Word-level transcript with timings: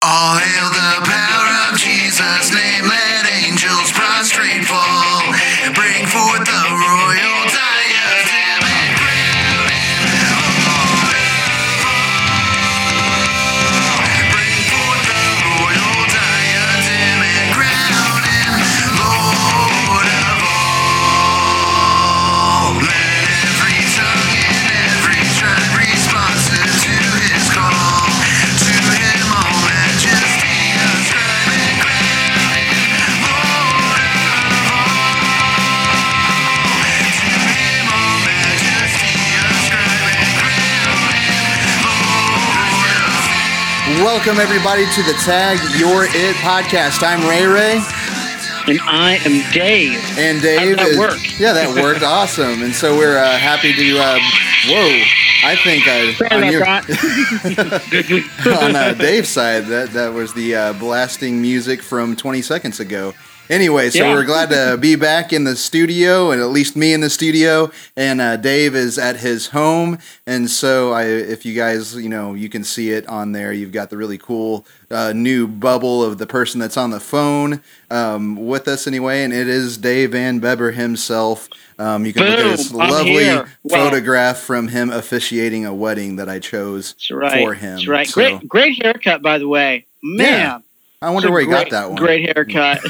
All 0.00 0.38
hail 0.38 0.70
the 0.70 1.07
Welcome 44.18 44.40
everybody 44.40 44.84
to 44.84 45.02
the 45.04 45.12
Tag 45.24 45.60
Your 45.78 46.02
It 46.06 46.34
podcast. 46.38 47.04
I'm 47.04 47.20
Ray 47.28 47.46
Ray, 47.46 47.74
And 48.66 48.80
I 48.82 49.20
am 49.24 49.52
Dave. 49.52 49.94
and 50.18 50.42
Dave. 50.42 50.76
that 50.76 50.88
is, 50.88 50.98
work? 50.98 51.14
Yeah, 51.38 51.52
that 51.52 51.80
worked 51.80 52.02
awesome. 52.16 52.64
And 52.64 52.74
so 52.74 52.98
we're 52.98 53.16
uh, 53.16 53.38
happy 53.38 53.72
to. 53.72 53.96
Uh, 53.96 54.18
whoa! 54.66 55.02
I 55.44 55.54
think 55.62 55.84
Sorry 55.84 56.46
on, 56.46 56.50
your, 56.50 56.66
on 58.58 58.74
uh, 58.74 58.94
Dave's 58.98 59.28
side, 59.28 59.66
that 59.66 59.90
that 59.90 60.12
was 60.12 60.34
the 60.34 60.52
uh, 60.52 60.72
blasting 60.72 61.40
music 61.40 61.80
from 61.80 62.16
20 62.16 62.42
seconds 62.42 62.80
ago. 62.80 63.14
Anyway, 63.50 63.88
so 63.90 64.00
Yeah. 64.04 64.14
we're 64.14 64.24
glad 64.24 64.50
to 64.50 64.76
be 64.78 64.94
back 64.94 65.32
in 65.32 65.44
the 65.44 65.56
studio, 65.56 66.30
and 66.30 66.40
at 66.40 66.48
least 66.48 66.76
me 66.76 66.92
in 66.92 67.00
the 67.00 67.08
studio, 67.10 67.70
and 67.96 68.20
uh, 68.20 68.36
Dave 68.36 68.74
is 68.74 68.98
at 68.98 69.16
his 69.16 69.48
home. 69.48 69.98
And 70.26 70.50
so, 70.50 70.92
I, 70.92 71.04
if 71.04 71.46
you 71.46 71.54
guys, 71.54 71.94
you 71.96 72.08
know, 72.10 72.34
you 72.34 72.48
can 72.48 72.62
see 72.64 72.90
it 72.90 73.06
on 73.08 73.32
there. 73.32 73.52
You've 73.52 73.72
got 73.72 73.88
the 73.90 73.96
really 73.96 74.18
cool 74.18 74.66
uh, 74.90 75.12
new 75.14 75.46
bubble 75.46 76.02
of 76.04 76.18
the 76.18 76.26
person 76.26 76.60
that's 76.60 76.76
on 76.76 76.90
the 76.90 77.00
phone 77.00 77.62
um, 77.90 78.36
with 78.46 78.68
us, 78.68 78.86
anyway, 78.86 79.22
and 79.24 79.32
it 79.32 79.48
is 79.48 79.78
Dave 79.78 80.12
Van 80.12 80.40
Beber 80.40 80.74
himself. 80.74 81.48
Um, 81.78 82.04
you 82.04 82.12
can 82.12 82.24
look 82.24 82.38
at 82.40 82.56
this 82.56 82.72
lovely. 82.72 83.26
Wow. 83.28 83.46
photograph 83.70 84.38
from 84.38 84.68
him 84.68 84.90
officiating 84.90 85.64
a 85.64 85.72
wedding 85.72 86.16
that 86.16 86.28
I 86.28 86.38
chose 86.38 86.94
right. 87.10 87.40
for 87.42 87.54
him. 87.54 87.76
That's 87.76 87.86
right. 87.88 88.06
So- 88.08 88.14
Great, 88.38 88.48
great 88.48 88.82
haircut, 88.82 89.22
by 89.22 89.38
the 89.38 89.48
way. 89.48 89.86
Man, 90.02 90.26
Yeah. 90.28 90.58
I 91.00 91.10
wonder 91.10 91.30
where 91.30 91.40
he 91.40 91.46
great, 91.46 91.70
got 91.70 91.70
that 91.70 91.90
one. 91.90 91.96
Great 91.96 92.34
haircut. 92.34 92.80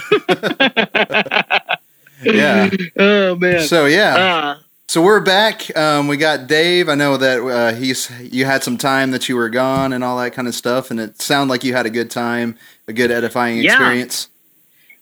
Yeah. 2.24 2.68
oh 2.98 3.36
man. 3.36 3.60
So 3.68 3.86
yeah. 3.86 4.16
uh, 4.16 4.58
So 4.88 5.00
we're 5.00 5.20
back. 5.20 5.76
Um, 5.76 6.08
we 6.08 6.16
got 6.16 6.48
Dave. 6.48 6.88
I 6.88 6.96
know 6.96 7.16
that 7.16 7.40
uh, 7.40 7.74
he's 7.74 8.10
you 8.20 8.44
had 8.44 8.64
some 8.64 8.76
time 8.76 9.12
that 9.12 9.28
you 9.28 9.36
were 9.36 9.48
gone 9.48 9.92
and 9.92 10.02
all 10.02 10.18
that 10.18 10.32
kind 10.32 10.48
of 10.48 10.54
stuff, 10.56 10.90
and 10.90 10.98
it 10.98 11.22
sounded 11.22 11.48
like 11.52 11.62
you 11.62 11.74
had 11.74 11.86
a 11.86 11.90
good 11.90 12.10
time, 12.10 12.58
a 12.88 12.92
good 12.92 13.12
edifying 13.12 13.58
Yeah. 13.58 13.70
experience. 13.74 14.28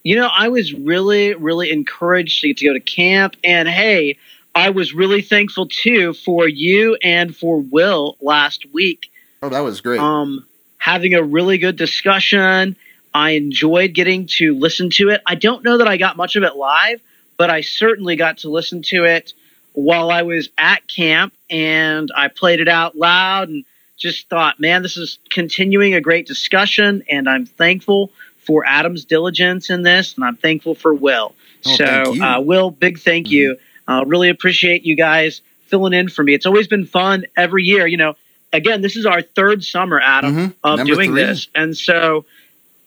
you 0.03 0.15
know, 0.15 0.29
I 0.31 0.49
was 0.49 0.75
really, 0.75 1.33
really 1.35 1.71
encouraged 1.71 2.43
to 2.43 2.49
get 2.49 2.59
to 2.59 2.67
go 2.67 2.73
to 2.75 2.81
camp, 2.81 3.35
and 3.43 3.67
hey, 3.67 4.19
I 4.55 4.69
was 4.69 4.93
really 4.93 5.23
thankful 5.23 5.69
too 5.69 6.13
for 6.13 6.47
you 6.47 6.99
and 7.03 7.35
for 7.35 7.61
Will 7.61 8.19
last 8.21 8.67
week. 8.75 9.11
Oh, 9.43 9.49
that 9.49 9.61
was 9.61 9.81
great. 9.81 10.01
um, 10.01 10.45
having 10.77 11.15
a 11.15 11.23
really 11.23 11.57
good 11.57 11.77
discussion. 11.77 12.77
I 13.17 13.31
enjoyed 13.31 13.95
getting 13.95 14.27
to 14.37 14.55
listen 14.55 14.91
to 14.91 15.09
it. 15.09 15.23
I 15.27 15.37
don't 15.37 15.65
know 15.65 15.79
that 15.79 15.89
I 15.89 15.97
got 15.97 16.19
much 16.19 16.37
of 16.37 16.43
it 16.43 16.55
live, 16.55 17.01
but 17.39 17.49
I 17.49 17.63
certainly 17.63 18.15
got 18.17 18.39
to 18.39 18.51
listen 18.51 18.83
to 18.83 19.05
it 19.05 19.33
while 19.73 20.11
I 20.11 20.21
was 20.23 20.51
at 20.59 20.87
camp 20.87 21.33
and 21.49 22.11
I 22.15 22.29
played 22.29 22.61
it 22.61 22.69
out 22.69 22.95
loud 22.95 23.49
and 23.49 23.65
just 23.97 24.29
thought, 24.29 24.61
man, 24.61 24.83
this 24.83 24.99
is 24.99 25.19
continuing 25.31 25.95
a 25.95 26.01
great 26.03 26.27
discussion 26.27 27.05
and 27.11 27.27
I'm 27.27 27.47
thankful 27.47 28.11
for 28.37 28.67
Adam's 28.67 29.07
diligence 29.07 29.71
in 29.71 29.83
this 29.83 30.15
and 30.15 30.23
I'm 30.23 30.37
thankful 30.37 30.75
for 30.75 30.93
Will. 30.93 31.35
Oh, 31.65 31.75
so, 31.75 32.23
uh, 32.23 32.41
Will, 32.41 32.71
big 32.71 32.99
thank 32.99 33.31
you. 33.31 33.57
Uh, 33.89 34.05
really 34.07 34.29
appreciate 34.29 34.85
you 34.85 34.95
guys 34.95 35.41
filling 35.69 35.95
in 35.95 36.11
for 36.11 36.23
me. 36.23 36.35
It's 36.35 36.45
always 36.45 36.69
been 36.69 36.85
fun 36.85 37.25
every 37.35 37.65
year. 37.65 37.87
You 37.87 37.97
know, 37.97 38.15
again, 38.53 38.83
this 38.83 38.95
is 38.95 39.07
our 39.07 39.23
third 39.23 39.65
summer, 39.65 39.99
Adam, 40.01 40.35
Mhm. 40.35 40.55
of 40.63 40.79
Number 40.81 40.95
doing 40.95 41.13
three. 41.13 41.23
this. 41.25 41.49
And 41.55 41.75
so 41.75 42.27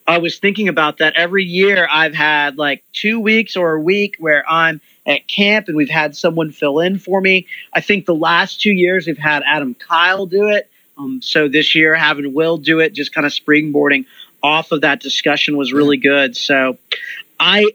I 0.10 0.18
was 0.18 0.40
thinking 0.40 0.70
about 0.70 0.98
that 0.98 1.14
every 1.16 1.44
year. 1.44 1.88
I've 1.90 2.16
had 2.16 2.58
like 2.58 2.84
two 2.94 3.20
weeks 3.20 3.56
or 3.56 3.74
a 3.74 3.80
week 3.80 4.16
where 4.18 4.44
I'm 4.50 4.82
at 5.06 5.28
camp 5.28 5.68
and 5.68 5.78
we've 5.78 5.88
had 5.88 6.16
someone 6.16 6.52
fill 6.52 6.80
in 6.80 6.98
for 6.98 7.22
me. 7.22 7.46
I 7.72 7.82
think 7.82 8.08
the 8.08 8.16
last 8.16 8.60
two 8.60 8.72
years 8.72 9.06
we've 9.06 9.20
had 9.20 9.44
Adam 9.46 9.76
Kyle 9.76 10.26
do 10.26 10.50
it. 10.50 10.68
Um, 10.98 11.22
so 11.22 11.48
this 11.48 11.76
year 11.76 11.94
having 11.94 12.34
Will 12.34 12.58
do 12.58 12.80
it, 12.80 12.94
just 12.94 13.14
kind 13.14 13.28
of 13.28 13.34
springboarding 13.34 14.06
off 14.42 14.72
of 14.72 14.82
that 14.82 15.00
discussion 15.00 15.56
was 15.56 15.72
really 15.74 15.98
good. 15.98 16.36
So 16.36 16.80
I 17.40 17.70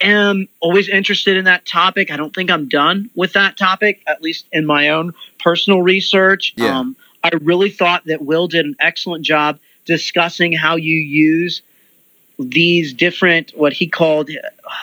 am 0.00 0.48
always 0.60 0.88
interested 0.88 1.36
in 1.36 1.44
that 1.44 1.66
topic. 1.66 2.10
I 2.10 2.16
don't 2.16 2.34
think 2.34 2.50
I'm 2.50 2.70
done 2.70 3.10
with 3.14 3.34
that 3.34 3.58
topic, 3.58 4.00
at 4.06 4.22
least 4.22 4.46
in 4.50 4.64
my 4.64 4.88
own 4.88 5.12
personal 5.38 5.82
research. 5.82 6.54
Yeah. 6.56 6.78
Um, 6.78 6.96
I 7.22 7.32
really 7.42 7.70
thought 7.70 8.06
that 8.06 8.22
Will 8.22 8.48
did 8.48 8.64
an 8.64 8.76
excellent 8.80 9.26
job 9.26 9.58
discussing 9.86 10.52
how 10.52 10.76
you 10.76 10.98
use 10.98 11.62
these 12.38 12.92
different, 12.92 13.52
what 13.56 13.72
he 13.72 13.86
called, 13.86 14.28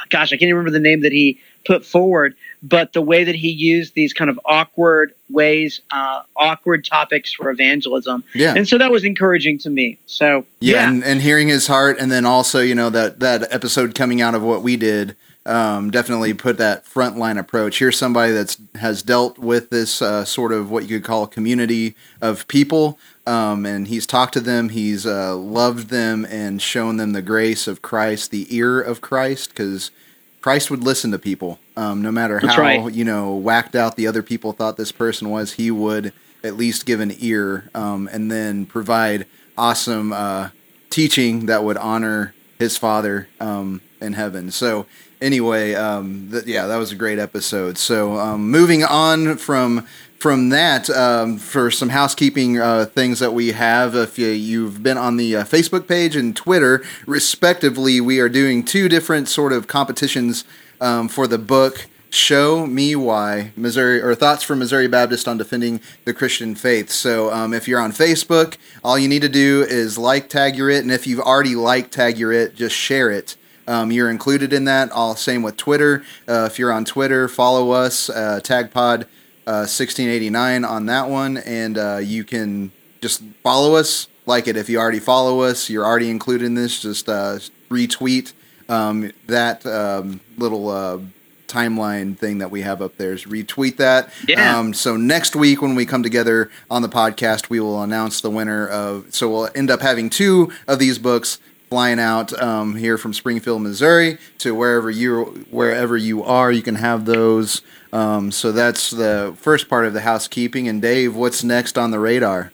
gosh, 0.10 0.30
I 0.30 0.38
can't 0.38 0.44
even 0.44 0.56
remember 0.56 0.72
the 0.72 0.80
name 0.80 1.02
that 1.02 1.12
he 1.12 1.40
put 1.66 1.86
forward, 1.86 2.36
but 2.62 2.94
the 2.94 3.02
way 3.02 3.24
that 3.24 3.36
he 3.36 3.50
used 3.50 3.94
these 3.94 4.14
kind 4.14 4.30
of 4.30 4.40
awkward 4.46 5.14
ways, 5.30 5.82
uh, 5.92 6.24
awkward 6.36 6.86
topics 6.86 7.34
for 7.34 7.50
evangelism. 7.50 8.24
Yeah. 8.34 8.54
And 8.56 8.68
so 8.68 8.78
that 8.78 8.92
was 8.92 9.04
encouraging 9.04 9.60
to 9.60 9.70
me. 9.70 9.98
So, 10.06 10.46
yeah, 10.60 10.76
yeah. 10.76 10.90
And, 10.90 11.04
and 11.04 11.22
hearing 11.22 11.48
his 11.48 11.68
heart, 11.68 11.98
and 12.00 12.12
then 12.12 12.26
also 12.26 12.60
you 12.60 12.76
know 12.76 12.90
that 12.90 13.20
that 13.20 13.54
episode 13.54 13.96
coming 13.96 14.22
out 14.22 14.36
of 14.36 14.42
what 14.42 14.64
we 14.64 14.76
did. 14.76 15.16
Um, 15.46 15.92
definitely 15.92 16.34
put 16.34 16.58
that 16.58 16.86
frontline 16.86 17.38
approach. 17.38 17.80
Here's 17.80 17.98
somebody 17.98 18.32
that's 18.32 18.58
has 18.76 19.04
dealt 19.04 19.38
with 19.38 19.72
this 19.72 20.02
uh, 20.02 20.24
sort 20.24 20.54
of 20.54 20.72
what 20.72 20.84
you 20.84 20.98
could 20.98 21.06
call 21.06 21.24
a 21.24 21.28
community 21.28 21.96
of 22.22 22.48
people, 22.48 22.98
um, 23.28 23.66
and 23.66 23.90
he's 23.90 24.08
talked 24.08 24.34
to 24.36 24.40
them. 24.40 24.70
He's 24.70 25.06
uh, 25.06 25.36
loved 25.36 25.90
them 25.90 26.26
and 26.30 26.62
shown 26.62 26.96
them 26.96 27.12
the 27.12 27.22
grace 27.22 27.68
of 27.68 27.82
Christ, 27.82 28.32
the 28.32 28.48
ear 28.56 28.80
of 28.80 29.02
Christ, 29.02 29.50
because 29.50 29.92
Christ 30.40 30.72
would 30.72 30.84
listen 30.84 31.12
to 31.12 31.20
people, 31.20 31.60
um, 31.76 32.02
no 32.02 32.12
matter 32.12 32.40
That's 32.42 32.56
how 32.56 32.62
right. 32.62 32.94
you 32.94 33.04
know 33.04 33.36
whacked 33.36 33.76
out 33.76 33.98
the 33.98 34.08
other 34.08 34.24
people 34.24 34.54
thought 34.54 34.78
this 34.78 34.94
person 34.94 35.30
was. 35.30 35.54
He 35.54 35.72
would 35.72 36.14
at 36.42 36.56
least 36.56 36.86
give 36.86 37.02
an 37.02 37.16
ear, 37.20 37.70
um, 37.76 38.10
and 38.14 38.32
then 38.32 38.66
provide 38.66 39.26
awesome 39.58 40.14
uh, 40.14 40.50
teaching 40.90 41.48
that 41.48 41.64
would 41.64 41.78
honor 41.78 42.34
his 42.60 42.78
Father 42.78 43.28
um, 43.40 43.82
in 44.00 44.14
heaven. 44.14 44.52
So 44.52 44.86
anyway, 45.24 45.74
um, 45.74 46.28
th- 46.32 46.46
yeah, 46.46 46.68
that 46.68 46.78
was 46.78 46.92
a 46.92 46.96
great 46.96 47.18
episode. 47.18 47.78
So 47.78 48.18
um, 48.18 48.52
moving 48.52 48.84
on 48.84 49.38
from 49.38 49.88
from 50.20 50.50
that, 50.50 50.90
um, 50.90 51.38
for 51.38 51.70
some 51.70 51.90
housekeeping 51.90 52.58
uh, 52.58 52.86
things 52.86 53.20
that 53.20 53.34
we 53.34 53.52
have, 53.52 53.94
if 53.94 54.18
you, 54.18 54.30
you've 54.30 54.82
been 54.82 54.98
on 54.98 55.18
the 55.18 55.36
uh, 55.36 55.44
Facebook 55.44 55.86
page 55.86 56.16
and 56.16 56.34
Twitter, 56.34 56.82
respectively, 57.06 58.00
we 58.00 58.22
are 58.22 58.30
doing 58.30 58.64
two 58.64 58.88
different 58.88 59.28
sort 59.28 59.52
of 59.52 59.68
competitions 59.68 60.46
um, 60.80 61.10
for 61.10 61.28
the 61.28 61.38
book. 61.38 61.88
Show 62.10 62.66
me 62.66 62.96
why 62.96 63.52
Missouri 63.58 64.02
or 64.02 64.16
thoughts 64.16 64.44
from 64.44 64.60
Missouri 64.60 64.88
Baptist 64.88 65.28
on 65.28 65.38
defending 65.38 65.82
the 66.06 66.14
Christian 66.14 66.56
faith. 66.56 66.90
So, 66.90 67.30
um, 67.34 67.54
if 67.54 67.68
you're 67.68 67.82
on 67.82 67.92
Facebook, 67.92 68.56
all 68.82 68.98
you 68.98 69.10
need 69.10 69.24
to 69.24 69.30
do 69.30 69.66
is 69.68 69.98
like 69.98 70.30
Tag 70.30 70.56
Your 70.56 70.70
It, 70.70 70.84
and 70.84 70.92
if 70.92 71.06
you've 71.06 71.20
already 71.20 71.56
liked 71.56 71.92
Tag 71.92 72.18
Your 72.18 72.32
It, 72.32 72.56
just 72.56 72.76
share 72.76 73.12
it. 73.12 73.36
Um, 73.68 73.92
you're 73.92 74.10
included 74.10 74.54
in 74.54 74.66
that. 74.66 74.92
All 74.92 75.16
same 75.16 75.42
with 75.42 75.58
Twitter. 75.58 76.04
Uh, 76.28 76.48
if 76.52 76.60
you're 76.60 76.72
on 76.72 76.86
Twitter, 76.86 77.28
follow 77.28 77.72
us, 77.72 78.10
uh, 78.10 78.40
TagPod 78.44 79.04
uh, 79.46 79.68
1689 79.68 80.64
on 80.64 80.86
that 80.86 81.10
one, 81.10 81.38
and 81.38 81.78
uh, 81.78 81.98
you 81.98 82.24
can 82.24 82.72
just 83.02 83.22
follow 83.42 83.76
us, 83.76 84.08
like 84.26 84.48
it. 84.48 84.56
If 84.56 84.70
you 84.70 84.80
already 84.80 85.00
follow 85.00 85.42
us, 85.42 85.70
you're 85.70 85.86
already 85.86 86.10
included 86.10 86.46
in 86.46 86.56
this. 86.56 86.82
Just 86.82 87.10
uh, 87.10 87.40
retweet 87.70 88.34
um, 88.70 89.12
that 89.28 89.66
um, 89.66 90.22
little 90.38 90.70
uh, 90.70 91.00
timeline 91.48 92.18
thing 92.18 92.38
that 92.38 92.52
we 92.52 92.62
have 92.62 92.82
up 92.82 92.98
there. 92.98 93.14
Is 93.14 93.26
retweet 93.26 93.78
that. 93.78 94.14
Yeah. 94.28 94.58
Um, 94.58 94.74
so 94.74 94.96
next 94.96 95.36
week 95.36 95.62
when 95.62 95.76
we 95.76 95.86
come 95.86 96.04
together 96.04 96.50
on 96.70 96.82
the 96.82 96.90
podcast, 96.90 97.50
we 97.50 97.60
will 97.60 97.82
announce 97.82 98.22
the 98.22 98.30
winner 98.30 98.68
of. 98.68 99.14
So 99.14 99.30
we'll 99.30 99.50
end 99.54 99.70
up 99.70 99.82
having 99.82 100.10
two 100.10 100.52
of 100.68 100.80
these 100.80 100.98
books 100.98 101.40
flying 101.74 102.00
out 102.00 102.40
um, 102.40 102.76
here 102.76 103.00
from 103.00 103.12
Springfield, 103.16 103.60
Missouri, 103.60 104.20
to 104.38 104.54
wherever 104.54 104.92
you 104.92 105.48
wherever 105.50 105.98
you 105.98 106.24
are. 106.24 106.52
You 106.52 106.62
can 106.62 106.76
have 106.76 107.06
those. 107.06 107.64
Um, 107.92 108.32
so 108.32 108.52
that's 108.52 108.92
the 108.92 109.34
first 109.40 109.68
part 109.70 109.86
of 109.88 109.94
the 109.94 110.02
housekeeping. 110.02 110.68
And 110.68 110.84
Dave, 110.84 111.16
what's 111.16 111.44
next 111.44 111.76
on 111.80 111.90
the 111.90 111.98
radar? 111.98 112.52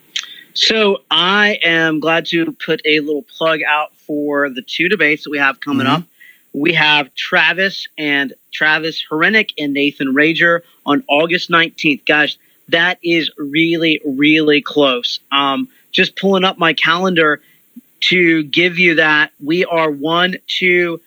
So 0.54 1.02
I 1.12 1.60
am 1.62 2.00
glad 2.00 2.28
to 2.28 2.54
put 2.66 2.80
a 2.86 3.02
little 3.02 3.24
plug 3.24 3.60
out 3.68 3.94
for 3.98 4.50
the 4.50 4.62
two 4.62 4.88
debates 4.88 5.26
that 5.26 5.32
we 5.32 5.38
have 5.38 5.60
coming 5.60 5.86
Mhm. 5.86 5.98
up. 5.98 6.04
We 6.54 6.72
have 6.76 7.14
Travis 7.16 7.90
and 7.98 8.34
Travis 8.54 9.04
Herenick 9.12 9.50
and 9.58 9.74
Nathan 9.74 10.14
Rager 10.14 10.62
on 10.86 11.04
August 11.10 11.50
19th. 11.50 12.06
Guys, 12.06 12.38
that 12.70 13.00
is 13.04 13.30
really, 13.38 14.00
really 14.06 14.62
close. 14.62 15.20
Um, 15.30 15.68
just 15.92 16.16
pulling 16.16 16.46
up 16.46 16.58
my 16.58 16.72
calendar 16.72 17.42
to 18.02 18.44
give 18.44 18.80
you 18.80 18.96
that. 18.96 19.32
We 19.44 19.66
are 19.66 19.90
one, 19.92 20.38
two, 20.48 21.02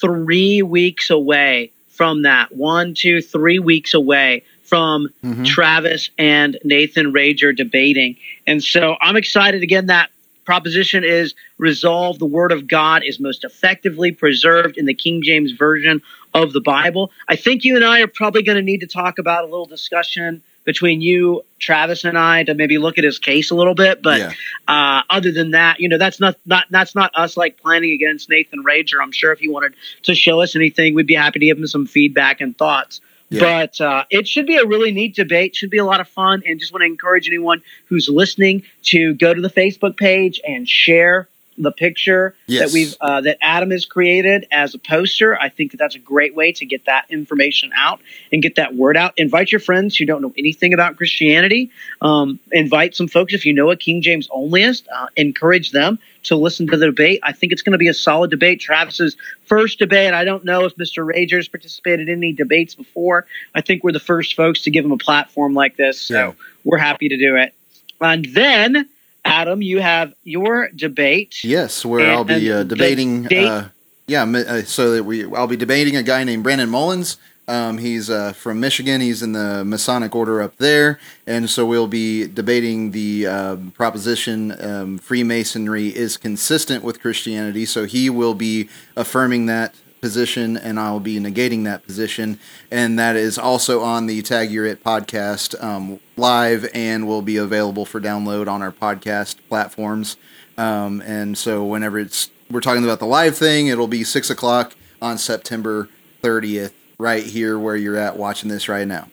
three 0.00 0.62
weeks 0.62 1.10
away 1.10 1.72
from 1.88 2.22
that. 2.22 2.54
One, 2.54 2.94
two, 2.94 3.20
three 3.22 3.58
weeks 3.58 3.94
away 3.94 4.42
from 4.64 5.08
Mhm. 5.24 5.46
Travis 5.46 6.10
and 6.18 6.58
Nathan 6.64 7.12
Rager 7.12 7.56
debating. 7.56 8.16
And 8.46 8.62
so 8.62 8.96
I'm 9.00 9.16
excited. 9.16 9.62
Again, 9.62 9.86
that 9.86 10.10
proposition 10.44 11.04
is 11.04 11.34
resolved. 11.58 12.20
The 12.20 12.26
word 12.26 12.52
of 12.52 12.68
God 12.68 13.02
is 13.04 13.18
most 13.18 13.44
effectively 13.44 14.12
preserved 14.12 14.76
in 14.76 14.86
the 14.86 14.94
King 14.94 15.22
James 15.22 15.52
Version 15.52 16.02
of 16.34 16.52
the 16.52 16.60
Bible. 16.60 17.10
I 17.28 17.36
think 17.36 17.64
you 17.64 17.76
and 17.76 17.84
I 17.84 18.00
are 18.00 18.06
probably 18.06 18.42
going 18.42 18.56
to 18.56 18.62
need 18.62 18.80
to 18.80 18.86
talk 18.86 19.18
about 19.18 19.44
a 19.44 19.46
little 19.46 19.66
discussion 19.66 20.42
between 20.66 21.00
you, 21.00 21.42
Travis, 21.58 22.04
and 22.04 22.18
I 22.18 22.42
to 22.42 22.54
maybe 22.54 22.76
look 22.76 22.98
at 22.98 23.04
his 23.04 23.18
case 23.18 23.50
a 23.50 23.54
little 23.54 23.74
bit. 23.74 24.02
But 24.02 24.18
yeah. 24.18 24.32
uh, 24.68 25.02
other 25.08 25.32
than 25.32 25.52
that, 25.52 25.80
you 25.80 25.88
know, 25.88 25.96
that's 25.96 26.20
not, 26.20 26.36
not 26.44 26.66
that's 26.70 26.94
not 26.94 27.12
us 27.14 27.36
like 27.38 27.58
planning 27.58 27.92
against 27.92 28.28
Nathan 28.28 28.62
Rager. 28.62 29.00
I'm 29.00 29.12
sure 29.12 29.32
if 29.32 29.38
he 29.38 29.48
wanted 29.48 29.74
to 30.02 30.14
show 30.14 30.42
us 30.42 30.54
anything, 30.54 30.94
we'd 30.94 31.06
be 31.06 31.14
happy 31.14 31.38
to 31.38 31.46
give 31.46 31.56
him 31.56 31.66
some 31.66 31.86
feedback 31.86 32.42
and 32.42 32.58
thoughts. 32.58 33.00
Yeah. 33.28 33.40
But 33.40 33.80
uh, 33.80 34.04
it 34.10 34.28
should 34.28 34.46
be 34.46 34.56
a 34.56 34.66
really 34.66 34.92
neat 34.92 35.14
debate. 35.14 35.56
Should 35.56 35.70
be 35.70 35.78
a 35.78 35.84
lot 35.84 36.00
of 36.00 36.08
fun, 36.08 36.42
and 36.46 36.60
just 36.60 36.72
want 36.72 36.82
to 36.82 36.86
encourage 36.86 37.26
anyone 37.26 37.62
who's 37.86 38.08
listening 38.08 38.64
to 38.84 39.14
go 39.14 39.32
to 39.32 39.40
the 39.40 39.50
Facebook 39.50 39.96
page 39.96 40.40
and 40.46 40.68
share 40.68 41.28
the 41.58 41.72
picture 41.72 42.34
Yes. 42.46 42.66
that 42.70 42.74
we've 42.74 42.94
uh, 43.00 43.20
that 43.22 43.38
Adam 43.40 43.70
has 43.70 43.86
created 43.86 44.46
as 44.50 44.74
a 44.74 44.78
poster. 44.78 45.38
I 45.40 45.48
think 45.48 45.70
that 45.72 45.76
that's 45.78 45.94
a 45.94 45.98
great 45.98 46.34
way 46.34 46.52
to 46.52 46.66
get 46.66 46.84
that 46.86 47.06
information 47.10 47.70
out 47.76 48.00
and 48.32 48.42
get 48.42 48.56
that 48.56 48.74
word 48.74 48.96
out. 48.96 49.14
Invite 49.16 49.50
your 49.52 49.60
friends 49.60 49.96
who 49.96 50.04
don't 50.06 50.22
know 50.22 50.32
anything 50.38 50.74
about 50.74 50.96
Christianity. 50.96 51.70
Um, 52.00 52.38
invite 52.52 52.94
some 52.94 53.08
folks 53.08 53.32
if 53.34 53.44
you 53.46 53.52
know 53.54 53.70
a 53.70 53.76
King 53.76 54.02
James 54.02 54.28
onlyist. 54.28 54.84
Uh, 54.94 55.06
encourage 55.16 55.70
them 55.72 55.98
to 56.24 56.36
listen 56.36 56.66
to 56.66 56.76
the 56.76 56.86
debate. 56.86 57.20
I 57.22 57.32
think 57.32 57.52
it's 57.52 57.62
going 57.62 57.72
to 57.72 57.78
be 57.78 57.88
a 57.88 57.94
solid 57.94 58.30
debate. 58.30 58.60
Travis's 58.60 59.16
first 59.46 59.78
debate. 59.78 60.12
I 60.12 60.24
don't 60.24 60.44
know 60.44 60.64
if 60.64 60.74
Mr. 60.76 61.06
Ragers 61.08 61.50
participated 61.50 62.08
in 62.08 62.18
any 62.18 62.32
debates 62.32 62.74
before. 62.74 63.26
I 63.54 63.60
think 63.60 63.84
we're 63.84 63.92
the 63.92 64.00
first 64.00 64.34
folks 64.34 64.62
to 64.62 64.70
give 64.70 64.84
him 64.84 64.92
a 64.92 64.98
platform 64.98 65.54
like 65.54 65.76
this, 65.76 66.00
so 66.00 66.14
Yeah. 66.14 66.32
we're 66.64 66.78
happy 66.78 67.08
to 67.08 67.16
do 67.16 67.36
it. 67.36 67.54
And 68.00 68.24
then, 68.26 68.88
Adam, 69.36 69.60
you 69.60 69.80
have 69.80 70.14
your 70.24 70.70
debate. 70.70 71.44
Yes, 71.44 71.84
where 71.84 72.10
I'll 72.10 72.24
be 72.24 72.50
uh, 72.50 72.62
debating. 72.62 73.26
Uh, 73.26 73.68
yeah, 74.06 74.22
uh, 74.22 74.62
so 74.62 74.92
that 74.92 75.04
we 75.04 75.30
I'll 75.34 75.46
be 75.46 75.58
debating 75.58 75.94
a 75.94 76.02
guy 76.02 76.24
named 76.24 76.42
Brandon 76.42 76.70
Mullins. 76.70 77.18
Um, 77.46 77.76
he's 77.76 78.08
uh, 78.08 78.32
from 78.32 78.60
Michigan. 78.60 79.02
He's 79.02 79.22
in 79.22 79.32
the 79.32 79.62
Masonic 79.62 80.16
Order 80.16 80.40
up 80.40 80.56
there, 80.56 80.98
and 81.26 81.50
so 81.50 81.66
we'll 81.66 81.86
be 81.86 82.26
debating 82.26 82.92
the 82.92 83.26
um 83.26 83.72
proposition 83.72 84.58
um, 84.64 84.98
Freemasonry 84.98 85.88
is 85.88 86.16
consistent 86.16 86.82
with 86.82 87.02
Christianity. 87.02 87.66
So 87.66 87.84
he 87.84 88.08
will 88.08 88.34
be 88.34 88.70
affirming 88.96 89.46
that 89.46 89.74
position, 90.00 90.56
and 90.56 90.78
I'll 90.78 91.00
be 91.00 91.18
negating 91.18 91.64
that 91.64 91.84
position, 91.84 92.38
and 92.70 92.98
that 92.98 93.16
is 93.16 93.38
also 93.38 93.82
on 93.82 94.06
the 94.06 94.22
Tag 94.22 94.50
Your 94.50 94.66
It 94.66 94.82
podcast 94.84 95.62
um, 95.62 96.00
live, 96.16 96.68
and 96.74 97.06
will 97.06 97.22
be 97.22 97.36
available 97.36 97.84
for 97.84 98.00
download 98.00 98.48
on 98.48 98.62
our 98.62 98.72
podcast 98.72 99.36
platforms. 99.48 100.16
Um, 100.58 101.02
and 101.02 101.36
so 101.36 101.64
whenever 101.64 101.98
it's 101.98 102.30
we're 102.50 102.60
talking 102.60 102.84
about 102.84 102.98
the 102.98 103.06
live 103.06 103.36
thing, 103.36 103.66
it'll 103.66 103.88
be 103.88 104.04
six 104.04 104.30
o'clock 104.30 104.74
on 105.02 105.18
September 105.18 105.88
30th, 106.22 106.72
right 106.98 107.24
here 107.24 107.58
where 107.58 107.76
you're 107.76 107.96
at 107.96 108.16
watching 108.16 108.48
this 108.48 108.68
right 108.68 108.86
now. 108.86 109.08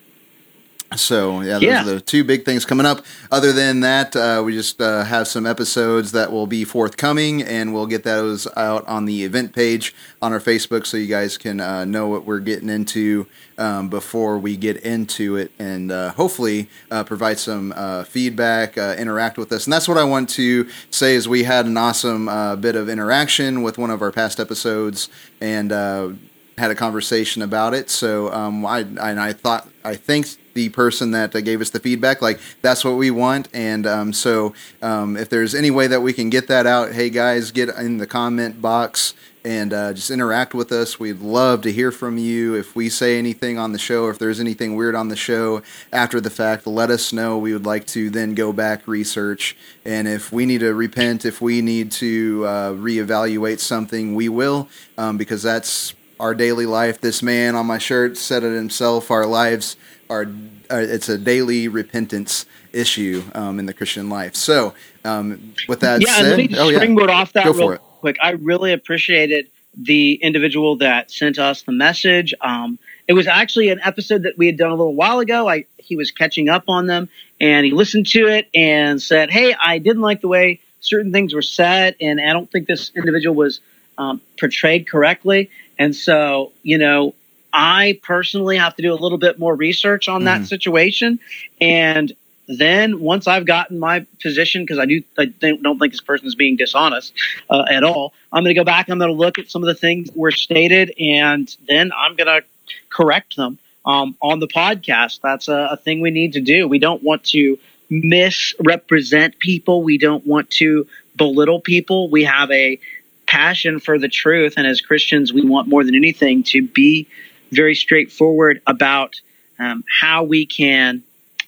So 0.96 1.40
yeah, 1.40 1.54
those 1.54 1.62
Yeah. 1.62 1.80
are 1.82 1.84
the 1.94 2.00
two 2.00 2.22
big 2.22 2.44
things 2.44 2.64
coming 2.64 2.86
up. 2.86 3.04
Other 3.32 3.52
than 3.52 3.80
that, 3.80 4.14
uh, 4.14 4.42
we 4.44 4.52
just 4.52 4.80
uh, 4.80 5.02
have 5.02 5.26
some 5.26 5.44
episodes 5.44 6.12
that 6.12 6.30
will 6.30 6.46
be 6.46 6.62
forthcoming, 6.62 7.42
and 7.42 7.74
we'll 7.74 7.86
get 7.86 8.04
those 8.04 8.46
out 8.56 8.86
on 8.86 9.04
the 9.04 9.24
event 9.24 9.52
page 9.54 9.92
on 10.22 10.32
our 10.32 10.38
Facebook, 10.38 10.86
so 10.86 10.96
you 10.96 11.08
guys 11.08 11.36
can 11.36 11.60
uh, 11.60 11.84
know 11.84 12.06
what 12.06 12.24
we're 12.24 12.38
getting 12.38 12.68
into 12.68 13.26
um, 13.58 13.88
before 13.88 14.38
we 14.38 14.56
get 14.56 14.76
into 14.78 15.36
it, 15.36 15.50
and 15.58 15.90
uh, 15.90 16.10
hopefully 16.12 16.68
uh, 16.92 17.02
provide 17.02 17.40
some 17.40 17.72
uh, 17.76 18.04
feedback, 18.04 18.78
uh, 18.78 18.94
interact 18.96 19.36
with 19.36 19.50
us. 19.50 19.66
And 19.66 19.72
that's 19.72 19.88
what 19.88 19.98
I 19.98 20.04
want 20.04 20.28
to 20.30 20.68
say 20.90 21.16
is 21.16 21.26
we 21.28 21.42
had 21.42 21.66
an 21.66 21.76
awesome 21.76 22.28
uh, 22.28 22.54
bit 22.54 22.76
of 22.76 22.88
interaction 22.88 23.62
with 23.62 23.78
one 23.78 23.90
of 23.90 24.00
our 24.00 24.12
past 24.12 24.38
episodes, 24.38 25.08
and. 25.40 25.72
Uh, 25.72 26.10
had 26.56 26.70
a 26.70 26.74
conversation 26.76 27.42
about 27.42 27.74
it. 27.74 27.90
So 27.90 28.32
um, 28.32 28.64
I 28.64 28.82
and 28.82 29.18
I 29.18 29.32
thought 29.32 29.68
I 29.84 29.96
thanked 29.96 30.38
the 30.54 30.68
person 30.70 31.10
that 31.10 31.34
uh, 31.34 31.40
gave 31.40 31.60
us 31.60 31.70
the 31.70 31.80
feedback. 31.80 32.22
Like 32.22 32.40
that's 32.62 32.84
what 32.84 32.96
we 32.96 33.10
want. 33.10 33.48
And 33.52 33.86
um, 33.86 34.12
so 34.12 34.54
um, 34.80 35.16
if 35.16 35.28
there's 35.28 35.54
any 35.54 35.70
way 35.70 35.86
that 35.86 36.00
we 36.00 36.12
can 36.12 36.30
get 36.30 36.48
that 36.48 36.66
out, 36.66 36.92
hey 36.92 37.10
guys, 37.10 37.50
get 37.50 37.68
in 37.68 37.98
the 37.98 38.06
comment 38.06 38.62
box 38.62 39.14
and 39.44 39.74
uh, 39.74 39.92
just 39.92 40.10
interact 40.10 40.54
with 40.54 40.72
us. 40.72 40.98
We'd 40.98 41.20
love 41.20 41.60
to 41.62 41.72
hear 41.72 41.92
from 41.92 42.16
you. 42.16 42.54
If 42.54 42.74
we 42.74 42.88
say 42.88 43.18
anything 43.18 43.58
on 43.58 43.72
the 43.72 43.78
show, 43.78 44.08
if 44.08 44.18
there's 44.18 44.40
anything 44.40 44.74
weird 44.74 44.94
on 44.94 45.08
the 45.08 45.16
show 45.16 45.62
after 45.92 46.20
the 46.20 46.30
fact, 46.30 46.66
let 46.66 46.90
us 46.90 47.12
know. 47.12 47.36
We 47.36 47.52
would 47.52 47.66
like 47.66 47.86
to 47.88 48.08
then 48.08 48.34
go 48.34 48.52
back 48.52 48.88
research, 48.88 49.54
and 49.84 50.08
if 50.08 50.32
we 50.32 50.46
need 50.46 50.60
to 50.60 50.72
repent, 50.72 51.26
if 51.26 51.42
we 51.42 51.60
need 51.60 51.92
to 51.92 52.44
uh, 52.46 52.72
reevaluate 52.72 53.60
something, 53.60 54.14
we 54.14 54.30
will, 54.30 54.68
um, 54.96 55.18
because 55.18 55.42
that's 55.42 55.94
our 56.18 56.34
daily 56.34 56.64
life. 56.64 57.00
This 57.00 57.22
man 57.22 57.54
on 57.54 57.66
my 57.66 57.78
shirt 57.78 58.16
said 58.16 58.44
it 58.44 58.54
himself. 58.54 59.10
Our 59.10 59.26
lives 59.26 59.76
are, 60.10 60.26
uh, 60.70 60.76
it's 60.76 61.08
a 61.08 61.18
daily 61.18 61.68
repentance 61.68 62.46
issue 62.72 63.22
um, 63.34 63.58
in 63.58 63.66
the 63.66 63.74
Christian 63.74 64.08
life. 64.08 64.34
So, 64.34 64.74
um, 65.04 65.54
with 65.68 65.80
that 65.80 66.00
yeah, 66.00 66.16
and 66.18 66.24
said, 66.24 66.30
let 66.30 66.36
me 66.36 66.48
just 66.48 66.60
oh 66.60 66.68
yeah, 66.68 67.10
off 67.10 67.32
that 67.34 67.44
Go 67.44 67.52
real 67.52 67.78
quick. 67.78 68.16
I 68.20 68.30
really 68.30 68.72
appreciated 68.72 69.48
the 69.76 70.14
individual 70.14 70.76
that 70.76 71.10
sent 71.10 71.38
us 71.38 71.62
the 71.62 71.72
message. 71.72 72.34
Um, 72.40 72.78
it 73.08 73.12
was 73.12 73.26
actually 73.26 73.70
an 73.70 73.80
episode 73.82 74.22
that 74.22 74.38
we 74.38 74.46
had 74.46 74.56
done 74.56 74.70
a 74.70 74.74
little 74.74 74.94
while 74.94 75.20
ago. 75.20 75.48
I 75.48 75.66
he 75.78 75.96
was 75.96 76.10
catching 76.10 76.48
up 76.48 76.64
on 76.68 76.86
them, 76.86 77.08
and 77.40 77.64
he 77.64 77.72
listened 77.72 78.06
to 78.08 78.26
it 78.28 78.48
and 78.54 79.00
said, 79.00 79.30
"Hey, 79.30 79.54
I 79.54 79.78
didn't 79.78 80.02
like 80.02 80.20
the 80.20 80.28
way 80.28 80.60
certain 80.80 81.12
things 81.12 81.34
were 81.34 81.42
said, 81.42 81.96
and 82.00 82.20
I 82.20 82.32
don't 82.32 82.50
think 82.50 82.66
this 82.66 82.90
individual 82.94 83.34
was 83.34 83.60
um, 83.98 84.20
portrayed 84.38 84.86
correctly." 84.88 85.50
And 85.78 85.94
so, 85.94 86.52
you 86.62 86.78
know, 86.78 87.14
I 87.54 88.00
personally 88.02 88.58
have 88.58 88.74
to 88.76 88.82
do 88.82 88.92
a 88.92 88.96
little 88.96 89.16
bit 89.18 89.38
more 89.38 89.54
research 89.54 90.08
on 90.08 90.24
that 90.24 90.42
Mhm. 90.42 90.48
situation, 90.48 91.20
and 91.60 92.12
then 92.48 93.00
once 93.00 93.26
I've 93.26 93.46
gotten 93.46 93.78
my 93.78 94.04
position, 94.20 94.64
because 94.64 94.78
I 94.78 94.86
do 94.86 95.02
I 95.16 95.26
don't 95.26 95.62
don't 95.62 95.78
think 95.78 95.92
this 95.92 96.00
person 96.00 96.26
is 96.26 96.34
being 96.34 96.56
dishonest 96.56 97.14
uh, 97.48 97.64
at 97.70 97.84
all, 97.84 98.12
I'm 98.32 98.42
going 98.42 98.54
to 98.54 98.60
go 98.60 98.64
back. 98.64 98.90
I'm 98.90 98.98
going 98.98 99.10
to 99.10 99.16
look 99.16 99.38
at 99.38 99.50
some 99.50 99.62
of 99.62 99.68
the 99.68 99.74
things 99.74 100.08
that 100.10 100.16
were 100.16 100.32
stated, 100.32 100.92
and 100.98 101.54
then 101.68 101.92
I'm 101.96 102.16
going 102.16 102.26
to 102.26 102.44
correct 102.90 103.36
them 103.36 103.58
um, 103.86 104.16
on 104.20 104.40
the 104.40 104.48
podcast. 104.48 105.20
That's 105.22 105.48
a, 105.48 105.68
a 105.72 105.76
thing 105.76 106.00
we 106.00 106.10
need 106.10 106.32
to 106.34 106.40
do. 106.40 106.66
We 106.68 106.78
don't 106.80 107.02
want 107.02 107.24
to 107.26 107.58
misrepresent 107.88 109.38
people. 109.38 109.82
We 109.82 109.98
don't 109.98 110.26
want 110.26 110.50
to 110.50 110.86
belittle 111.16 111.60
people. 111.60 112.08
We 112.08 112.24
have 112.24 112.50
a 112.50 112.80
passion 113.26 113.80
for 113.80 113.98
the 113.98 114.08
truth, 114.08 114.54
and 114.56 114.66
as 114.66 114.80
Christians, 114.80 115.32
we 115.32 115.42
want 115.42 115.68
more 115.68 115.84
than 115.84 115.94
anything 115.94 116.42
to 116.44 116.62
be 116.62 117.06
very 117.54 117.74
straightforward 117.74 118.60
about 118.66 119.20
um, 119.58 119.84
how 120.00 120.24
we 120.24 120.46
can 120.46 121.02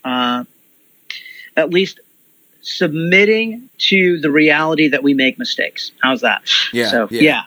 uh, 0.04 0.44
at 1.56 1.70
least 1.70 2.00
submitting 2.62 3.68
to 3.78 4.18
the 4.20 4.30
reality 4.30 4.88
that 4.88 5.02
we 5.02 5.14
make 5.14 5.38
mistakes. 5.38 5.92
How's 6.02 6.20
that? 6.22 6.42
Yeah, 6.72 6.90
So 6.90 7.08
yeah. 7.10 7.22
yeah. 7.22 7.42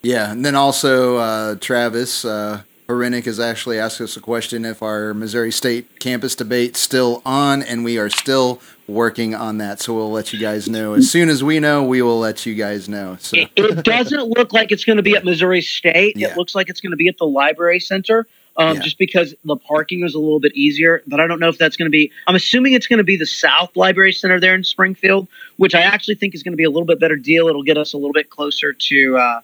Yeah, 0.00 0.30
and 0.30 0.44
then 0.44 0.54
also 0.54 1.16
uh, 1.16 1.54
Travis 1.56 2.24
uh, 2.24 2.62
Horenick 2.88 3.24
has 3.24 3.40
actually 3.40 3.78
asked 3.78 4.00
us 4.00 4.16
a 4.16 4.20
question 4.20 4.64
if 4.64 4.82
our 4.82 5.12
Missouri 5.12 5.50
State 5.50 5.98
campus 5.98 6.34
debate 6.34 6.76
still 6.76 7.20
on, 7.24 7.62
and 7.62 7.84
we 7.84 7.98
are 7.98 8.08
still 8.08 8.60
working 8.88 9.34
on 9.34 9.58
that. 9.58 9.80
So 9.80 9.94
we'll 9.94 10.10
let 10.10 10.32
you 10.32 10.40
guys 10.40 10.68
know 10.68 10.94
as 10.94 11.10
soon 11.10 11.28
as 11.28 11.44
we 11.44 11.60
know. 11.60 11.84
We 11.84 12.02
will 12.02 12.18
let 12.18 12.46
you 12.46 12.54
guys 12.54 12.88
know. 12.88 13.16
So 13.20 13.36
It, 13.36 13.50
it 13.56 13.84
doesn't 13.84 14.28
look 14.30 14.52
like 14.52 14.72
it's 14.72 14.84
going 14.84 14.96
to 14.96 15.02
be 15.02 15.14
at 15.14 15.24
Missouri 15.24 15.60
State. 15.60 16.16
Yeah. 16.16 16.28
It 16.28 16.36
looks 16.36 16.54
like 16.54 16.68
it's 16.68 16.80
going 16.80 16.92
to 16.92 16.96
be 16.96 17.06
at 17.06 17.18
the 17.18 17.26
Library 17.26 17.80
Center. 17.80 18.26
Um, 18.56 18.76
Yeah. 18.76 18.82
Just 18.82 18.98
because 18.98 19.34
the 19.44 19.56
parking 19.56 20.04
is 20.04 20.14
a 20.14 20.18
little 20.18 20.40
bit 20.40 20.52
easier, 20.56 21.02
but 21.06 21.20
I 21.20 21.28
don't 21.28 21.38
know 21.38 21.48
if 21.48 21.58
that's 21.58 21.76
going 21.76 21.86
to 21.86 21.90
be. 21.90 22.10
I'm 22.26 22.34
assuming 22.34 22.72
it's 22.72 22.88
going 22.88 22.96
to 22.98 23.04
be 23.04 23.16
the 23.16 23.26
South 23.26 23.76
Library 23.76 24.12
Center 24.12 24.40
there 24.40 24.54
in 24.54 24.64
Springfield, 24.64 25.28
which 25.58 25.76
I 25.76 25.82
actually 25.82 26.16
think 26.16 26.34
is 26.34 26.42
going 26.42 26.54
to 26.54 26.56
be 26.56 26.64
a 26.64 26.70
little 26.70 26.86
bit 26.86 26.98
better 26.98 27.14
deal. 27.14 27.46
It'll 27.46 27.62
get 27.62 27.78
us 27.78 27.92
a 27.92 27.96
little 27.98 28.12
bit 28.12 28.30
closer 28.30 28.72
to. 28.72 29.16
Uh, 29.16 29.40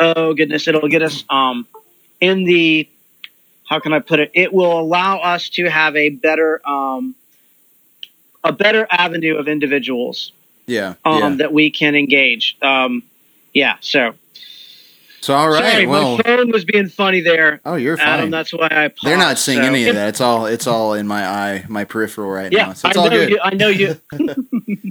oh 0.00 0.34
goodness, 0.34 0.66
it'll 0.66 0.88
get 0.88 1.02
us 1.02 1.22
um, 1.30 1.68
in 2.20 2.42
the. 2.44 2.88
How 3.68 3.78
can 3.78 3.92
I 3.92 4.00
put 4.00 4.18
it? 4.20 4.32
It 4.34 4.52
will 4.52 4.80
allow 4.80 5.20
us 5.20 5.48
to 5.50 5.70
have 5.70 5.94
a 5.94 6.08
better 6.10 6.60
um, 6.68 7.14
a 8.44 8.52
better 8.52 8.86
avenue 8.90 9.36
of 9.36 9.48
individuals 9.48 10.32
Yeah. 10.66 10.94
um, 11.04 11.18
yeah. 11.18 11.36
that 11.38 11.52
we 11.52 11.70
can 11.70 11.94
engage. 11.94 12.56
Um, 12.62 13.02
yeah. 13.52 13.76
So 13.80 14.14
So 15.20 15.34
all 15.34 15.48
right. 15.48 15.72
sorry, 15.72 15.86
well. 15.86 16.16
my 16.18 16.22
phone 16.22 16.50
was 16.52 16.64
being 16.64 16.88
funny 16.88 17.20
there, 17.22 17.60
Oh, 17.64 17.76
you're 17.76 17.96
fine. 17.96 18.06
Adam. 18.08 18.30
That's 18.30 18.52
why 18.52 18.68
I. 18.70 18.90
They're 19.02 19.16
not 19.16 19.38
seeing 19.38 19.58
so- 19.62 19.64
any 19.64 19.88
of 19.88 19.94
that. 19.94 20.08
It's 20.10 20.20
all 20.20 20.46
it's 20.46 20.66
all 20.66 20.92
in 20.94 21.06
my 21.06 21.26
eye, 21.26 21.64
my 21.68 21.84
peripheral 21.84 22.28
right 22.30 22.52
Yeah, 22.52 22.66
now. 22.66 22.72
So 22.74 22.88
it's 22.88 22.98
I 22.98 23.00
all 23.00 23.10
know 23.10 23.16
good. 23.16 23.30
you. 23.30 23.40
I 23.42 23.54
know 23.54 23.68
you. 23.68 23.96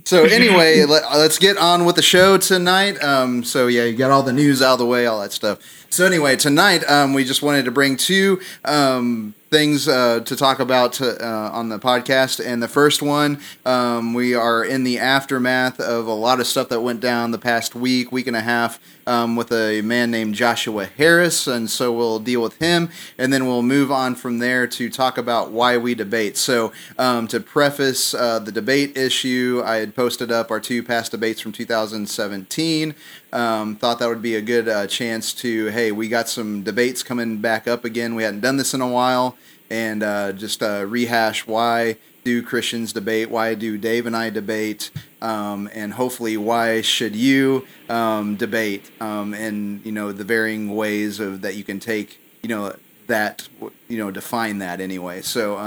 So 0.06 0.26
anyway, 0.26 0.84
let, 0.84 1.04
us 1.06 1.40
get 1.40 1.56
on 1.58 1.86
with 1.86 1.96
the 1.96 2.02
show 2.02 2.38
tonight. 2.38 3.02
Um, 3.02 3.42
so 3.44 3.68
yeah, 3.68 3.86
you 3.86 3.96
got 3.96 4.12
all 4.12 4.22
the 4.22 4.34
news 4.34 4.62
out 4.62 4.74
of 4.74 4.80
the 4.80 4.86
way, 4.86 5.06
all 5.06 5.22
that 5.22 5.32
stuff. 5.32 5.83
So 5.94 6.08
anyway, 6.08 6.38
tonight 6.38 6.84
um, 6.90 7.14
we 7.14 7.24
just 7.24 7.44
wanted 7.44 7.66
to 7.66 7.72
bring 7.72 7.98
two 7.98 8.42
um, 8.66 9.36
things 9.52 9.88
uh, 9.88 10.22
to 10.22 10.36
talk 10.36 10.60
about 10.60 10.94
to, 10.94 11.24
uh, 11.24 11.52
on 11.54 11.70
the 11.70 11.78
podcast. 11.78 12.44
And 12.44 12.64
the 12.64 12.68
first 12.68 13.04
one, 13.04 13.40
um, 13.64 14.16
we 14.16 14.34
are 14.34 14.66
in 14.66 14.84
the 14.84 14.98
aftermath 14.98 15.80
of 15.80 16.08
a 16.08 16.14
lot 16.14 16.40
of 16.40 16.48
stuff 16.48 16.70
that 16.70 16.82
went 16.82 17.00
down 17.00 17.30
the 17.30 17.38
past 17.38 17.76
week, 17.76 18.12
week 18.12 18.26
and 18.26 18.36
a 18.36 18.42
half. 18.42 18.80
Um, 19.06 19.36
with 19.36 19.52
a 19.52 19.82
man 19.82 20.12
named 20.12 20.34
Joshua 20.34 20.86
Harris, 20.86 21.46
and 21.46 21.70
so 21.70 21.92
we'll 21.92 22.20
deal 22.20 22.42
with 22.42 22.58
him, 22.60 22.90
and 23.18 23.34
then 23.34 23.46
we'll 23.48 23.62
move 23.62 23.92
on 23.92 24.16
from 24.16 24.40
there 24.40 24.66
to 24.66 24.90
talk 24.90 25.18
about 25.18 25.52
why 25.52 25.76
we 25.76 25.94
debate. 25.94 26.38
So, 26.38 26.72
um, 26.98 27.28
to 27.28 27.42
preface 27.42 28.14
uh, 28.14 28.40
the 28.40 28.54
debate 28.54 28.96
issue, 28.96 29.62
I 29.66 29.76
had 29.76 29.94
posted 29.94 30.32
up 30.32 30.52
our 30.52 30.62
two 30.62 30.82
past 30.84 31.12
debates 31.12 31.42
from 31.42 31.52
2017. 31.52 32.96
Um, 33.34 33.76
thought 33.76 33.98
that 33.98 34.08
would 34.08 34.22
be 34.22 34.36
a 34.36 34.42
good 34.42 34.70
uh, 34.70 34.86
chance 34.86 35.34
to, 35.34 35.68
hey, 35.68 35.92
we 35.92 36.08
got 36.08 36.30
some 36.30 36.62
debates 36.62 37.02
coming 37.02 37.40
back 37.40 37.68
up 37.68 37.84
again. 37.84 38.14
We 38.14 38.22
hadn't 38.22 38.42
done 38.42 38.58
this 38.58 38.76
in 38.76 38.82
a 38.82 38.88
while, 38.88 39.36
and 39.72 40.04
uh, 40.04 40.34
just 40.34 40.62
uh, 40.62 40.86
rehash 40.88 41.48
why 41.48 41.98
do 42.24 42.44
Christians 42.44 42.94
debate? 42.94 43.32
Why 43.32 43.56
do 43.56 43.78
Dave 43.78 44.06
and 44.06 44.16
I 44.16 44.30
debate? 44.30 44.92
Um, 45.20 45.68
and 45.74 45.94
hopefully, 45.94 46.38
why 46.38 46.82
should 46.82 47.16
you 47.16 47.66
um, 47.90 48.36
debate? 48.36 48.92
Um, 49.02 49.34
and 49.34 49.84
you 49.84 49.92
know 49.92 50.12
the 50.12 50.24
varying 50.24 50.76
ways 50.76 51.20
of 51.20 51.42
that 51.42 51.56
you 51.56 51.64
can 51.64 51.80
take. 51.80 52.20
You 52.44 52.50
know 52.50 52.76
that 53.08 53.50
you 53.88 53.98
know 53.98 54.12
define 54.12 54.60
that 54.60 54.80
anyway. 54.80 55.22
So. 55.22 55.58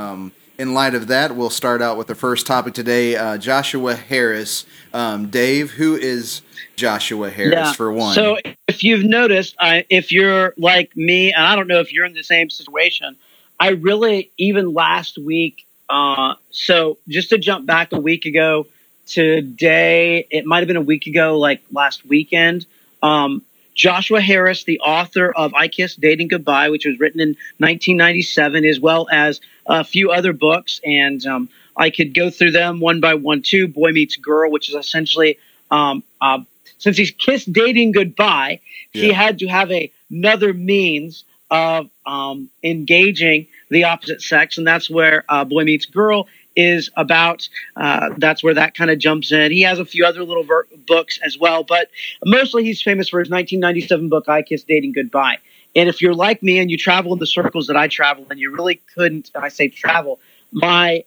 In 0.59 0.73
light 0.73 0.95
of 0.95 1.09
that, 1.09 1.37
we'll 1.37 1.51
start 1.51 1.83
out 1.83 1.99
with 1.99 2.07
the 2.07 2.15
first 2.15 2.47
topic 2.47 2.73
today. 2.73 3.15
Uh, 3.15 3.37
Joshua 3.37 3.95
Harris, 3.95 4.65
um, 4.95 5.29
Dave. 5.29 5.73
Who 5.73 5.97
is 5.97 6.41
Joshua 6.77 7.29
Harris 7.29 7.75
for 7.77 7.93
one? 7.93 8.15
So 8.15 8.39
if 8.67 8.83
you've 8.83 9.05
noticed, 9.05 9.55
I, 9.61 9.85
if 9.91 10.13
you're 10.13 10.55
like 10.57 10.97
me, 10.97 11.33
and 11.33 11.45
I 11.45 11.57
don't 11.57 11.69
know 11.69 11.81
if 11.81 11.93
you're 11.93 12.07
in 12.07 12.15
the 12.15 12.23
same 12.23 12.49
situation, 12.49 13.17
I 13.61 13.71
really 13.71 14.31
even 14.39 14.73
last 14.73 15.19
week. 15.19 15.67
Uh, 15.91 16.35
so 16.51 16.97
just 17.07 17.29
to 17.31 17.39
jump 17.39 17.67
back 17.67 17.93
a 17.93 18.01
week 18.01 18.25
ago, 18.25 18.67
today 19.07 20.27
it 20.31 20.47
might 20.47 20.61
have 20.61 20.69
been 20.69 20.77
a 20.77 20.81
week 20.81 21.07
ago, 21.07 21.39
like 21.39 21.63
last 21.71 22.07
weekend. 22.07 22.65
Um, 23.03 23.43
Joshua 23.77 24.23
Harris, 24.23 24.65
the 24.65 24.81
author 24.81 25.31
of 25.31 25.53
I 25.55 25.69
Kiss 25.69 25.95
Dating 25.95 26.29
Goodbye, 26.29 26.71
which 26.71 26.87
was 26.87 26.99
written 26.99 27.21
in 27.21 27.29
1997, 27.59 28.65
as 28.65 28.81
well 28.81 29.07
as 29.13 29.41
a 29.67 29.85
few 29.85 30.11
other 30.11 30.33
books. 30.33 30.81
And 30.83 31.25
um, 31.27 31.49
I 31.77 31.91
could 31.91 32.15
go 32.15 32.31
through 32.31 32.53
them 32.53 32.81
one 32.81 33.01
by 33.01 33.15
one 33.15 33.43
too. 33.43 33.69
Boy 33.69 33.93
Meets 33.93 34.17
Girl, 34.17 34.51
which 34.51 34.71
is 34.71 34.75
essentially, 34.75 35.39
um, 35.71 36.03
uh, 36.21 36.39
since 36.79 36.97
he's 36.97 37.11
kissed 37.11 37.53
dating 37.53 37.93
goodbye, 37.93 38.61
he 38.93 39.13
had 39.13 39.39
to 39.41 39.47
have 39.47 39.71
a, 39.71 39.93
another 40.11 40.55
means 40.55 41.25
of 41.51 41.91
um, 42.07 42.49
engaging 42.63 43.47
the 43.71 43.85
opposite 43.85 44.23
sex. 44.23 44.57
And 44.57 44.67
that's 44.67 44.89
where 44.89 45.25
uh, 45.29 45.45
Boy 45.45 45.65
Meets 45.65 45.87
Girl 45.87 46.29
is 46.57 46.91
about. 46.97 47.49
Uh, 47.77 48.11
that's 48.19 48.43
where 48.43 48.55
that 48.55 48.75
kind 48.75 48.91
of 48.91 48.99
jumps 48.99 49.31
in. 49.31 49.53
He 49.53 49.63
has 49.63 49.79
a 49.79 49.85
few 49.85 50.05
other 50.05 50.25
little 50.25 50.43
ver- 50.45 50.67
books 50.87 51.19
as 51.23 51.39
well, 51.39 51.63
but 51.63 51.91
mostly 52.25 52.65
he's 52.65 52.83
famous 52.83 53.09
for 53.09 53.21
his 53.21 53.29
1997 53.31 54.09
book, 54.09 54.29
I 54.29 54.43
Kiss 54.43 54.65
Dating 54.65 54.93
Goodbye. 54.93 55.37
And 55.75 55.89
if 55.91 56.01
you're 56.01 56.15
like 56.15 56.43
me 56.43 56.59
and 56.59 56.71
you 56.71 56.79
travel 56.79 57.13
in 57.13 57.19
the 57.19 57.27
circles 57.27 57.67
that 57.67 57.77
I 57.77 57.89
travel 57.89 58.27
and 58.31 58.41
you 58.41 58.51
really 58.51 58.81
couldn't, 58.95 59.31
I 59.35 59.51
say 59.51 59.69
travel, 59.69 60.19
my 60.51 61.05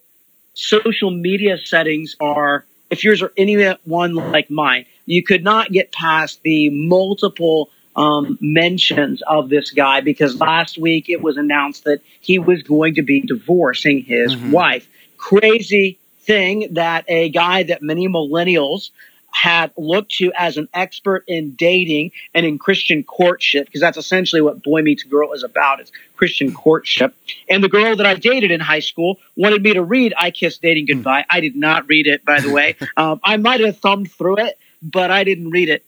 social 0.53 1.09
media 1.09 1.57
settings 1.57 2.15
are, 2.19 2.65
if 2.91 3.03
yours 3.03 3.21
are 3.23 3.31
anyone 3.35 4.13
like 4.13 4.51
mine, 4.51 4.85
you 5.07 5.23
could 5.23 5.43
not 5.43 5.71
get 5.71 5.91
past 5.91 6.41
the 6.43 6.69
multiple 6.69 7.71
um, 7.95 8.37
mentions 8.39 9.23
of 9.27 9.49
this 9.49 9.71
guy 9.71 10.01
because 10.01 10.39
last 10.39 10.77
week 10.77 11.09
it 11.09 11.21
was 11.21 11.37
announced 11.37 11.85
that 11.85 12.01
he 12.21 12.37
was 12.37 12.61
going 12.61 12.95
to 12.95 13.01
be 13.01 13.21
divorcing 13.21 14.03
his 14.03 14.35
Mhm. 14.35 14.51
wife. 14.51 14.87
Crazy 15.19 15.99
thing 16.21 16.73
that 16.73 17.05
a 17.07 17.29
guy 17.29 17.63
that 17.63 17.81
many 17.81 18.07
millennials 18.07 18.89
had 19.31 19.71
looked 19.77 20.11
to 20.11 20.31
as 20.35 20.57
an 20.57 20.67
expert 20.73 21.23
in 21.27 21.51
dating 21.51 22.11
and 22.33 22.45
in 22.45 22.57
Christian 22.57 23.03
courtship, 23.03 23.65
because 23.65 23.81
that's 23.81 23.97
essentially 23.97 24.41
what 24.41 24.63
Boy 24.63 24.81
Meets 24.81 25.03
Girl 25.03 25.33
is 25.33 25.43
about, 25.43 25.81
is 25.81 25.91
Christian 26.15 26.53
courtship. 26.53 27.15
And 27.47 27.63
the 27.63 27.69
girl 27.69 27.95
that 27.95 28.05
I 28.05 28.15
dated 28.15 28.51
in 28.51 28.59
high 28.59 28.79
school 28.79 29.19
wanted 29.35 29.61
me 29.61 29.73
to 29.73 29.83
read 29.83 30.13
I 30.17 30.31
Kissed 30.31 30.61
Dating 30.61 30.87
Goodbye. 30.87 31.25
I 31.29 31.41
did 31.41 31.55
not 31.55 31.87
read 31.87 32.07
it, 32.07 32.25
by 32.25 32.41
the 32.41 32.51
way. 32.51 32.75
um, 32.97 33.19
I 33.23 33.37
might 33.37 33.59
have 33.59 33.77
thumbed 33.77 34.11
through 34.11 34.39
it, 34.39 34.57
but 34.81 35.11
I 35.11 35.23
didn't 35.23 35.51
read 35.51 35.69
it. 35.69 35.85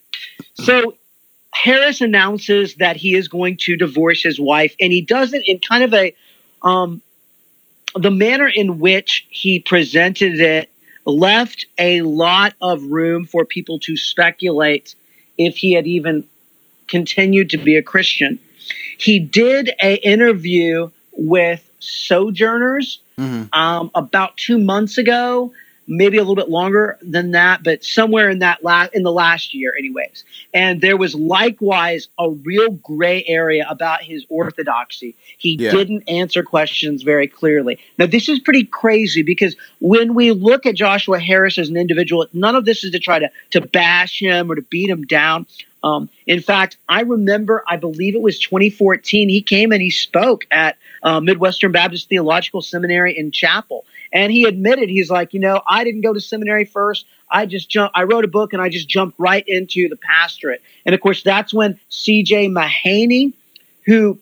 So 0.54 0.96
Harris 1.54 2.02
announces 2.02 2.76
that 2.76 2.96
he 2.96 3.16
is 3.16 3.28
going 3.28 3.58
to 3.62 3.76
divorce 3.76 4.24
his 4.24 4.40
wife, 4.40 4.76
and 4.80 4.92
he 4.92 5.02
does 5.02 5.34
it 5.34 5.48
in 5.48 5.60
kind 5.60 5.84
of 5.84 5.94
a 5.94 6.16
um, 6.62 7.02
the 7.96 8.12
manner 8.12 8.48
in 8.48 8.80
which 8.80 9.26
he 9.30 9.60
presented 9.60 10.40
it 10.40 10.70
left 11.06 11.66
a 11.78 12.02
lot 12.02 12.54
of 12.62 12.84
room 12.84 13.26
for 13.26 13.46
people 13.46 13.80
to 13.80 13.98
speculate 13.98 14.96
if 15.38 15.58
he 15.58 15.74
had 15.74 15.88
even 15.88 16.24
continued 16.88 17.50
to 17.50 17.58
be 17.58 17.76
a 17.76 17.82
Christian. 17.82 18.40
He 18.98 19.20
did 19.20 19.72
a 19.82 19.96
interview 19.96 20.92
with 21.14 21.68
Sojourners 21.80 23.00
Mhm. 23.18 23.50
um, 23.54 23.92
about 23.96 24.38
two 24.38 24.58
months 24.58 24.98
ago, 24.98 25.54
maybe 25.92 26.18
a 26.18 26.22
little 26.22 26.36
bit 26.36 26.50
longer 26.50 26.98
than 27.02 27.32
that, 27.32 27.64
but 27.64 27.84
somewhere 27.84 28.30
in 28.30 28.40
that 28.40 28.64
la- 28.64 28.88
in 28.94 29.04
the 29.04 29.12
last 29.12 29.54
year, 29.54 29.74
anyways. 29.78 30.24
And 30.54 30.80
there 30.80 30.96
was 30.96 31.14
likewise 31.14 32.08
a 32.18 32.30
real 32.30 32.72
gray 32.72 33.24
area 33.28 33.66
about 33.70 34.02
his 34.02 34.26
orthodoxy. 34.30 35.16
He 35.38 35.58
Yeah. 35.60 35.72
didn't 35.72 36.08
answer 36.08 36.44
questions 36.44 37.04
very 37.04 37.28
clearly. 37.28 37.78
Now, 37.98 38.06
this 38.06 38.30
is 38.30 38.40
pretty 38.40 38.64
crazy 38.64 39.22
because 39.22 39.56
when 39.80 40.14
we 40.16 40.32
look 40.32 40.66
at 40.66 40.76
Joshua 40.76 41.20
Harris 41.20 41.58
as 41.58 41.70
an 41.70 41.76
individual, 41.76 42.26
none 42.34 42.56
of 42.56 42.64
this 42.64 42.84
is 42.84 42.92
to 42.92 43.00
try 43.00 43.20
to 43.20 43.30
to 43.52 43.62
bash 43.62 44.22
him 44.22 44.50
or 44.50 44.56
to 44.56 44.62
beat 44.62 44.90
him 44.90 45.04
down. 45.04 45.46
Um, 45.84 46.10
in 46.28 46.42
fact, 46.42 46.78
I 46.88 47.02
remember, 47.02 47.64
I 47.68 47.76
believe 47.76 48.16
it 48.16 48.22
was 48.22 48.40
2014, 48.40 49.30
he 49.30 49.42
came 49.42 49.72
and 49.72 49.82
he 49.82 49.90
spoke 49.90 50.46
at 50.52 50.78
uh, 51.04 51.20
Midwestern 51.20 51.72
Baptist 51.72 52.08
Theological 52.08 52.62
Seminary 52.62 53.18
in 53.18 53.32
Chapel. 53.32 53.84
And 54.14 54.32
he 54.32 54.44
admitted, 54.46 54.90
he's 54.90 55.10
like, 55.10 55.34
you 55.34 55.40
know, 55.40 55.62
I 55.66 55.84
didn't 55.84 56.02
go 56.02 56.14
to 56.14 56.20
seminary 56.20 56.66
first. 56.66 57.06
I 57.30 57.46
just 57.46 57.70
jumped, 57.70 57.96
I 57.98 58.04
wrote 58.04 58.26
a 58.26 58.28
book 58.28 58.54
and 58.54 58.62
I 58.62 58.70
just 58.70 58.90
jumped 58.90 59.18
right 59.18 59.44
into 59.48 59.88
the 59.88 59.96
pastorate. 59.96 60.62
And 60.86 60.94
of 60.94 61.02
course, 61.02 61.24
that's 61.24 61.54
when 61.54 61.80
CJ 61.90 62.50
Mahaney, 62.52 63.34
who 63.86 64.20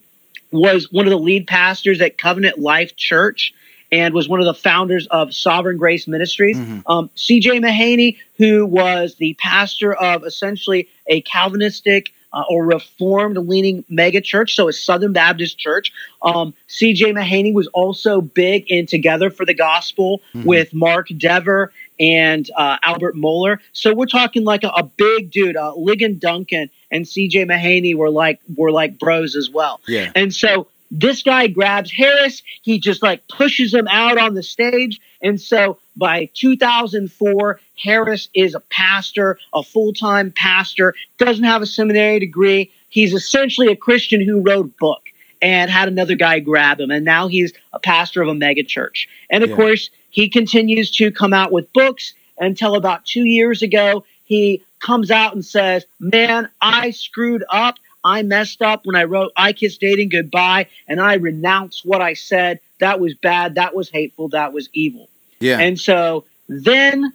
was 0.51 0.91
one 0.91 1.05
of 1.05 1.12
the 1.12 1.17
lead 1.17 1.48
pastors 1.48 2.01
at 2.01 2.17
Covenant 2.17 2.60
Life 2.60 2.96
Church 2.96 3.53
and 3.91 4.13
was 4.13 4.29
one 4.29 4.39
of 4.39 4.46
the 4.46 4.53
founders 4.53 5.08
of 5.08 5.34
Sovereign 5.34 5.77
Grace 5.77 6.08
Ministries. 6.08 6.58
Mhm. 6.58 6.84
Um, 6.86 7.10
CJ 7.15 7.60
Mahaney, 7.60 8.17
who 8.38 8.65
was 8.65 9.15
the 9.15 9.34
pastor 9.39 9.93
of 9.93 10.24
essentially 10.24 10.88
a 11.08 11.22
Calvinistic 11.22 12.10
uh, 12.34 12.44
or 12.50 12.66
Reformed 12.66 13.38
leaning 13.38 13.84
mega 13.90 14.22
church, 14.22 14.56
so 14.56 14.68
a 14.68 14.74
Southern 14.74 15.14
Baptist 15.14 15.58
church. 15.58 15.92
Um, 16.22 16.54
CJ 16.68 17.14
Mahaney 17.14 17.54
was 17.54 17.68
also 17.74 18.22
big 18.22 18.66
in 18.70 18.86
Together 18.86 19.30
for 19.30 19.46
the 19.46 19.54
Gospel 19.54 20.22
Mhm. 20.36 20.46
with 20.46 20.74
Mark 20.74 21.08
Dever 21.18 21.72
and 22.00 22.50
uh, 22.56 22.78
Albert 22.84 23.16
Mohler. 23.16 23.58
So 23.74 23.94
we're 23.94 24.06
talking 24.06 24.44
like 24.44 24.64
a, 24.64 24.70
a 24.70 24.84
big 24.84 25.32
dude. 25.32 25.58
Uh, 25.58 25.74
Ligon 25.78 26.20
Duncan 26.20 26.70
and 26.92 27.06
CJ 27.06 27.46
Mahaney 27.46 27.96
were 27.96 28.10
like 28.10 28.40
were 28.56 28.72
like 28.72 28.98
bros 29.00 29.36
as 29.36 29.50
well. 29.50 29.82
Yeah. 29.88 30.12
And 30.16 30.34
so 30.34 30.68
this 30.92 31.22
guy 31.24 31.48
grabs 31.48 31.92
Harris. 31.92 32.42
He 32.62 32.80
just 32.80 33.04
like 33.04 33.28
pushes 33.28 33.74
him 33.74 33.88
out 33.88 34.18
on 34.18 34.34
the 34.34 34.44
stage. 34.44 35.00
And 35.22 35.40
so 35.40 35.80
by 35.96 36.30
2004, 36.34 37.60
Harris 37.78 38.30
is 38.34 38.56
a 38.56 38.60
pastor, 38.60 39.38
a 39.54 39.64
full 39.64 39.94
time 39.94 40.32
pastor, 40.36 40.96
doesn't 41.18 41.44
have 41.44 41.62
a 41.62 41.66
seminary 41.66 42.20
degree. 42.20 42.72
He's 42.90 43.14
essentially 43.14 43.68
a 43.68 43.76
Christian 43.76 44.22
who 44.22 44.42
wrote 44.42 44.66
a 44.66 44.80
book 44.80 45.04
and 45.42 45.70
had 45.70 45.88
another 45.88 46.16
guy 46.16 46.40
grab 46.40 46.80
him. 46.80 46.92
And 46.92 47.06
now 47.06 47.28
he's 47.28 47.54
a 47.74 47.80
pastor 47.80 48.22
of 48.22 48.28
a 48.30 48.34
mega 48.36 48.64
church. 48.64 49.08
And 49.30 49.44
of 49.44 49.52
Yeah. 49.52 49.56
course, 49.56 49.90
he 50.10 50.28
continues 50.28 50.92
to 50.92 51.12
come 51.12 51.34
out 51.34 51.52
with 51.52 51.72
books 51.74 52.14
until 52.40 52.76
about 52.76 53.06
two 53.06 53.26
years 53.26 53.62
ago, 53.62 54.06
he 54.24 54.64
comes 54.80 55.12
out 55.12 55.34
and 55.34 55.46
says, 55.46 55.86
Man, 56.00 56.50
I 56.62 56.92
screwed 56.92 57.44
up. 57.50 57.76
I 58.04 58.24
messed 58.24 58.62
up 58.62 58.86
when 58.86 58.96
I 58.96 59.04
wrote 59.04 59.32
I 59.36 59.52
Kiss 59.52 59.78
Dating 59.78 60.08
Goodbye, 60.10 60.68
and 60.88 61.02
I 61.02 61.16
renounce 61.16 61.84
what 61.84 62.02
I 62.02 62.14
said. 62.14 62.62
That 62.80 63.02
was 63.02 63.14
bad. 63.14 63.56
That 63.56 63.76
was 63.76 63.90
hateful. 63.90 64.30
That 64.30 64.54
was 64.54 64.70
evil. 64.74 65.09
Yeah. 65.39 65.60
And 65.60 65.79
so 65.79 66.25
Then 66.48 67.13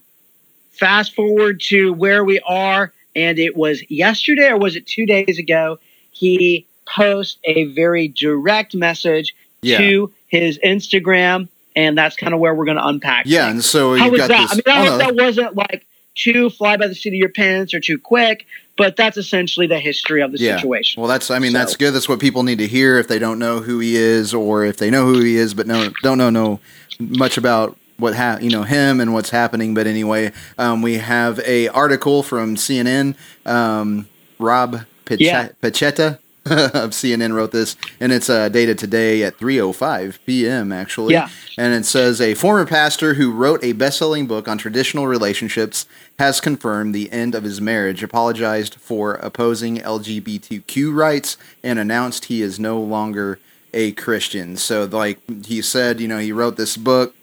fast 0.71 1.15
forward 1.15 1.61
to 1.61 1.93
where 1.93 2.25
we 2.25 2.39
are, 2.41 2.93
and 3.17 3.39
it 3.39 3.57
was 3.57 3.83
yesterday 3.91 4.49
or 4.49 4.59
was 4.59 4.77
it 4.77 4.87
two 4.87 5.07
days 5.07 5.39
ago? 5.39 5.79
He 6.13 6.67
posts 6.87 7.39
a 7.45 7.65
very 7.65 8.09
direct 8.09 8.75
message 8.75 9.35
Yeah. 9.63 9.79
to 9.79 10.13
his 10.29 10.59
Instagram, 10.65 11.49
and 11.75 11.97
that's 11.99 12.15
kind 12.17 12.33
of 12.35 12.39
where 12.41 12.55
we're 12.55 12.65
going 12.65 12.77
to 12.77 12.87
unpack. 12.87 13.25
Yeah, 13.27 13.47
things. 13.47 13.53
and 13.55 13.65
so 13.65 13.97
How 13.97 14.09
was 14.09 14.21
got 14.21 14.29
that? 14.29 14.51
this. 14.51 14.53
I 14.53 14.55
mean, 14.55 14.63
I 14.79 14.89
hope 14.91 14.99
no, 15.01 15.07
that 15.07 15.17
wasn't 15.25 15.57
like 15.57 15.87
too 16.15 16.49
fly 16.51 16.77
by 16.77 16.87
the 16.87 16.95
seat 16.95 17.09
of 17.11 17.15
your 17.15 17.29
pants 17.31 17.75
or 17.75 17.81
too 17.81 17.99
quick, 17.99 18.47
but 18.77 18.95
that's 18.97 19.17
essentially 19.17 19.67
the 19.67 19.81
history 19.81 20.23
of 20.23 20.31
the 20.33 20.39
Yeah. 20.39 20.57
situation. 20.57 21.01
Well, 21.03 21.09
that's 21.11 21.29
I 21.31 21.41
mean 21.41 21.53
that's 21.53 21.75
good. 21.77 21.91
That's 21.93 22.09
what 22.09 22.21
people 22.21 22.45
need 22.45 22.59
to 22.59 22.69
hear 22.69 22.99
if 22.99 23.09
they 23.09 23.19
don't 23.19 23.39
know 23.41 23.59
who 23.61 23.81
he 23.81 23.97
is, 23.97 24.33
or 24.33 24.65
if 24.65 24.77
they 24.77 24.91
know 24.91 25.07
who 25.07 25.21
he 25.21 25.35
is 25.37 25.55
but 25.55 25.67
no 25.67 25.91
don't 26.03 26.19
know 26.19 26.31
know 26.31 26.61
much 27.01 27.37
about 27.37 27.77
what 27.99 28.15
ha- 28.15 28.39
you 28.41 28.51
know 28.51 28.63
him 28.65 29.01
and 29.01 29.13
what's 29.15 29.31
happening. 29.31 29.75
But 29.75 29.87
anyway, 29.87 30.33
um, 30.59 30.83
we 30.83 30.95
have 30.99 31.39
a 31.41 31.69
article 31.69 32.23
from 32.23 32.57
CNN. 32.57 33.15
Um, 33.47 34.09
Rob 34.39 34.81
Piche- 35.07 35.21
Yeah. 35.21 35.49
Pachetta 35.63 36.19
of 36.47 36.91
CNN 36.91 37.33
wrote 37.33 37.53
this, 37.53 37.75
and 38.01 38.13
it's 38.13 38.29
uh, 38.29 38.49
dated 38.51 38.77
today 38.79 39.23
at 39.23 39.39
3:05 39.39 40.19
p.m. 40.27 40.73
Actually, 40.73 41.15
Yeah. 41.15 41.29
and 41.57 41.73
it 41.73 41.87
says 41.87 42.21
a 42.21 42.35
former 42.35 42.67
pastor 42.67 43.15
who 43.15 43.31
wrote 43.33 43.65
a 43.65 43.73
best-selling 43.73 44.27
book 44.27 44.47
on 44.47 44.59
traditional 44.59 45.07
relationships 45.07 45.87
has 46.19 46.41
confirmed 46.41 46.95
the 46.95 47.11
end 47.13 47.35
of 47.35 47.45
his 47.45 47.61
marriage, 47.63 48.03
apologized 48.03 48.75
for 48.75 49.15
opposing 49.15 49.79
LGBTQ 49.79 50.95
rights, 50.95 51.37
and 51.63 51.79
announced 51.79 52.27
he 52.27 52.43
is 52.43 52.59
no 52.61 52.79
longer 52.79 53.39
a 53.73 53.93
Christian. 53.93 54.57
So, 54.57 54.85
like 54.85 55.19
he 55.47 55.63
said, 55.63 55.99
you 56.01 56.09
know, 56.09 56.19
he 56.19 56.31
wrote 56.33 56.57
this 56.57 56.77
book. 56.77 57.15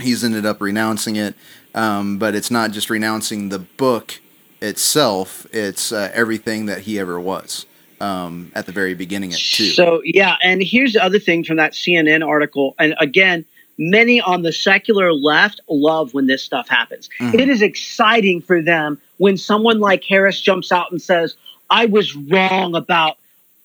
He's 0.00 0.22
ended 0.22 0.44
up 0.44 0.60
renouncing 0.60 1.16
it, 1.16 1.34
um, 1.74 2.18
but 2.18 2.34
it's 2.34 2.50
not 2.50 2.70
just 2.70 2.90
renouncing 2.90 3.48
the 3.48 3.58
book 3.58 4.20
itself; 4.60 5.46
it's 5.52 5.92
uh, 5.92 6.10
everything 6.12 6.66
that 6.66 6.80
he 6.80 6.98
ever 6.98 7.18
was 7.18 7.66
um, 8.00 8.52
at 8.54 8.66
the 8.66 8.72
very 8.72 8.94
beginning 8.94 9.30
it 9.30 9.38
too. 9.38 9.70
So 9.70 10.00
yeah, 10.04 10.36
and 10.42 10.62
here's 10.62 10.92
the 10.94 11.02
other 11.02 11.18
thing 11.18 11.44
from 11.44 11.56
that 11.56 11.72
CNN 11.72 12.26
article. 12.26 12.74
And 12.78 12.94
again, 13.00 13.44
many 13.78 14.20
on 14.20 14.42
the 14.42 14.52
secular 14.52 15.12
left 15.12 15.60
love 15.68 16.14
when 16.14 16.26
this 16.26 16.42
stuff 16.42 16.68
happens. 16.68 17.08
Mhm. 17.20 17.34
It 17.34 17.48
is 17.48 17.62
exciting 17.62 18.40
for 18.40 18.62
them 18.62 19.00
when 19.18 19.36
someone 19.36 19.80
like 19.80 20.04
Harris 20.04 20.40
jumps 20.40 20.72
out 20.72 20.90
and 20.90 21.00
says, 21.00 21.36
"I 21.70 21.86
was 21.86 22.14
wrong 22.14 22.74
about 22.74 23.16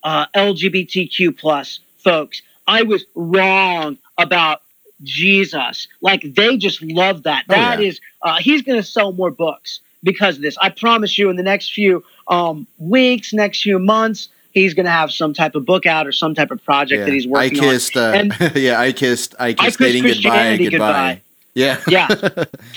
uh, 0.03 0.25
LGBTQ 0.33 1.37
plus 1.37 1.79
folks. 1.97 2.41
I 2.67 2.83
was 2.83 3.05
wrong 3.15 3.97
about." 4.17 4.61
Jesus, 5.03 5.87
like 6.01 6.21
they 6.35 6.57
just 6.57 6.81
love 6.81 7.23
that. 7.23 7.45
Oh, 7.49 7.53
That 7.53 7.79
yeah. 7.81 7.87
is, 7.87 7.99
uh, 8.21 8.37
he's 8.39 8.61
going 8.61 8.79
to 8.79 8.83
sell 8.87 9.11
more 9.11 9.31
books 9.31 9.79
because 10.03 10.37
of 10.37 10.41
this. 10.41 10.57
I 10.61 10.69
promise 10.69 11.17
you, 11.17 11.29
in 11.29 11.35
the 11.35 11.43
next 11.43 11.73
few 11.73 12.03
um, 12.27 12.67
weeks, 12.77 13.33
next 13.33 13.61
few 13.61 13.79
months, 13.79 14.29
he's 14.51 14.73
going 14.73 14.85
to 14.85 14.91
have 14.91 15.11
some 15.11 15.33
type 15.33 15.55
of 15.55 15.65
book 15.65 15.85
out 15.85 16.07
or 16.07 16.11
some 16.11 16.35
type 16.35 16.51
of 16.51 16.63
project 16.63 16.99
Yeah. 16.99 17.05
that 17.05 17.13
he's 17.13 17.25
I 17.25 17.29
working 17.29 17.59
kissed, 17.59 17.97
on. 17.97 18.31
Uh, 18.31 18.49
yeah, 18.55 18.79
I 18.79 18.91
kissed. 18.91 19.35
I 19.39 19.47
I 19.47 19.53
kissed 19.53 19.77
kissed 19.77 19.79
dating 19.79 20.03
goodbye. 20.03 20.55
Christianity 20.57 20.69
Goodbye. 20.69 21.21
Yeah. 21.53 21.81
Yeah. 21.87 22.07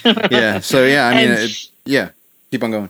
yeah. 0.31 0.61
So 0.61 0.85
yeah, 0.85 1.07
I 1.09 1.14
mean, 1.14 1.31
it, 1.31 1.69
yeah. 1.85 2.11
Keep 2.50 2.64
on 2.64 2.71
going. 2.71 2.88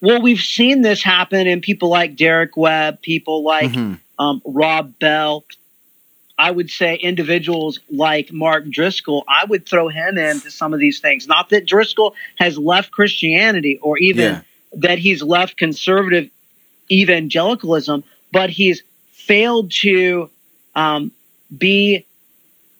Well, 0.00 0.20
we've 0.22 0.38
seen 0.40 0.82
this 0.82 1.02
happen 1.02 1.46
in 1.46 1.60
people 1.60 1.88
like 1.88 2.14
Derek 2.14 2.56
Webb, 2.56 3.00
people 3.02 3.42
like 3.42 3.70
Mhm. 3.72 3.98
um, 4.18 4.40
Rob 4.44 4.98
Bell. 4.98 5.44
I 6.38 6.50
would 6.52 6.70
say 6.70 6.94
individuals 6.94 7.80
like 7.90 8.32
Mark 8.32 8.68
Driscoll, 8.70 9.24
I 9.26 9.44
would 9.44 9.66
throw 9.66 9.88
him 9.88 10.16
into 10.18 10.50
some 10.50 10.72
of 10.72 10.78
these 10.78 11.00
things. 11.00 11.26
Not 11.26 11.50
that 11.50 11.66
Driscoll 11.66 12.14
has 12.36 12.56
left 12.56 12.92
Christianity 12.92 13.78
or 13.82 13.98
even 13.98 14.24
Yeah. 14.24 14.40
that 14.74 14.98
he's 14.98 15.22
left 15.22 15.56
conservative 15.56 16.30
evangelicalism, 16.90 18.04
but 18.32 18.50
he's 18.50 18.82
failed 19.12 19.70
to 19.72 20.30
um, 20.74 21.10
be 21.56 22.04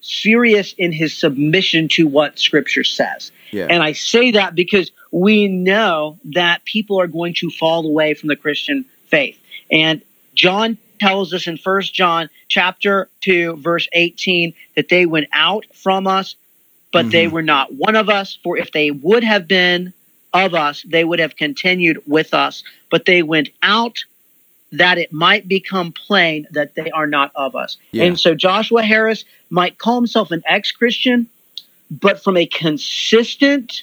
serious 0.01 0.73
in 0.79 0.93
his 0.93 1.17
submission 1.17 1.89
to 1.89 2.07
what 2.07 2.39
Scripture 2.39 2.85
says. 2.85 3.33
Yeah. 3.51 3.67
And 3.69 3.83
I 3.83 3.93
say 3.93 4.33
that 4.33 4.55
because 4.55 4.91
we 5.11 5.49
know 5.49 6.19
that 6.27 6.65
people 6.65 7.01
are 7.01 7.07
going 7.07 7.35
to 7.35 7.51
fall 7.51 7.87
away 7.87 8.15
from 8.15 8.29
the 8.29 8.37
Christian 8.37 8.85
faith. 9.09 9.39
And 9.71 10.03
John 10.35 10.79
tells 10.99 11.33
us 11.33 11.47
in 11.47 11.57
First 11.57 11.95
John 11.95 12.29
chapter 12.49 13.09
2 13.23 13.57
verse 13.57 13.89
18 13.93 14.53
that 14.77 14.89
they 14.89 15.07
went 15.07 15.29
out 15.33 15.65
from 15.75 16.07
us 16.07 16.37
but 16.93 17.11
they 17.11 17.27
Mhm. 17.27 17.33
were 17.33 17.43
not 17.43 17.73
one 17.75 17.97
of 17.97 18.09
us 18.09 18.39
for 18.43 18.57
if 18.57 18.73
they 18.73 18.91
would 18.91 19.25
have 19.25 19.47
been 19.49 19.93
of 20.33 20.55
us 20.55 20.83
they 20.89 21.05
would 21.05 21.19
have 21.19 21.37
continued 21.37 22.03
with 22.07 22.35
us 22.35 22.63
but 22.91 23.05
they 23.05 23.23
went 23.23 23.51
out 23.63 23.99
that 24.73 24.99
it 24.99 25.13
might 25.13 25.49
become 25.49 25.93
plain 25.93 26.47
that 26.51 26.75
they 26.75 26.91
are 26.91 27.07
not 27.07 27.33
of 27.35 27.57
us. 27.57 27.79
Yeah. 27.93 28.05
And 28.05 28.21
so 28.21 28.35
Joshua 28.35 28.83
Harris 28.83 29.25
might 29.49 29.79
call 29.79 29.95
himself 29.97 30.31
an 30.31 30.43
ex-Christian 30.47 31.27
but 31.91 32.23
from 32.23 32.37
a 32.37 32.45
consistent 32.47 33.83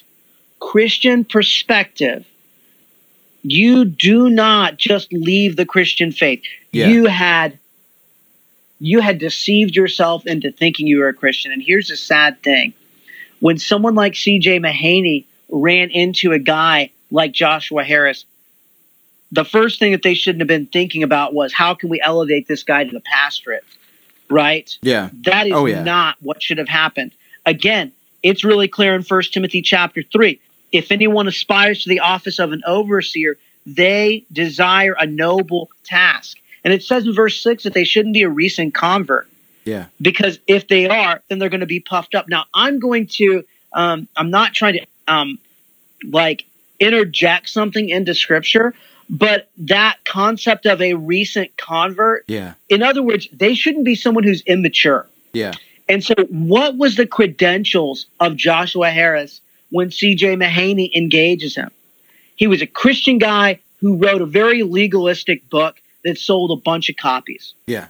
Christian 0.60 1.24
perspective, 1.24 2.24
you 3.42 3.84
do 3.84 4.30
not 4.30 4.76
just 4.76 5.12
leave 5.12 5.56
the 5.56 5.66
Christian 5.66 6.12
faith. 6.12 6.42
Yeah. 6.76 6.88
You 6.88 7.06
had 7.06 7.58
you 8.78 9.00
had 9.00 9.18
deceived 9.18 9.74
yourself 9.74 10.26
into 10.26 10.52
thinking 10.52 10.86
you 10.86 10.98
were 10.98 11.08
a 11.08 11.14
Christian. 11.14 11.52
And 11.52 11.62
here's 11.62 11.88
the 11.88 11.96
sad 11.96 12.42
thing. 12.42 12.74
When 13.40 13.58
someone 13.58 13.94
like 13.94 14.12
CJ 14.12 14.60
Mahaney 14.60 15.24
ran 15.48 15.90
into 15.90 16.32
a 16.32 16.38
guy 16.38 16.90
like 17.10 17.32
Joshua 17.32 17.84
Harris, 17.84 18.26
the 19.32 19.44
first 19.44 19.78
thing 19.78 19.92
that 19.92 20.02
they 20.02 20.14
shouldn't 20.14 20.40
have 20.40 20.48
been 20.48 20.66
thinking 20.66 21.02
about 21.02 21.32
was 21.32 21.52
how 21.52 21.74
can 21.74 21.88
we 21.88 22.00
elevate 22.00 22.48
this 22.48 22.62
guy 22.64 22.84
to 22.84 22.90
the 22.90 23.00
pastorate? 23.00 23.64
Right? 24.28 24.76
Yeah. 24.82 25.10
That 25.24 25.46
is 25.46 25.52
Oh, 25.54 25.66
yeah. 25.66 25.82
not 25.82 26.16
what 26.20 26.42
should 26.42 26.58
have 26.58 26.68
happened. 26.68 27.12
Again, 27.46 27.92
it's 28.22 28.44
really 28.44 28.68
clear 28.68 28.94
in 28.94 29.02
1 29.02 29.22
Timothy 29.32 29.62
chapter 29.62 30.02
3. 30.02 30.40
If 30.72 30.90
anyone 30.90 31.28
aspires 31.28 31.84
to 31.84 31.88
the 31.88 32.00
office 32.00 32.38
of 32.38 32.52
an 32.52 32.62
overseer, 32.66 33.38
they 33.64 34.24
desire 34.32 34.94
a 34.98 35.06
noble 35.06 35.70
task. 35.84 36.38
And 36.66 36.74
it 36.74 36.82
says 36.82 37.06
in 37.06 37.14
verse 37.14 37.40
6 37.44 37.62
that 37.62 37.74
they 37.74 37.84
shouldn't 37.84 38.12
be 38.12 38.22
a 38.22 38.28
recent 38.28 38.74
convert 38.74 39.28
Yeah. 39.64 39.86
because 40.02 40.40
if 40.48 40.66
they 40.66 40.88
are, 40.88 41.22
then 41.28 41.38
they're 41.38 41.48
going 41.48 41.60
to 41.60 41.66
be 41.66 41.78
puffed 41.78 42.16
up. 42.16 42.28
Now, 42.28 42.46
I'm 42.52 42.80
going 42.80 43.06
to, 43.18 43.44
um, 43.72 44.08
I'm 44.16 44.30
not 44.30 44.52
trying 44.52 44.72
to, 44.80 44.86
um, 45.06 45.38
like, 46.10 46.44
interject 46.80 47.48
something 47.50 47.88
into 47.88 48.14
scripture, 48.16 48.74
but 49.08 49.48
that 49.58 49.98
concept 50.04 50.66
of 50.66 50.82
a 50.82 50.94
recent 50.94 51.56
convert, 51.56 52.24
Yeah. 52.26 52.54
in 52.68 52.82
other 52.82 53.00
words, 53.00 53.28
they 53.32 53.54
shouldn't 53.54 53.84
be 53.84 53.94
someone 53.94 54.24
who's 54.24 54.42
immature. 54.42 55.06
Yeah. 55.32 55.52
And 55.88 56.02
so, 56.02 56.14
what 56.30 56.76
was 56.76 56.96
the 56.96 57.06
credentials 57.06 58.06
of 58.18 58.34
Joshua 58.34 58.90
Harris 58.90 59.40
when 59.70 59.90
CJ 59.90 60.34
Mahaney 60.34 60.90
engages 60.96 61.54
him? 61.54 61.70
He 62.34 62.48
was 62.48 62.60
a 62.60 62.66
Christian 62.66 63.18
guy 63.18 63.60
who 63.80 63.94
wrote 63.98 64.20
a 64.20 64.26
very 64.26 64.64
legalistic 64.64 65.48
book 65.48 65.80
that 66.06 66.16
sold 66.18 66.50
a 66.50 66.56
bunch 66.56 66.88
of 66.88 66.96
copies. 66.96 67.54
Yeah. 67.66 67.88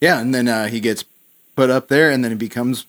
Yeah. 0.00 0.20
And 0.20 0.34
then 0.34 0.48
uh, 0.48 0.68
he 0.68 0.80
gets 0.80 1.04
put 1.56 1.68
up 1.68 1.88
there, 1.88 2.10
and 2.10 2.24
then 2.24 2.30
he 2.30 2.36
becomes, 2.36 2.86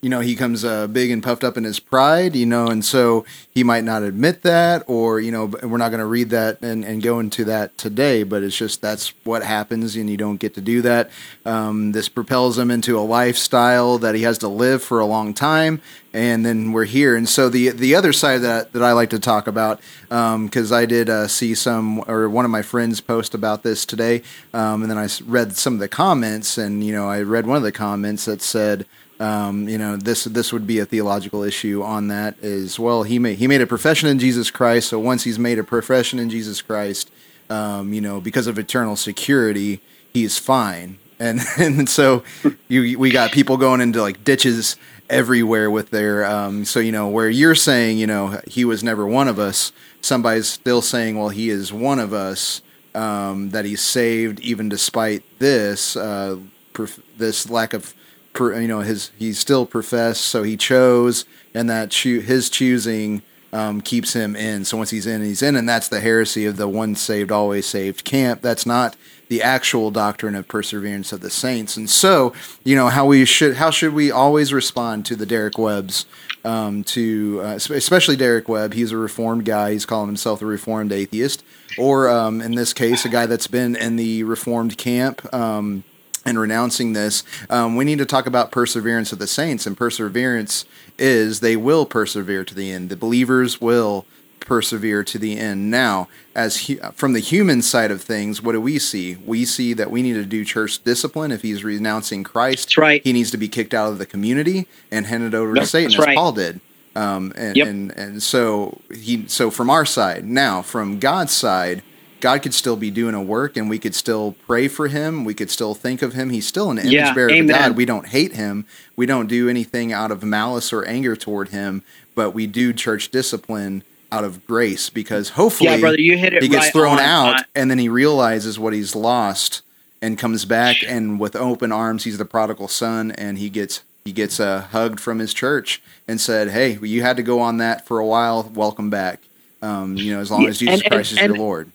you 0.00 0.08
know, 0.08 0.20
he 0.20 0.34
comes 0.34 0.64
uh, 0.64 0.86
big 0.86 1.10
and 1.10 1.22
puffed 1.22 1.44
up 1.44 1.58
in 1.58 1.64
his 1.64 1.78
pride, 1.78 2.34
you 2.34 2.46
know, 2.46 2.68
and 2.68 2.82
so 2.82 3.26
he 3.50 3.62
might 3.62 3.84
not 3.84 4.02
admit 4.02 4.42
that, 4.42 4.82
or 4.86 5.20
you 5.20 5.30
know, 5.30 5.44
we're 5.44 5.76
not 5.76 5.90
going 5.90 6.00
to 6.00 6.06
read 6.06 6.30
that 6.30 6.62
and, 6.62 6.84
and 6.84 7.02
go 7.02 7.20
into 7.20 7.44
that 7.44 7.76
today. 7.76 8.22
But 8.22 8.42
it's 8.42 8.56
just 8.56 8.80
that's 8.80 9.12
what 9.24 9.42
happens, 9.42 9.96
and 9.96 10.08
you 10.08 10.16
don't 10.16 10.38
get 10.38 10.54
to 10.54 10.62
do 10.62 10.80
that. 10.82 11.10
Um, 11.44 11.92
this 11.92 12.08
propels 12.08 12.58
him 12.58 12.70
into 12.70 12.98
a 12.98 13.02
lifestyle 13.02 13.98
that 13.98 14.14
he 14.14 14.22
has 14.22 14.38
to 14.38 14.48
live 14.48 14.82
for 14.82 15.00
a 15.00 15.06
long 15.06 15.34
time, 15.34 15.82
and 16.14 16.46
then 16.46 16.72
we're 16.72 16.86
here. 16.86 17.14
And 17.14 17.28
so 17.28 17.50
the 17.50 17.68
the 17.68 17.94
other 17.94 18.14
side 18.14 18.36
of 18.36 18.42
that 18.42 18.72
that 18.72 18.82
I 18.82 18.92
like 18.92 19.10
to 19.10 19.18
talk 19.18 19.46
about, 19.46 19.80
because 20.08 20.72
I 20.72 20.86
did 20.86 21.10
uh, 21.10 21.28
see 21.28 21.54
some 21.54 22.02
or 22.08 22.26
one 22.30 22.46
of 22.46 22.50
my 22.50 22.62
friends 22.62 23.02
post 23.02 23.34
about 23.34 23.64
this 23.64 23.84
today, 23.84 24.22
um, 24.54 24.80
and 24.80 24.90
then 24.90 24.96
i 24.96 25.06
read 25.26 25.56
some 25.56 25.74
of 25.74 25.80
the 25.80 25.88
comments, 25.88 26.56
and 26.56 26.82
you 26.82 26.94
know, 26.94 27.06
I 27.06 27.20
read 27.20 27.46
one 27.46 27.58
of 27.58 27.62
the 27.62 27.72
comments 27.72 28.24
that 28.24 28.40
said. 28.40 28.86
Um, 29.20 29.68
you 29.68 29.76
know, 29.76 29.96
this 29.96 30.24
this 30.24 30.50
would 30.50 30.66
be 30.66 30.78
a 30.78 30.86
theological 30.86 31.42
issue 31.42 31.82
on 31.82 32.08
that 32.08 32.42
as 32.42 32.78
well. 32.78 33.02
He 33.02 33.18
made 33.18 33.36
he 33.38 33.46
made 33.46 33.60
a 33.60 33.66
profession 33.66 34.08
in 34.08 34.18
Jesus 34.18 34.50
Christ. 34.50 34.88
So 34.88 34.98
once 34.98 35.24
he's 35.24 35.38
made 35.38 35.58
a 35.58 35.64
profession 35.64 36.18
in 36.18 36.30
Jesus 36.30 36.62
Christ, 36.62 37.10
um, 37.50 37.92
you 37.92 38.00
know, 38.00 38.18
because 38.18 38.46
of 38.46 38.58
eternal 38.58 38.96
security, 38.96 39.82
he's 40.14 40.38
fine. 40.38 40.98
And 41.18 41.40
and 41.58 41.86
so 41.86 42.22
you 42.68 42.98
we 42.98 43.10
got 43.10 43.30
people 43.30 43.58
going 43.58 43.82
into 43.82 44.00
like 44.00 44.24
ditches 44.24 44.76
everywhere 45.10 45.70
with 45.70 45.90
their 45.90 46.24
um, 46.24 46.64
so 46.64 46.80
you 46.80 46.92
know 46.92 47.08
where 47.08 47.28
you're 47.28 47.56
saying 47.56 47.98
you 47.98 48.06
know 48.06 48.40
he 48.46 48.64
was 48.64 48.82
never 48.82 49.06
one 49.06 49.28
of 49.28 49.38
us. 49.38 49.72
Somebody's 50.00 50.48
still 50.48 50.80
saying, 50.80 51.18
well, 51.18 51.28
he 51.28 51.50
is 51.50 51.72
one 51.72 51.98
of 51.98 52.14
us. 52.14 52.62
Um, 52.92 53.50
that 53.50 53.64
he's 53.64 53.80
saved 53.80 54.40
even 54.40 54.68
despite 54.68 55.22
this 55.38 55.96
uh, 55.96 56.38
perf- 56.74 57.00
this 57.18 57.48
lack 57.48 57.72
of 57.72 57.94
you 58.38 58.68
know 58.68 58.80
his 58.80 59.10
he 59.18 59.32
still 59.32 59.66
professed, 59.66 60.22
so 60.22 60.42
he 60.42 60.56
chose, 60.56 61.24
and 61.54 61.68
that 61.68 61.90
choo- 61.90 62.20
his 62.20 62.48
choosing 62.50 63.22
um, 63.52 63.80
keeps 63.80 64.12
him 64.12 64.36
in. 64.36 64.64
So 64.64 64.76
once 64.76 64.90
he's 64.90 65.06
in, 65.06 65.22
he's 65.22 65.42
in, 65.42 65.56
and 65.56 65.68
that's 65.68 65.88
the 65.88 66.00
heresy 66.00 66.46
of 66.46 66.56
the 66.56 66.68
one 66.68 66.94
saved, 66.94 67.32
always 67.32 67.66
saved 67.66 68.04
camp. 68.04 68.42
That's 68.42 68.66
not 68.66 68.96
the 69.28 69.42
actual 69.42 69.90
doctrine 69.90 70.34
of 70.34 70.48
perseverance 70.48 71.12
of 71.12 71.20
the 71.20 71.30
saints. 71.30 71.76
And 71.76 71.88
so, 71.88 72.32
you 72.64 72.74
know, 72.74 72.88
how 72.88 73.06
we 73.06 73.24
should, 73.24 73.56
how 73.56 73.70
should 73.70 73.94
we 73.94 74.10
always 74.10 74.52
respond 74.52 75.06
to 75.06 75.16
the 75.16 75.26
Derek 75.26 75.56
Webbs, 75.58 76.06
um, 76.44 76.82
to 76.84 77.40
uh, 77.42 77.54
especially 77.54 78.16
Derek 78.16 78.48
Webb? 78.48 78.74
He's 78.74 78.92
a 78.92 78.96
reformed 78.96 79.44
guy. 79.44 79.72
He's 79.72 79.86
calling 79.86 80.08
himself 80.08 80.42
a 80.42 80.46
reformed 80.46 80.92
atheist, 80.92 81.44
or 81.78 82.08
um, 82.08 82.40
in 82.40 82.54
this 82.54 82.72
case, 82.72 83.04
a 83.04 83.08
guy 83.08 83.26
that's 83.26 83.46
been 83.46 83.76
in 83.76 83.96
the 83.96 84.22
reformed 84.24 84.76
camp. 84.78 85.32
Um, 85.34 85.84
and 86.24 86.38
renouncing 86.38 86.92
this, 86.92 87.22
um, 87.48 87.76
we 87.76 87.84
need 87.84 87.98
to 87.98 88.06
talk 88.06 88.26
about 88.26 88.52
perseverance 88.52 89.12
of 89.12 89.18
the 89.18 89.26
saints. 89.26 89.66
And 89.66 89.76
perseverance 89.76 90.64
is 90.98 91.40
they 91.40 91.56
will 91.56 91.86
persevere 91.86 92.44
to 92.44 92.54
the 92.54 92.70
end. 92.70 92.88
The 92.90 92.96
believers 92.96 93.60
will 93.60 94.04
persevere 94.40 95.04
to 95.04 95.18
the 95.18 95.38
end. 95.38 95.70
Now, 95.70 96.08
as 96.34 96.66
hu- 96.66 96.78
from 96.94 97.12
the 97.12 97.20
human 97.20 97.62
side 97.62 97.90
of 97.90 98.02
things, 98.02 98.42
what 98.42 98.52
do 98.52 98.60
we 98.60 98.78
see? 98.78 99.16
We 99.24 99.44
see 99.44 99.72
that 99.74 99.90
we 99.90 100.02
need 100.02 100.14
to 100.14 100.24
do 100.24 100.44
church 100.44 100.82
discipline. 100.82 101.30
If 101.30 101.42
he's 101.42 101.62
renouncing 101.62 102.24
Christ, 102.24 102.68
That's 102.68 102.78
right. 102.78 103.02
he 103.04 103.12
needs 103.12 103.30
to 103.30 103.36
be 103.36 103.48
kicked 103.48 103.74
out 103.74 103.90
of 103.92 103.98
the 103.98 104.06
community 104.06 104.66
and 104.90 105.06
handed 105.06 105.34
over 105.34 105.54
to 105.54 105.66
Satan, 105.66 105.92
as 105.92 105.98
right. 105.98 106.16
Paul 106.16 106.32
did. 106.32 106.60
Um, 106.96 107.32
and, 107.36 107.56
Yep. 107.56 107.68
and 107.68 107.90
and 107.92 108.22
so 108.22 108.80
he 108.92 109.24
so 109.28 109.48
from 109.50 109.70
our 109.70 109.84
side 109.84 110.24
now 110.24 110.60
from 110.60 110.98
God's 110.98 111.32
side. 111.32 111.82
God 112.20 112.42
could 112.42 112.54
still 112.54 112.76
be 112.76 112.90
doing 112.90 113.14
a 113.14 113.22
work, 113.22 113.56
and 113.56 113.68
we 113.70 113.78
could 113.78 113.94
still 113.94 114.36
pray 114.46 114.68
for 114.68 114.88
him. 114.88 115.24
We 115.24 115.34
could 115.34 115.50
still 115.50 115.74
think 115.74 116.02
of 116.02 116.12
him. 116.12 116.30
He's 116.30 116.46
still 116.46 116.70
an 116.70 116.78
image 116.78 116.92
Yeah, 116.92 117.14
bearer 117.14 117.30
of. 117.32 117.46
God. 117.48 117.76
We 117.76 117.84
don't 117.84 118.06
hate 118.08 118.32
him. 118.34 118.66
We 118.96 119.06
don't 119.06 119.26
do 119.26 119.48
anything 119.48 119.92
out 119.92 120.10
of 120.10 120.22
malice 120.22 120.72
or 120.72 120.84
anger 120.84 121.16
toward 121.16 121.48
him, 121.48 121.82
but 122.14 122.30
we 122.32 122.46
do 122.46 122.72
church 122.72 123.08
discipline 123.10 123.82
out 124.12 124.24
of 124.24 124.44
grace 124.46 124.90
because 124.90 125.30
hopefully 125.30 125.70
Yeah, 125.70 125.78
brother, 125.80 126.00
you 126.00 126.18
hit 126.18 126.34
it 126.34 126.42
he 126.42 126.48
gets 126.48 126.66
right 126.66 126.72
thrown 126.72 126.98
on. 126.98 127.34
out 127.36 127.44
and 127.54 127.70
then 127.70 127.78
he 127.78 127.88
realizes 127.88 128.58
what 128.58 128.72
he's 128.72 128.96
lost 128.96 129.62
and 130.02 130.18
comes 130.18 130.44
back 130.44 130.76
and 130.84 131.20
with 131.20 131.36
open 131.36 131.70
arms 131.70 132.02
he's 132.02 132.18
the 132.18 132.24
prodigal 132.24 132.66
son 132.66 133.12
and 133.12 133.38
he 133.38 133.48
gets 133.48 133.84
he 134.04 134.10
gets 134.10 134.40
uh, 134.40 134.62
hugged 134.72 134.98
from 134.98 135.20
his 135.20 135.32
church 135.32 135.80
and 136.08 136.20
said 136.20 136.48
hey 136.50 136.76
you 136.82 137.02
had 137.02 137.16
to 137.18 137.22
go 137.22 137.38
on 137.38 137.58
that 137.58 137.86
for 137.86 138.00
a 138.00 138.04
while 138.06 138.50
welcome 138.52 138.90
back 138.90 139.20
um, 139.62 139.96
you 139.96 140.12
know 140.12 140.18
as 140.20 140.28
long 140.28 140.44
as 140.46 140.58
jesus 140.58 140.80
and- 140.80 140.82
and- 140.86 140.92
christ 140.92 141.12
is 141.12 141.18
and- 141.18 141.28
your 141.28 141.38
lord 141.38 141.70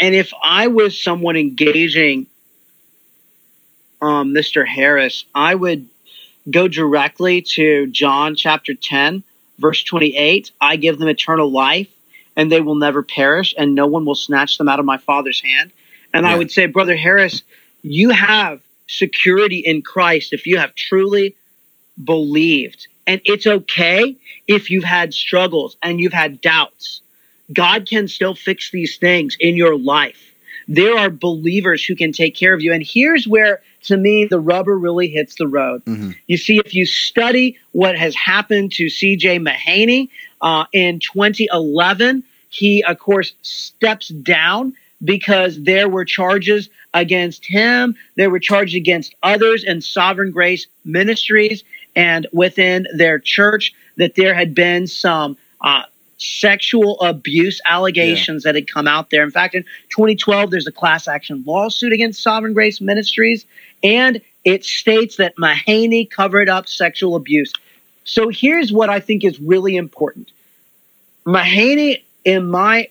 And 0.00 0.14
if 0.14 0.32
I 0.42 0.68
was 0.68 1.00
someone 1.00 1.36
engaging 1.36 2.26
um, 4.00 4.32
Mr. 4.32 4.66
Harris, 4.66 5.26
I 5.34 5.54
would 5.54 5.86
go 6.50 6.68
directly 6.68 7.42
to 7.42 7.86
John 7.88 8.34
chapter 8.34 8.74
10, 8.74 9.22
verse 9.58 9.84
28. 9.84 10.52
I 10.58 10.76
give 10.76 10.98
them 10.98 11.08
eternal 11.08 11.50
life, 11.50 11.88
and 12.34 12.50
they 12.50 12.62
will 12.62 12.76
never 12.76 13.02
perish, 13.02 13.54
and 13.58 13.74
no 13.74 13.86
one 13.86 14.06
will 14.06 14.14
snatch 14.14 14.56
them 14.56 14.68
out 14.68 14.78
of 14.78 14.86
my 14.86 14.96
Father's 14.96 15.42
hand. 15.42 15.70
And 16.14 16.26
I 16.26 16.36
would 16.36 16.50
say, 16.50 16.66
Brother 16.66 16.96
Harris, 16.96 17.42
you 17.82 18.10
have 18.10 18.60
security 18.88 19.58
in 19.58 19.82
Christ 19.82 20.32
if 20.32 20.46
you 20.46 20.58
have 20.58 20.74
truly 20.74 21.36
believed. 22.02 22.88
And 23.06 23.20
it's 23.24 23.46
okay 23.46 24.16
if 24.48 24.70
you've 24.70 24.84
had 24.84 25.14
struggles 25.14 25.76
and 25.82 26.00
you've 26.00 26.12
had 26.12 26.40
doubts. 26.40 27.00
God 27.52 27.88
can 27.88 28.08
still 28.08 28.34
fix 28.34 28.70
these 28.70 28.96
things 28.96 29.36
in 29.40 29.56
your 29.56 29.76
life. 29.76 30.32
There 30.68 30.96
are 30.96 31.10
believers 31.10 31.84
who 31.84 31.96
can 31.96 32.12
take 32.12 32.36
care 32.36 32.54
of 32.54 32.60
you. 32.60 32.72
And 32.72 32.82
here's 32.82 33.26
where, 33.26 33.60
to 33.84 33.96
me, 33.96 34.24
the 34.24 34.38
rubber 34.38 34.78
really 34.78 35.08
hits 35.08 35.34
the 35.34 35.48
road. 35.48 35.84
Mhm. 35.84 36.14
You 36.28 36.36
see, 36.36 36.58
if 36.64 36.74
you 36.74 36.86
study 36.86 37.58
what 37.72 37.98
has 37.98 38.14
happened 38.14 38.72
to 38.72 38.86
CJ 38.86 39.38
Mahaney 39.38 40.08
uh, 40.40 40.66
in 40.72 41.00
2011, 41.00 42.22
he, 42.50 42.84
of 42.84 42.98
course, 42.98 43.32
steps 43.42 44.08
down 44.08 44.74
because 45.02 45.62
there 45.62 45.88
were 45.88 46.04
charges 46.04 46.68
against 46.94 47.46
him. 47.46 47.96
There 48.16 48.30
were 48.30 48.38
charges 48.38 48.74
against 48.74 49.14
others 49.22 49.64
in 49.64 49.80
Sovereign 49.80 50.30
Grace 50.30 50.66
Ministries 50.84 51.64
and 51.96 52.26
within 52.32 52.86
their 52.94 53.18
church 53.18 53.72
that 53.96 54.14
there 54.14 54.34
had 54.34 54.54
been 54.54 54.86
some 54.86 55.36
uh, 55.60 55.82
sexual 56.20 57.00
abuse 57.00 57.60
allegations 57.64 58.44
that 58.44 58.54
had 58.54 58.70
come 58.70 58.86
out 58.86 59.10
there. 59.10 59.24
In 59.24 59.30
fact, 59.30 59.54
in 59.54 59.64
2012, 59.88 60.50
there's 60.50 60.66
a 60.66 60.72
class 60.72 61.08
action 61.08 61.42
lawsuit 61.46 61.92
against 61.92 62.22
Sovereign 62.22 62.52
Grace 62.52 62.80
Ministries, 62.80 63.46
and 63.82 64.20
it 64.44 64.64
states 64.64 65.16
that 65.16 65.36
Mahaney 65.36 66.08
covered 66.08 66.48
up 66.48 66.68
sexual 66.68 67.16
abuse. 67.16 67.52
So 68.04 68.28
here's 68.28 68.72
what 68.72 68.90
I 68.90 69.00
think 69.00 69.24
is 69.24 69.40
really 69.40 69.76
important. 69.76 70.30
Mahaney, 71.26 72.02
in 72.24 72.46
my 72.46 72.88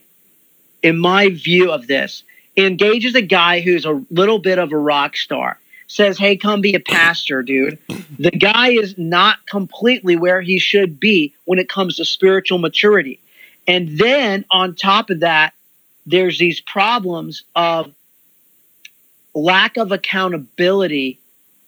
in 0.82 0.98
my 0.98 1.30
view 1.30 1.72
of 1.72 1.88
this, 1.88 2.24
engages 2.58 3.15
a 3.15 3.22
guy 3.22 3.60
who's 3.62 3.86
a 3.86 4.02
little 4.10 4.39
bit 4.39 4.60
of 4.60 4.72
a 4.72 4.78
rock 4.78 5.18
star. 5.18 5.60
Says, 5.91 6.17
"Hey, 6.17 6.38
come 6.38 6.62
be 6.62 6.75
a 6.75 6.80
pastor, 6.80 7.41
dude." 7.41 7.78
The 8.17 8.32
guy 8.32 8.69
is 8.69 8.97
not 8.97 9.45
completely 9.47 10.15
where 10.15 10.39
he 10.39 10.60
should 10.60 10.99
be 10.99 11.34
when 11.45 11.60
it 11.60 11.67
comes 11.67 11.97
to 11.97 12.06
spiritual 12.06 12.60
maturity. 12.60 13.19
And 13.67 13.97
then 13.97 14.45
on 14.52 14.75
top 14.75 15.10
of 15.10 15.19
that, 15.21 15.54
there's 16.06 16.38
these 16.38 16.62
problems 16.62 17.43
of 17.56 17.91
lack 19.34 19.78
of 19.78 19.91
accountability 19.91 21.19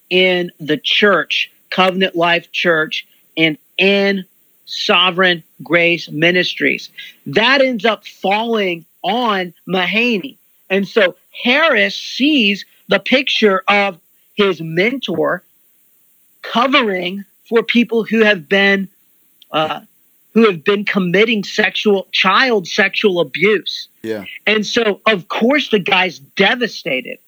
in 0.10 0.52
the 0.60 0.78
church, 0.78 1.52
Covenant 1.70 2.16
Life 2.16 2.52
Church, 2.52 3.08
and 3.36 3.58
in 3.78 4.26
Sovereign 4.66 5.44
Grace 5.64 6.10
Ministries. 6.10 6.90
That 7.26 7.62
ends 7.62 7.86
up 7.86 8.06
falling 8.06 8.86
on 9.04 9.54
Mahaney. 9.68 10.38
And 10.70 10.88
so 10.88 11.16
Harris 11.44 11.96
sees 11.96 12.66
the 12.88 13.00
picture 13.00 13.64
of 13.68 14.00
his 14.34 14.62
mentor 14.62 15.44
covering 16.42 17.26
for 17.46 17.64
people 17.64 18.04
who 18.04 18.24
have 18.24 18.48
been 18.48 18.88
uh, 19.52 19.82
who 20.34 20.46
have 20.46 20.64
been 20.64 20.86
committing 20.86 21.44
sexual 21.44 22.08
child 22.12 22.68
sexual 22.68 23.20
abuse. 23.20 23.90
yeah 24.02 24.26
And 24.48 24.66
so, 24.66 25.02
of 25.06 25.28
course, 25.28 25.70
the 25.70 25.80
guy's 25.80 26.20
devastated. 26.20 27.20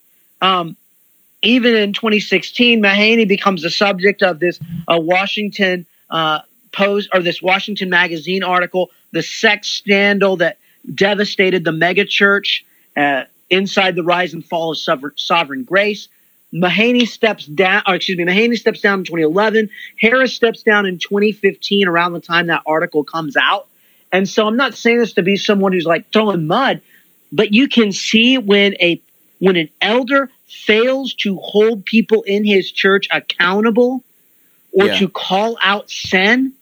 Um, 0.41 0.77
even 1.41 1.75
in 1.75 1.91
2016, 1.91 2.81
Mahaney 2.81 3.27
becomes 3.27 3.63
the 3.63 3.69
subject 3.69 4.23
of 4.23 4.39
this 4.39 4.59
uh, 4.87 4.97
Washington 4.99 5.85
uh, 6.09 6.39
Post 6.71 7.09
or 7.13 7.21
this 7.21 7.41
Washington 7.41 7.89
Magazine 7.89 8.43
article, 8.43 8.89
the 9.11 9.21
sex 9.21 9.67
scandal 9.67 10.37
that 10.37 10.57
devastated 10.95 11.63
the 11.63 11.71
megachurch 11.71 12.63
uh, 12.97 13.25
inside 13.49 13.95
the 13.95 14.03
rise 14.03 14.33
and 14.33 14.43
fall 14.43 14.71
of 14.71 14.77
sover- 14.77 15.17
sovereign 15.17 15.63
grace. 15.63 16.07
Mahaney 16.53 17.07
steps 17.07 17.45
down, 17.45 17.81
or 17.87 17.95
excuse 17.95 18.17
me, 18.17 18.25
Mahaney 18.25 18.57
steps 18.57 18.81
down 18.81 18.99
in 18.99 19.05
2011. 19.05 19.69
Harris 19.97 20.33
steps 20.33 20.61
down 20.61 20.85
in 20.85 20.99
2015, 20.99 21.87
around 21.87 22.13
the 22.13 22.19
time 22.19 22.47
that 22.47 22.61
article 22.65 23.03
comes 23.03 23.35
out. 23.35 23.67
And 24.11 24.29
so 24.29 24.45
I'm 24.47 24.57
not 24.57 24.75
saying 24.75 24.99
this 24.99 25.13
to 25.13 25.23
be 25.23 25.37
someone 25.37 25.73
who's 25.73 25.85
like 25.85 26.11
throwing 26.11 26.45
mud, 26.45 26.81
but 27.31 27.51
you 27.53 27.67
can 27.67 27.91
see 27.91 28.37
when 28.37 28.75
a 28.79 29.01
when 29.39 29.55
an 29.55 29.69
elder 29.81 30.29
fails 30.45 31.15
to 31.15 31.35
hold 31.37 31.83
people 31.83 32.21
in 32.21 32.45
his 32.45 32.71
church 32.71 33.07
accountable 33.11 34.03
or 34.71 34.85
Yeah. 34.85 34.99
to 34.99 35.09
call 35.09 35.57
out 35.61 35.89
sin, 35.89 36.53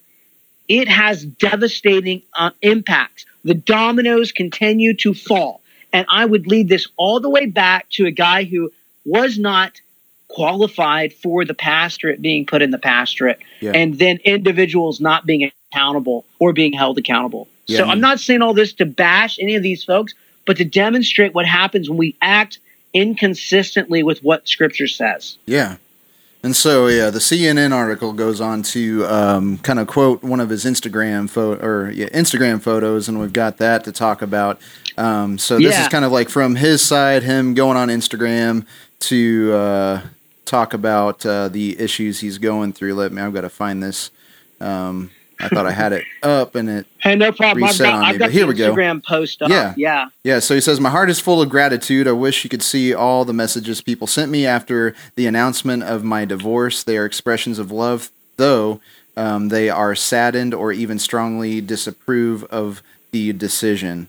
it 0.67 0.88
has 0.88 1.25
devastating 1.25 2.21
uh, 2.34 2.51
impacts. 2.62 3.25
The 3.43 3.54
dominoes 3.54 4.32
continue 4.32 4.95
to 4.97 5.13
fall. 5.13 5.62
And 5.93 6.06
I 6.10 6.25
would 6.25 6.47
lead 6.47 6.69
this 6.69 6.88
all 6.95 7.19
the 7.19 7.30
way 7.30 7.45
back 7.47 7.89
to 7.91 8.06
a 8.06 8.12
guy 8.12 8.45
who 8.45 8.71
was 9.05 9.37
not 9.37 9.79
qualified 10.27 11.11
for 11.13 11.43
the 11.43 11.53
pastorate 11.53 12.21
being 12.21 12.45
put 12.45 12.61
in 12.61 12.71
the 12.71 12.77
pastorate 12.77 13.39
Yeah. 13.59 13.71
and 13.71 13.99
then 13.99 14.17
individuals 14.23 15.01
not 15.01 15.25
being 15.25 15.51
accountable 15.73 16.25
or 16.39 16.53
being 16.53 16.71
held 16.73 16.97
accountable. 16.97 17.47
Yeah, 17.67 17.79
so. 17.79 17.85
I'm 17.85 17.99
not 17.99 18.19
saying 18.19 18.41
all 18.41 18.53
this 18.53 18.73
to 18.73 18.85
bash 18.85 19.37
any 19.39 19.55
of 19.55 19.63
these 19.63 19.83
folks, 19.83 20.13
but 20.45 20.57
to 20.57 20.65
demonstrate 20.65 21.33
what 21.33 21.45
happens 21.45 21.89
when 21.89 21.97
we 21.97 22.15
act 22.21 22.59
inconsistently 22.93 24.03
with 24.03 24.23
what 24.23 24.47
scripture 24.47 24.87
says. 24.87 25.37
Yeah. 25.45 25.75
And 26.43 26.55
so, 26.55 26.87
yeah, 26.87 27.11
the 27.11 27.19
CNN 27.19 27.71
article 27.71 28.13
goes 28.13 28.41
on 28.41 28.63
to 28.63 29.05
um, 29.05 29.57
kind 29.59 29.77
of 29.79 29.85
quote 29.87 30.23
one 30.23 30.39
of 30.39 30.49
his 30.49 30.65
Instagram 30.65 31.29
photo 31.29 31.63
or 31.63 31.91
yeah, 31.91 32.07
Instagram 32.09 32.59
photos, 32.61 33.07
and 33.07 33.19
we've 33.19 33.31
got 33.33 33.57
that 33.57 33.83
to 33.83 33.91
talk 33.91 34.23
about. 34.23 34.59
Um, 34.97 35.37
so 35.37 35.57
this 35.57 35.73
Yeah. 35.73 35.83
is 35.83 35.87
kind 35.89 36.03
of 36.03 36.11
like 36.11 36.29
from 36.29 36.55
his 36.55 36.81
side, 36.81 37.21
him 37.21 37.53
going 37.53 37.77
on 37.77 37.89
Instagram 37.89 38.65
to 39.01 39.53
uh, 39.53 40.01
talk 40.45 40.73
about 40.73 41.25
uh, 41.25 41.49
the 41.49 41.79
issues 41.79 42.19
he's 42.19 42.37
going 42.37 42.73
through. 42.73 42.95
Let 42.95 43.11
me, 43.11 43.21
I've 43.21 43.33
got 43.33 43.41
to 43.41 43.49
find 43.49 43.81
this. 43.81 44.11
Um, 44.59 45.11
I 45.39 45.47
thought 45.47 45.65
I 45.65 45.71
had 45.71 45.91
it 45.91 46.03
up 46.23 46.53
and 46.55 46.69
it 46.69 46.85
Hey, 46.99 47.15
no 47.15 47.31
problem. 47.31 47.63
I've 47.63 47.77
got, 47.77 47.93
on 47.93 48.03
I've 48.03 48.15
me, 48.15 48.19
got 48.19 48.31
here 48.31 48.41
the 48.43 48.47
we 48.47 48.53
go. 48.53 48.73
Instagram 48.75 49.03
post 49.03 49.41
up. 49.41 49.49
Yeah. 49.49 49.73
yeah. 49.75 50.09
Yeah, 50.23 50.39
so 50.39 50.53
he 50.53 50.61
says, 50.61 50.79
My 50.79 50.91
heart 50.91 51.09
is 51.09 51.19
full 51.19 51.41
of 51.41 51.49
gratitude. 51.49 52.07
I 52.07 52.11
wish 52.11 52.43
you 52.43 52.49
could 52.49 52.61
see 52.61 52.93
all 52.93 53.25
the 53.25 53.33
messages 53.33 53.81
people 53.81 54.05
sent 54.07 54.31
me 54.31 54.45
after 54.45 54.93
the 55.15 55.25
announcement 55.25 55.83
of 55.83 56.03
my 56.03 56.25
divorce. 56.25 56.83
They 56.83 56.97
are 56.97 57.05
expressions 57.05 57.57
of 57.57 57.71
love, 57.71 58.11
though 58.37 58.81
um, 59.17 59.49
they 59.49 59.69
are 59.69 59.95
saddened 59.95 60.53
or 60.53 60.71
even 60.71 60.99
strongly 60.99 61.59
disapprove 61.59 62.43
of 62.45 62.81
the 63.11 63.33
decision. 63.33 64.07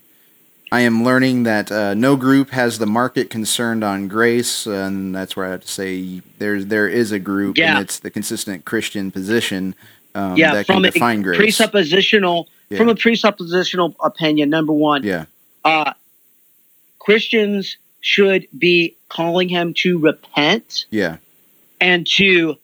I 0.72 0.80
am 0.80 1.04
learning 1.04 1.42
that 1.42 1.70
uh, 1.70 1.92
no 1.92 2.16
group 2.16 2.48
has 2.48 2.78
the 2.78 2.87
market 2.87 3.28
concerned 3.28 3.85
on 3.85 4.08
grace, 4.08 4.66
and 4.66 5.14
that's 5.14 5.37
where 5.37 5.44
I 5.44 5.50
have 5.50 5.61
to 5.61 5.68
say 5.68 6.22
there 6.38 6.64
there 6.64 6.88
is 6.88 7.12
a 7.12 7.18
group, 7.18 7.58
Yeah. 7.58 7.74
and 7.76 7.82
it's 7.85 7.98
the 7.98 8.08
consistent 8.08 8.64
Christian 8.64 9.11
position 9.11 9.74
um, 10.14 10.35
yeah, 10.38 10.54
that 10.54 10.66
can 10.66 10.76
from 10.76 10.85
a 10.87 11.22
grace. 11.22 11.58
presuppositional 11.58 12.46
Yeah. 12.70 12.78
from 12.78 12.88
a 12.88 12.94
presuppositional 12.94 13.94
opinion, 14.00 14.48
number 14.48 14.72
one, 14.72 15.02
yeah, 15.04 15.26
uh, 15.62 15.92
Christians 16.98 17.76
should 18.00 18.48
be 18.56 18.96
calling 19.11 19.50
him 19.50 19.74
to 19.74 19.98
repent 19.98 20.87
yeah, 20.90 21.18
and 21.82 22.06
to 22.16 22.56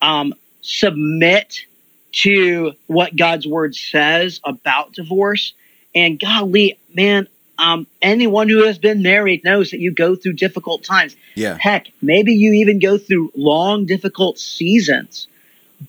um, 0.00 0.32
submit 0.62 1.66
to 2.12 2.72
what 2.86 3.14
God's 3.16 3.46
word 3.46 3.74
says 3.74 4.40
about 4.44 4.94
divorce. 4.94 5.52
And 5.94 6.18
golly, 6.18 6.78
man, 6.94 7.26
um, 7.60 7.86
anyone 8.00 8.48
who 8.48 8.64
has 8.64 8.78
been 8.78 9.02
married 9.02 9.44
knows 9.44 9.70
that 9.70 9.80
you 9.80 9.92
go 9.92 10.16
through 10.16 10.32
difficult 10.32 10.82
times. 10.82 11.14
yeah, 11.34 11.58
Heck, 11.60 11.88
maybe 12.00 12.32
you 12.34 12.54
even 12.54 12.78
go 12.78 12.96
through 12.96 13.30
long, 13.36 13.86
difficult 13.86 14.38
seasons. 14.38 15.28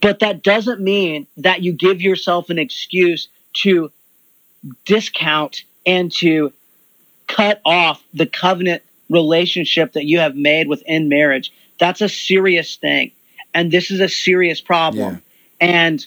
But 0.02 0.20
that 0.20 0.44
doesn't 0.44 0.82
mean 0.82 1.28
that 1.38 1.62
you 1.62 1.74
give 1.74 2.02
yourself 2.02 2.50
an 2.50 2.60
excuse 2.60 3.30
to 3.64 3.92
discount 4.86 5.64
and 5.86 6.12
to 6.14 6.54
cut 7.28 7.62
off 7.66 8.04
the 8.14 8.26
covenant 8.26 8.84
relationship 9.10 9.94
that 9.94 10.06
you 10.06 10.20
have 10.20 10.36
made 10.36 10.68
within 10.68 11.10
marriage. 11.10 11.54
That's 11.80 12.02
a 12.02 12.10
serious 12.10 12.76
thing. 12.76 13.12
And 13.54 13.72
this 13.72 13.92
is 13.92 14.00
a 14.00 14.10
serious 14.10 14.62
problem. 14.62 15.22
And 15.60 16.06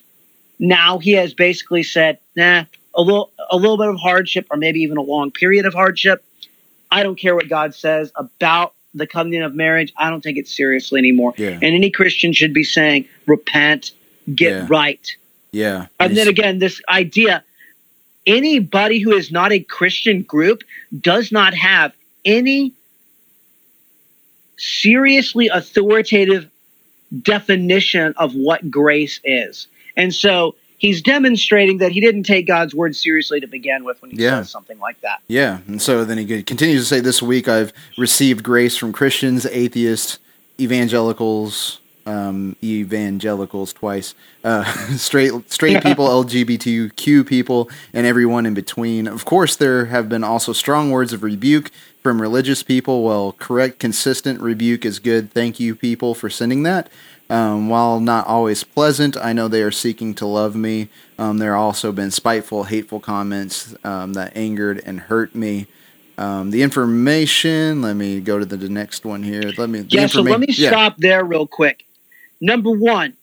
now 0.58 0.98
he 0.98 1.12
has 1.12 1.34
basically 1.34 1.82
said, 1.82 2.18
nah, 2.36 2.64
a 2.94 3.02
little 3.02 3.32
a 3.50 3.56
little 3.56 3.76
bit 3.76 3.88
of 3.88 3.96
hardship 3.96 4.46
or 4.50 4.56
maybe 4.56 4.80
even 4.80 4.96
a 4.96 5.02
long 5.02 5.30
period 5.30 5.66
of 5.66 5.74
hardship. 5.74 6.24
I 6.90 7.02
don't 7.02 7.16
care 7.16 7.34
what 7.34 7.48
God 7.48 7.74
says 7.74 8.12
about 8.14 8.74
the 8.94 9.06
covenant 9.06 9.44
of 9.44 9.54
marriage. 9.54 9.92
I 9.96 10.10
don't 10.10 10.22
take 10.22 10.36
it 10.36 10.46
seriously 10.46 10.98
anymore. 10.98 11.34
Yeah. 11.36 11.50
And 11.50 11.64
any 11.64 11.90
Christian 11.90 12.32
should 12.32 12.54
be 12.54 12.62
saying, 12.62 13.08
repent, 13.26 13.90
get 14.32 14.52
Yeah. 14.52 14.66
right. 14.68 15.16
yeah. 15.50 15.86
And 15.98 16.16
then 16.16 16.28
again, 16.28 16.58
this 16.58 16.80
idea 16.88 17.42
anybody 18.26 19.00
who 19.00 19.12
is 19.12 19.30
not 19.30 19.52
a 19.52 19.60
Christian 19.60 20.22
group 20.22 20.62
does 20.98 21.30
not 21.32 21.54
have 21.54 21.92
any 22.24 22.72
seriously 24.56 25.48
authoritative 25.48 26.48
definition 27.22 28.14
of 28.16 28.34
what 28.34 28.70
grace 28.70 29.20
is. 29.24 29.66
And 29.96 30.14
so 30.14 30.54
he's 30.78 31.00
demonstrating 31.02 31.78
that 31.78 31.92
he 31.92 32.00
didn't 32.00 32.24
take 32.24 32.46
God's 32.46 32.74
word 32.74 32.94
seriously 32.96 33.40
to 33.40 33.46
begin 33.46 33.84
with 33.84 34.00
when 34.02 34.10
he 34.10 34.16
Yeah. 34.22 34.40
says 34.40 34.50
something 34.50 34.78
like 34.78 35.00
that. 35.02 35.20
Yeah, 35.28 35.58
and 35.66 35.80
so 35.80 36.04
then 36.04 36.18
he 36.18 36.42
continues 36.42 36.82
to 36.82 36.86
say, 36.86 37.00
"This 37.00 37.22
week 37.22 37.48
I've 37.48 37.72
received 37.96 38.42
grace 38.42 38.76
from 38.76 38.92
Christians, 38.92 39.46
atheists, 39.46 40.18
evangelicals, 40.60 41.80
um, 42.06 42.54
evangelicals 42.62 43.72
twice, 43.72 44.14
uh, 44.44 44.64
straight 44.96 45.32
straight 45.50 45.82
people, 45.82 46.06
LGBTQ 46.08 47.26
people, 47.26 47.70
and 47.94 48.06
everyone 48.06 48.44
in 48.44 48.52
between. 48.54 49.06
Of 49.06 49.24
course, 49.24 49.56
there 49.56 49.86
have 49.86 50.08
been 50.08 50.22
also 50.24 50.52
strong 50.52 50.90
words 50.90 51.12
of 51.12 51.22
rebuke 51.22 51.70
from 52.02 52.20
religious 52.20 52.62
people. 52.62 53.02
Well, 53.02 53.34
correct, 53.38 53.78
consistent 53.78 54.40
rebuke 54.42 54.84
is 54.84 54.98
good. 54.98 55.32
Thank 55.32 55.58
you, 55.58 55.74
people, 55.74 56.14
for 56.14 56.28
sending 56.28 56.62
that." 56.64 56.90
Um, 57.30 57.68
while 57.68 58.00
not 58.00 58.26
always 58.26 58.64
pleasant, 58.64 59.16
I 59.16 59.32
know 59.32 59.48
they 59.48 59.62
are 59.62 59.70
seeking 59.70 60.14
to 60.16 60.26
love 60.26 60.54
me. 60.54 60.88
Um, 61.18 61.38
there 61.38 61.52
have 61.52 61.60
also 61.60 61.90
been 61.90 62.10
spiteful, 62.10 62.64
hateful 62.64 63.00
comments 63.00 63.74
um, 63.82 64.12
that 64.12 64.36
angered 64.36 64.82
and 64.84 65.00
hurt 65.00 65.34
me. 65.34 65.66
Um, 66.18 66.50
the 66.50 66.62
information. 66.62 67.82
Let 67.82 67.96
me 67.96 68.20
go 68.20 68.38
to 68.38 68.44
the, 68.44 68.56
the 68.56 68.68
next 68.68 69.04
one 69.04 69.22
here. 69.22 69.52
Let 69.56 69.70
me. 69.70 69.80
the 69.80 69.88
Yeah, 69.88 70.06
so 70.06 70.22
let 70.22 70.38
me 70.38 70.48
yeah, 70.50 70.68
stop 70.68 70.96
there 70.98 71.24
real 71.24 71.46
quick. 71.46 71.84
Number 72.40 72.70
one, 72.70 73.16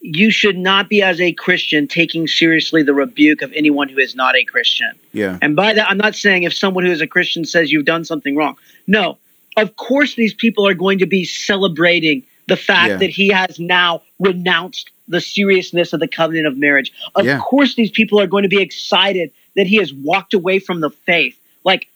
you 0.00 0.30
should 0.30 0.56
not 0.56 0.88
be, 0.88 1.02
as 1.02 1.20
a 1.20 1.32
Christian, 1.32 1.88
taking 1.88 2.26
seriously 2.26 2.82
the 2.82 2.94
rebuke 2.94 3.42
of 3.42 3.52
anyone 3.52 3.88
who 3.88 3.98
is 3.98 4.14
not 4.14 4.36
a 4.36 4.44
Christian. 4.44 4.92
Yeah, 5.12 5.38
And 5.42 5.56
by 5.56 5.72
that, 5.74 5.90
I'm 5.90 5.98
not 5.98 6.14
saying 6.14 6.44
if 6.44 6.54
someone 6.54 6.84
who 6.84 6.92
is 6.92 7.00
a 7.00 7.06
Christian 7.06 7.44
says 7.44 7.72
you've 7.72 7.86
done 7.86 8.04
something 8.04 8.36
wrong. 8.36 8.56
No, 8.86 9.18
of 9.56 9.76
course, 9.76 10.14
these 10.14 10.32
people 10.32 10.66
are 10.66 10.74
going 10.74 11.00
to 11.00 11.06
be 11.06 11.24
celebrating 11.24 12.22
the 12.48 12.56
fact 12.56 12.88
Yeah. 12.88 12.96
that 12.96 13.10
he 13.10 13.28
has 13.28 13.60
now 13.60 14.02
renounced 14.18 14.90
the 15.06 15.20
seriousness 15.20 15.92
of 15.92 16.00
the 16.00 16.08
covenant 16.08 16.46
of 16.46 16.56
marriage. 16.56 16.92
Of 17.14 17.24
Yeah. 17.26 17.38
course, 17.38 17.74
these 17.74 17.90
people 17.90 18.20
are 18.20 18.26
going 18.26 18.42
to 18.42 18.48
be 18.48 18.60
excited 18.60 19.30
that 19.54 19.66
he 19.66 19.76
has 19.76 19.92
walked 19.92 20.34
away 20.34 20.58
from 20.58 20.80
the 20.80 20.90
faith. 20.90 21.38
Like, 21.64 21.86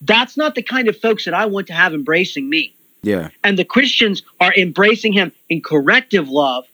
that's 0.00 0.36
not 0.36 0.54
the 0.54 0.62
kind 0.62 0.88
of 0.88 0.96
folks 0.98 1.24
that 1.26 1.34
I 1.34 1.46
want 1.46 1.66
to 1.68 1.74
have 1.74 1.94
embracing 1.94 2.48
me. 2.48 2.74
yeah, 3.02 3.28
And 3.42 3.58
the 3.58 3.64
Christians 3.64 4.22
are 4.40 4.52
embracing 4.54 5.14
him 5.14 5.32
in 5.48 5.62
corrective 5.62 6.28
love, 6.28 6.66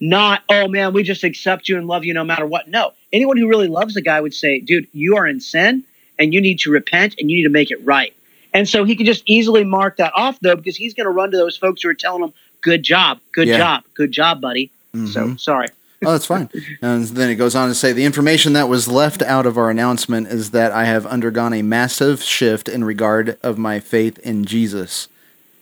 not, 0.00 0.42
oh 0.50 0.68
man, 0.68 0.92
we 0.92 1.02
just 1.02 1.24
accept 1.24 1.68
you 1.68 1.78
and 1.78 1.86
love 1.86 2.04
you 2.04 2.12
no 2.14 2.24
matter 2.24 2.44
what. 2.46 2.68
No, 2.68 2.92
anyone 3.12 3.36
who 3.38 3.48
really 3.48 3.68
loves 3.68 3.96
a 3.96 4.02
guy 4.02 4.20
would 4.20 4.34
say, 4.34 4.60
dude, 4.60 4.88
you 4.92 5.16
are 5.16 5.26
in 5.26 5.40
sin 5.40 5.84
and 6.18 6.34
you 6.34 6.40
need 6.40 6.58
to 6.60 6.70
repent 6.70 7.14
and 7.18 7.30
you 7.30 7.38
need 7.38 7.44
to 7.44 7.48
make 7.50 7.70
it 7.70 7.82
right. 7.84 8.12
And 8.56 8.66
so 8.66 8.84
he 8.84 8.96
could 8.96 9.04
just 9.04 9.22
easily 9.26 9.64
mark 9.64 9.98
that 9.98 10.12
off 10.14 10.38
though, 10.40 10.56
because 10.56 10.76
he's 10.76 10.94
going 10.94 11.04
to 11.04 11.10
run 11.10 11.30
to 11.30 11.36
those 11.36 11.58
folks 11.58 11.82
who 11.82 11.90
are 11.90 11.94
telling 11.94 12.22
him, 12.24 12.32
good 12.62 12.82
job, 12.82 13.20
good 13.32 13.48
Yeah. 13.48 13.58
job, 13.58 13.84
good 13.94 14.12
job, 14.12 14.40
buddy. 14.40 14.70
So 14.94 15.28
Mhm. 15.28 15.38
sorry. 15.38 15.68
Oh, 16.04 16.12
that's 16.12 16.24
fine. 16.24 16.48
And 16.80 17.04
then 17.08 17.28
it 17.28 17.34
goes 17.34 17.54
on 17.54 17.68
to 17.68 17.74
say 17.74 17.92
the 17.92 18.04
information 18.06 18.54
that 18.54 18.68
was 18.68 18.88
left 18.88 19.20
out 19.22 19.44
of 19.44 19.58
our 19.58 19.68
announcement 19.68 20.28
is 20.28 20.52
that 20.52 20.72
I 20.72 20.84
have 20.86 21.04
undergone 21.04 21.52
a 21.52 21.60
massive 21.60 22.22
shift 22.22 22.66
in 22.68 22.82
regard 22.82 23.36
of 23.42 23.58
my 23.58 23.78
faith 23.78 24.18
in 24.20 24.46
Jesus. 24.46 25.08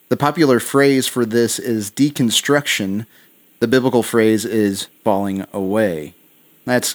The 0.08 0.16
popular 0.16 0.60
phrase 0.60 1.08
for 1.08 1.24
this 1.26 1.58
is 1.58 1.90
deconstruction. 1.90 3.06
The 3.58 3.66
biblical 3.66 4.04
phrase 4.04 4.44
is 4.44 4.86
falling 5.02 5.46
away. 5.52 6.14
That's 6.64 6.94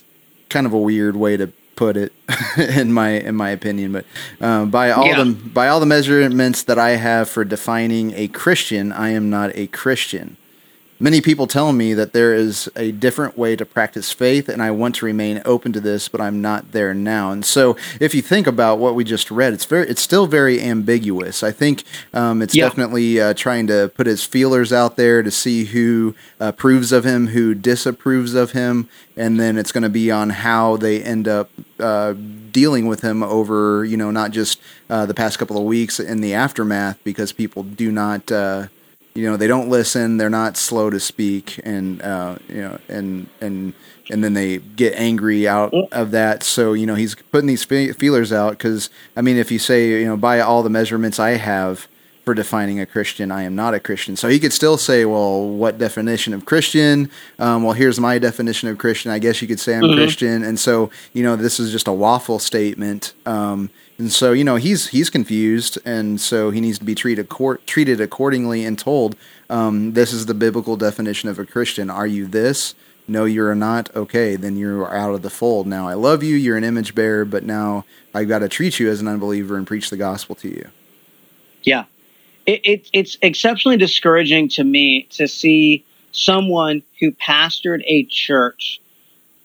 kind 0.49 0.65
of 0.65 0.71
a 0.71 0.77
weird 0.79 1.15
way 1.17 1.35
to 1.35 1.51
put 1.79 1.95
it, 1.95 2.11
in 2.57 2.91
my 2.91 3.11
in 3.29 3.35
my 3.35 3.49
opinion. 3.51 3.93
But 3.93 4.05
uh, 4.41 4.65
by 4.65 4.91
all 4.91 5.07
Yeah. 5.07 5.23
the 5.23 5.31
by 5.31 5.69
all 5.69 5.79
the 5.79 5.85
measurements 5.85 6.63
that 6.63 6.77
I 6.77 6.91
have 6.97 7.29
for 7.29 7.45
defining 7.45 8.11
a 8.15 8.27
Christian, 8.27 8.91
I 8.91 9.09
am 9.11 9.29
not 9.29 9.51
a 9.55 9.67
Christian. 9.67 10.35
Many 11.01 11.21
people 11.21 11.47
tell 11.47 11.71
me 11.71 11.93
that 11.93 12.12
there 12.12 12.33
is 12.35 12.69
a 12.75 12.91
different 12.91 13.38
way 13.38 13.55
to 13.55 13.65
practice 13.65 14.12
faith, 14.12 14.49
and 14.49 14.62
I 14.62 14.71
want 14.71 14.95
to 14.95 15.05
remain 15.05 15.41
open 15.45 15.71
to 15.71 15.79
this, 15.79 16.09
but 16.09 16.19
I'm 16.19 16.41
not 16.41 16.73
there 16.73 16.93
now. 16.93 17.31
And 17.31 17.45
so, 17.45 17.77
if 18.01 18.13
you 18.13 18.21
think 18.21 18.47
about 18.47 18.79
what 18.79 18.95
we 18.95 19.05
just 19.05 19.31
read, 19.31 19.53
it's 19.53 19.63
very, 19.63 19.88
it's 19.88 20.01
still 20.01 20.27
very 20.27 20.62
ambiguous. 20.62 21.41
I 21.41 21.51
think 21.53 21.85
um, 22.13 22.41
it's 22.41 22.53
Yeah. 22.53 22.65
definitely 22.67 23.21
uh, 23.21 23.33
trying 23.33 23.65
to 23.67 23.89
put 23.95 24.07
his 24.07 24.25
feelers 24.25 24.73
out 24.73 24.97
there 24.97 25.23
to 25.23 25.31
see 25.31 25.63
who 25.65 26.15
uh, 26.41 26.47
approves 26.47 26.91
of 26.91 27.05
him, 27.05 27.27
who 27.27 27.55
disapproves 27.55 28.33
of 28.33 28.51
him, 28.51 28.89
and 29.15 29.39
then 29.39 29.57
it's 29.57 29.71
going 29.71 29.83
to 29.83 29.89
be 29.89 30.12
on 30.12 30.31
how 30.31 30.75
they 30.75 31.01
end 31.01 31.29
up 31.29 31.49
uh, 31.79 32.13
dealing 32.51 32.88
with 32.88 33.01
him 33.03 33.23
over, 33.23 33.85
you 33.85 33.95
know, 33.95 34.12
not 34.12 34.31
just 34.31 34.59
uh, 34.89 35.05
the 35.05 35.13
past 35.13 35.39
couple 35.39 35.57
of 35.57 35.63
weeks 35.63 35.97
in 35.97 36.19
the 36.19 36.33
aftermath, 36.33 36.99
because 37.05 37.31
people 37.31 37.63
do 37.63 37.89
not. 37.89 38.29
You 39.15 39.26
know 39.26 39.38
they 39.38 39.48
don't 39.48 39.69
listen 39.69 40.17
they're 40.17 40.30
not 40.30 40.56
slow 40.56 40.89
to 40.89 41.00
speak 41.00 41.60
and 41.63 42.02
uh, 42.02 42.38
you 42.48 42.62
know 42.62 42.80
and 42.88 43.28
and 43.41 43.74
and 44.12 44.24
then 44.24 44.34
they 44.34 44.58
get 44.58 44.93
angry 44.95 45.48
out 45.48 45.74
of 45.91 46.12
that. 46.12 46.43
So 46.43 46.74
you 46.74 46.86
know 46.86 46.95
he's 46.95 47.15
putting 47.32 47.48
these 47.48 47.63
feelers 47.63 48.32
out 48.32 48.52
because 48.52 48.89
i 49.17 49.22
mean 49.22 49.38
if 49.38 49.52
you 49.52 49.60
say 49.60 49.89
you 50.02 50.06
know 50.06 50.15
by 50.17 50.39
all 50.39 50.63
the 50.63 50.69
measurements 50.69 51.19
i 51.19 51.32
have 51.32 51.88
for 52.26 52.34
defining 52.36 52.80
a 52.80 52.86
christian 52.86 53.32
i 53.32 53.41
am 53.43 53.56
not 53.56 53.74
a 53.74 53.80
christian. 53.80 54.15
So 54.15 54.28
he 54.30 54.39
could 54.39 54.54
still 54.54 54.78
say 54.78 55.04
well 55.06 55.48
what 55.50 55.78
definition 55.80 56.34
of 56.34 56.45
christian? 56.45 57.10
Um, 57.39 57.63
well 57.63 57.74
here's 57.74 58.00
my 58.00 58.19
definition 58.19 58.69
of 58.69 58.78
christian. 58.78 59.12
I 59.12 59.19
guess 59.19 59.41
you 59.41 59.48
could 59.48 59.60
say 59.60 59.76
i'm 59.76 59.84
Mhm. 59.84 59.95
christian. 59.95 60.43
And 60.43 60.60
so 60.60 60.91
you 61.13 61.24
know 61.24 61.36
this 61.36 61.60
is 61.60 61.72
just 61.72 61.88
a 61.88 61.93
waffle 61.93 62.39
statement 62.39 63.13
um, 63.26 63.69
and 63.99 64.12
so 64.12 64.31
you 64.31 64.43
know 64.43 64.55
he's 64.55 64.88
he's 64.88 65.09
confused, 65.09 65.77
and 65.85 66.19
so 66.19 66.49
he 66.49 66.62
needs 66.62 66.79
to 66.79 66.85
be 66.85 66.95
treated 66.95 67.29
treated 67.67 68.01
accordingly 68.01 68.65
and 68.65 68.79
told 68.79 69.15
um, 69.49 69.93
this 69.93 70.13
is 70.13 70.25
the 70.25 70.33
biblical 70.33 70.77
definition 70.77 71.29
of 71.29 71.38
a 71.38 71.45
Christian. 71.45 71.89
Are 71.89 72.07
you 72.07 72.25
this? 72.25 72.73
No, 73.09 73.25
you're 73.25 73.55
not. 73.55 73.93
Okay, 73.95 74.35
then 74.35 74.55
you're 74.55 74.91
out 74.95 75.13
of 75.13 75.21
the 75.21 75.29
fold. 75.29 75.67
Now 75.67 75.88
I 75.88 75.95
love 75.95 76.23
you. 76.23 76.35
You're 76.35 76.57
an 76.57 76.63
image 76.63 76.95
bearer, 76.95 77.25
but 77.25 77.43
now 77.43 77.83
I've 78.13 78.27
got 78.27 78.39
to 78.39 78.47
treat 78.47 78.79
you 78.79 78.89
as 78.89 79.01
an 79.01 79.07
unbeliever 79.07 79.57
and 79.57 79.67
preach 79.67 79.89
the 79.89 79.97
gospel 79.97 80.35
to 80.35 80.47
you. 80.47 80.69
Yeah. 81.63 81.85
It, 82.45 82.62
it, 82.63 82.89
it's 82.93 83.17
exceptionally 83.21 83.77
discouraging 83.77 84.49
to 84.49 84.63
me 84.63 85.03
to 85.12 85.27
see 85.27 85.85
someone 86.12 86.83
who 86.99 87.12
pastored 87.12 87.83
a 87.85 88.05
church 88.05 88.79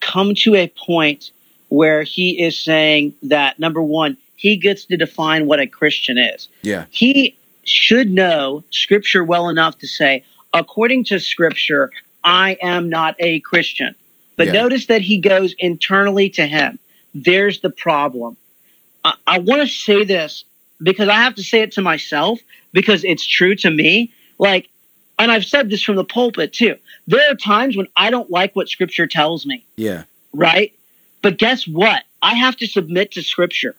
come 0.00 0.34
to 0.36 0.54
a 0.54 0.68
point 0.68 1.32
where 1.68 2.02
he 2.02 2.40
is 2.42 2.58
saying 2.58 3.14
that 3.22 3.58
number 3.58 3.82
one, 3.82 4.16
he 4.44 4.58
gets 4.58 4.84
to 4.84 4.94
define 4.98 5.46
what 5.46 5.58
a 5.58 5.66
Christian 5.66 6.18
is. 6.18 6.48
Yeah. 6.60 6.84
He 6.90 7.34
should 7.64 8.10
know 8.10 8.62
scripture 8.68 9.24
well 9.24 9.48
enough 9.48 9.78
to 9.78 9.86
say, 9.86 10.22
according 10.52 11.04
to 11.04 11.18
scripture, 11.18 11.90
I 12.22 12.58
am 12.60 12.90
not 12.90 13.16
a 13.20 13.40
Christian. 13.40 13.94
But 14.36 14.48
Yeah. 14.48 14.52
notice 14.52 14.84
that 14.88 15.00
he 15.00 15.16
goes 15.16 15.54
internally 15.58 16.28
to 16.30 16.46
him. 16.46 16.78
There's 17.14 17.60
the 17.60 17.70
problem. 17.70 18.36
I, 19.02 19.14
I 19.26 19.38
want 19.38 19.62
to 19.62 19.66
say 19.66 20.04
this 20.04 20.44
because 20.82 21.08
I 21.08 21.14
have 21.14 21.36
to 21.36 21.42
say 21.42 21.62
it 21.62 21.72
to 21.72 21.80
myself 21.80 22.38
because 22.74 23.02
it's 23.02 23.24
true 23.26 23.54
to 23.64 23.70
me. 23.70 24.12
Like, 24.38 24.68
and 25.18 25.32
I've 25.32 25.46
said 25.46 25.70
this 25.70 25.82
from 25.82 25.96
the 25.96 26.04
pulpit 26.04 26.52
too. 26.52 26.76
There 27.06 27.30
are 27.30 27.34
times 27.34 27.78
when 27.78 27.88
I 27.96 28.10
don't 28.10 28.30
like 28.30 28.54
what 28.54 28.68
scripture 28.68 29.06
tells 29.06 29.46
me 29.46 29.64
Yeah. 29.78 30.02
right? 30.34 30.70
But 31.22 31.38
guess 31.38 31.66
what? 31.66 32.02
I 32.20 32.34
have 32.34 32.56
to 32.58 32.66
submit 32.66 33.12
to 33.12 33.22
scripture. 33.22 33.74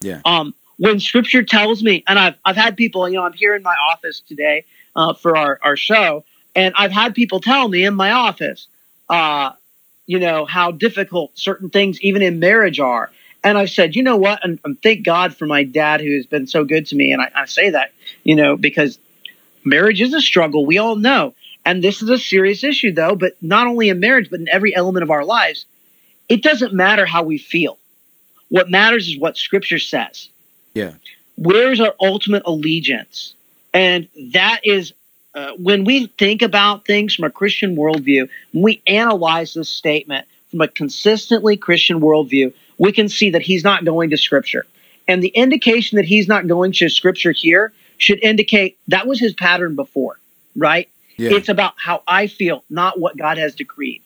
Yeah. 0.00 0.20
Um, 0.24 0.54
when 0.78 1.00
scripture 1.00 1.42
tells 1.42 1.82
me, 1.82 2.04
and 2.06 2.18
I've 2.18 2.34
I've 2.44 2.56
had 2.56 2.76
people, 2.76 3.08
you 3.08 3.16
know, 3.16 3.24
I'm 3.24 3.32
here 3.32 3.54
in 3.54 3.62
my 3.62 3.74
office 3.90 4.20
today 4.20 4.64
uh, 4.94 5.14
for 5.14 5.36
our 5.36 5.58
our 5.62 5.76
show, 5.76 6.24
and 6.54 6.74
I've 6.76 6.92
had 6.92 7.14
people 7.14 7.40
tell 7.40 7.68
me 7.68 7.84
in 7.84 7.94
my 7.94 8.12
office, 8.12 8.68
uh, 9.08 9.52
you 10.06 10.18
know, 10.18 10.44
how 10.44 10.70
difficult 10.72 11.38
certain 11.38 11.70
things, 11.70 12.00
even 12.02 12.22
in 12.22 12.38
marriage, 12.40 12.80
are. 12.80 13.10
And 13.42 13.56
I've 13.56 13.70
said, 13.70 13.94
you 13.94 14.02
know 14.02 14.16
what? 14.16 14.44
And, 14.44 14.58
and 14.64 14.82
thank 14.82 15.04
God 15.04 15.36
for 15.36 15.46
my 15.46 15.62
dad 15.62 16.00
who 16.00 16.16
has 16.16 16.26
been 16.26 16.46
so 16.46 16.64
good 16.64 16.86
to 16.86 16.96
me. 16.96 17.12
And 17.12 17.22
I, 17.22 17.30
I 17.34 17.44
say 17.44 17.70
that, 17.70 17.92
you 18.24 18.34
know, 18.34 18.56
because 18.56 18.98
marriage 19.64 20.00
is 20.00 20.12
a 20.14 20.20
struggle. 20.20 20.66
We 20.66 20.78
all 20.78 20.96
know. 20.96 21.34
And 21.64 21.82
this 21.82 22.02
is 22.02 22.08
a 22.08 22.18
serious 22.18 22.64
issue, 22.64 22.92
though, 22.92 23.14
but 23.14 23.36
not 23.40 23.66
only 23.66 23.88
in 23.88 24.00
marriage, 24.00 24.30
but 24.30 24.40
in 24.40 24.48
every 24.48 24.74
element 24.74 25.04
of 25.04 25.10
our 25.10 25.24
lives. 25.24 25.66
It 26.28 26.42
doesn't 26.42 26.72
matter 26.72 27.06
how 27.06 27.22
we 27.22 27.38
feel. 27.38 27.78
What 28.48 28.70
matters 28.70 29.08
is 29.08 29.18
what 29.18 29.36
scripture 29.36 29.78
says. 29.78 30.28
Yeah. 30.74 30.94
Where 31.36 31.72
is 31.72 31.80
our 31.80 31.94
ultimate 32.00 32.42
allegiance? 32.46 33.34
And 33.74 34.08
that 34.32 34.60
is 34.64 34.92
uh, 35.34 35.52
when 35.58 35.84
we 35.84 36.06
think 36.18 36.42
about 36.42 36.86
things 36.86 37.14
from 37.14 37.26
a 37.26 37.30
Christian 37.30 37.76
worldview, 37.76 38.28
when 38.52 38.62
we 38.62 38.82
analyze 38.86 39.54
this 39.54 39.68
statement 39.68 40.26
from 40.50 40.62
a 40.62 40.68
consistently 40.68 41.56
Christian 41.56 42.00
worldview, 42.00 42.54
we 42.78 42.92
can 42.92 43.08
see 43.08 43.30
that 43.30 43.42
he's 43.42 43.64
not 43.64 43.84
going 43.84 44.10
to 44.10 44.16
scripture. 44.16 44.64
And 45.08 45.22
the 45.22 45.28
indication 45.28 45.96
that 45.96 46.04
he's 46.04 46.26
not 46.26 46.46
going 46.46 46.72
to 46.72 46.88
scripture 46.88 47.32
here 47.32 47.72
should 47.98 48.18
indicate 48.22 48.78
that 48.88 49.06
was 49.06 49.20
his 49.20 49.34
pattern 49.34 49.76
before, 49.76 50.18
right? 50.54 50.88
Yeah. 51.16 51.32
It's 51.32 51.48
about 51.48 51.74
how 51.76 52.02
I 52.06 52.26
feel, 52.26 52.64
not 52.68 52.98
what 52.98 53.16
God 53.16 53.38
has 53.38 53.54
decreed. 53.54 54.02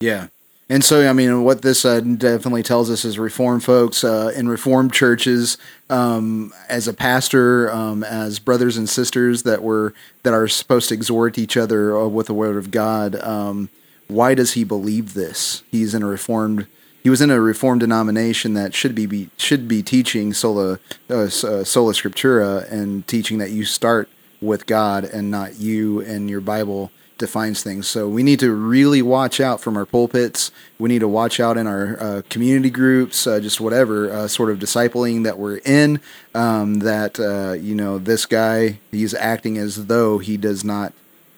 Yeah. 0.00 0.28
And 0.68 0.82
so, 0.82 1.06
I 1.06 1.12
mean, 1.12 1.44
what 1.44 1.60
this 1.60 1.84
uh, 1.84 2.00
definitely 2.00 2.62
tells 2.62 2.90
us 2.90 3.04
is 3.04 3.18
Reformed 3.18 3.62
folks 3.62 4.02
uh, 4.02 4.32
in 4.34 4.48
Reformed 4.48 4.94
churches, 4.94 5.58
um, 5.90 6.54
as 6.70 6.88
a 6.88 6.94
pastor, 6.94 7.70
um, 7.70 8.02
as 8.02 8.38
brothers 8.38 8.78
and 8.78 8.88
sisters 8.88 9.42
that 9.42 9.62
were 9.62 9.92
that 10.22 10.32
are 10.32 10.48
supposed 10.48 10.88
to 10.88 10.94
exhort 10.94 11.36
each 11.36 11.58
other 11.58 11.96
uh, 11.96 12.08
with 12.08 12.28
the 12.28 12.34
Word 12.34 12.56
of 12.56 12.70
God. 12.70 13.16
Um, 13.16 13.68
why 14.08 14.34
does 14.34 14.52
he 14.52 14.64
believe 14.64 15.12
this? 15.12 15.62
He's 15.70 15.94
in 15.94 16.02
a 16.02 16.06
Reformed. 16.06 16.66
He 17.02 17.10
was 17.10 17.20
in 17.20 17.30
a 17.30 17.40
Reformed 17.40 17.80
denomination 17.80 18.54
that 18.54 18.72
should 18.72 18.94
be, 18.94 19.04
be 19.04 19.28
should 19.36 19.68
be 19.68 19.82
teaching 19.82 20.32
sola 20.32 20.78
uh, 21.10 21.14
uh, 21.14 21.28
sola 21.28 21.92
scriptura 21.92 22.70
and 22.72 23.06
teaching 23.06 23.36
that 23.36 23.50
you 23.50 23.66
start 23.66 24.08
with 24.40 24.64
God 24.64 25.04
and 25.04 25.30
not 25.30 25.56
you 25.56 26.00
and 26.00 26.30
your 26.30 26.40
Bible 26.40 26.90
defines 27.18 27.62
things. 27.62 27.86
So 27.86 28.08
we 28.08 28.22
need 28.22 28.40
to 28.40 28.52
really 28.52 29.02
watch 29.02 29.40
out 29.40 29.60
from 29.60 29.76
our 29.76 29.86
pulpits. 29.86 30.50
We 30.78 30.88
need 30.88 31.00
to 31.00 31.08
watch 31.08 31.38
out 31.38 31.56
in 31.56 31.66
our 31.66 31.96
uh, 32.00 32.22
community 32.28 32.70
groups, 32.70 33.26
uh, 33.26 33.40
just 33.40 33.60
whatever 33.60 34.10
uh, 34.10 34.28
sort 34.28 34.50
of 34.50 34.58
discipling 34.58 35.24
that 35.24 35.38
we're 35.38 35.58
in. 35.58 36.00
Um, 36.34 36.80
that 36.80 37.20
uh, 37.20 37.52
you 37.52 37.74
know, 37.74 37.98
this 37.98 38.26
guy 38.26 38.80
he's 38.90 39.14
acting 39.14 39.58
as 39.58 39.86
though 39.86 40.18
he 40.18 40.36
does 40.36 40.64
not, 40.64 40.92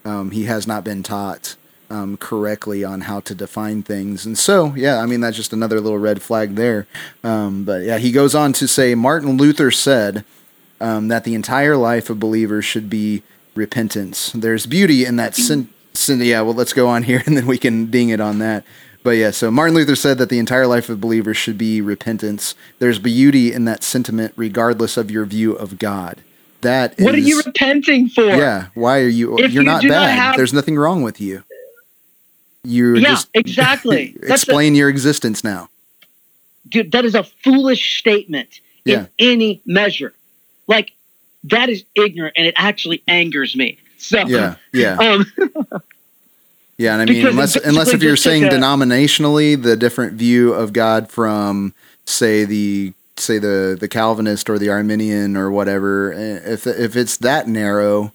um, 0.05 0.31
he 0.31 0.45
has 0.45 0.67
not 0.67 0.85
been 0.85 1.03
taught 1.03 1.57
um, 1.91 2.17
correctly 2.17 2.83
on 2.83 3.03
how 3.03 3.21
to 3.21 3.35
define 3.35 3.83
things. 3.83 4.27
And 4.27 4.37
so, 4.39 4.75
yeah, 4.75 5.01
I 5.01 5.07
mean 5.07 5.21
that's 5.21 5.37
just 5.37 5.53
another 5.53 5.81
little 5.81 5.99
red 5.99 6.23
flag 6.23 6.55
there. 6.55 6.87
Um, 7.23 7.65
but 7.65 7.83
yeah, 7.83 7.99
he 7.99 8.13
goes 8.13 8.35
on 8.35 8.53
to 8.55 8.67
say 8.67 8.95
Martin 8.95 9.37
Luther 9.37 9.71
said 9.71 10.25
um, 10.81 11.09
that 11.09 11.25
the 11.25 11.35
entire 11.35 11.77
life 11.77 12.11
of 12.11 12.21
believers 12.21 12.65
should 12.65 12.91
be 12.91 13.23
repentance. 13.57 14.33
There's 14.33 14.67
beauty 14.67 15.05
in 15.05 15.17
that 15.17 15.35
sin. 15.35 15.69
sin 15.95 16.21
yeah, 16.21 16.41
well, 16.43 16.55
let's 16.55 16.73
go 16.73 16.89
on 16.89 17.03
here 17.05 17.23
and 17.27 17.37
then 17.37 17.47
we 17.47 17.59
can 17.59 17.91
ding 17.91 18.09
it 18.11 18.21
on 18.21 18.39
that. 18.41 18.65
But 19.03 19.11
yeah, 19.13 19.31
so 19.31 19.51
Martin 19.53 19.77
Luther 19.77 19.95
said 19.95 20.19
that 20.19 20.31
the 20.31 20.39
entire 20.41 20.67
life 20.67 20.89
of 20.89 21.01
believers 21.01 21.37
should 21.37 21.57
be 21.57 21.81
repentance. 21.81 22.55
There's 22.81 22.99
beauty 22.99 23.53
in 23.53 23.65
that 23.67 23.85
sentiment, 23.85 24.33
regardless 24.37 24.97
of 24.97 25.11
your 25.13 25.25
view 25.25 25.53
of 25.53 25.79
God. 25.79 26.23
That 26.63 26.99
What 26.99 27.15
are 27.15 27.19
you 27.19 27.41
repenting 27.47 28.09
for? 28.09 28.25
Yeah, 28.25 28.69
why 28.75 28.99
are 29.01 29.07
you? 29.09 29.35
If 29.39 29.53
you're 29.53 29.63
you 29.63 29.69
not 29.69 29.83
do 29.83 29.89
not 29.89 30.07
bad. 30.07 30.19
have- 30.19 30.37
There's 30.37 30.53
nothing 30.53 30.77
wrong 30.77 31.03
with 31.03 31.21
you. 31.21 31.45
You're 32.65 32.97
Yeah, 32.97 33.11
just 33.11 33.29
exactly. 33.35 34.17
Explain 34.23 34.75
your 34.75 34.89
existence 34.89 35.45
now. 35.45 35.69
dude, 36.69 36.91
that 36.91 37.05
is 37.05 37.15
a 37.15 37.23
foolish 37.23 38.01
statement 38.01 38.61
Yeah. 38.85 39.07
in 39.19 39.31
any 39.31 39.61
measure. 39.67 40.13
Like 40.67 40.93
that 41.47 41.69
is 41.69 41.85
ignorant, 41.95 42.35
and 42.37 42.47
it 42.47 42.55
actually 42.57 43.03
angers 43.09 43.57
me. 43.57 43.79
So 43.99 44.27
Yeah, 44.27 44.57
yeah. 44.73 44.97
um, 45.01 45.27
Yeah, 46.79 46.93
and 46.93 47.03
I 47.03 47.05
mean, 47.07 47.15
Because 47.15 47.33
unless 47.33 47.57
unless 47.57 47.89
if 47.89 48.03
you're 48.03 48.17
saying 48.17 48.45
a- 48.45 48.49
denominationally, 48.51 49.61
the 49.61 49.77
different 49.77 50.15
view 50.15 50.53
of 50.53 50.73
God 50.73 51.11
from 51.11 51.75
say 52.05 52.45
the 52.45 52.93
say 53.17 53.39
the 53.39 53.77
the 53.79 53.89
Calvinist 53.89 54.51
or 54.51 54.59
the 54.59 54.69
Arminian 54.69 55.37
or 55.37 55.51
whatever, 55.51 56.13
eh, 56.13 56.41
if 56.45 56.67
if 56.67 56.97
it's 56.97 57.17
that 57.19 57.49
narrow, 57.49 58.13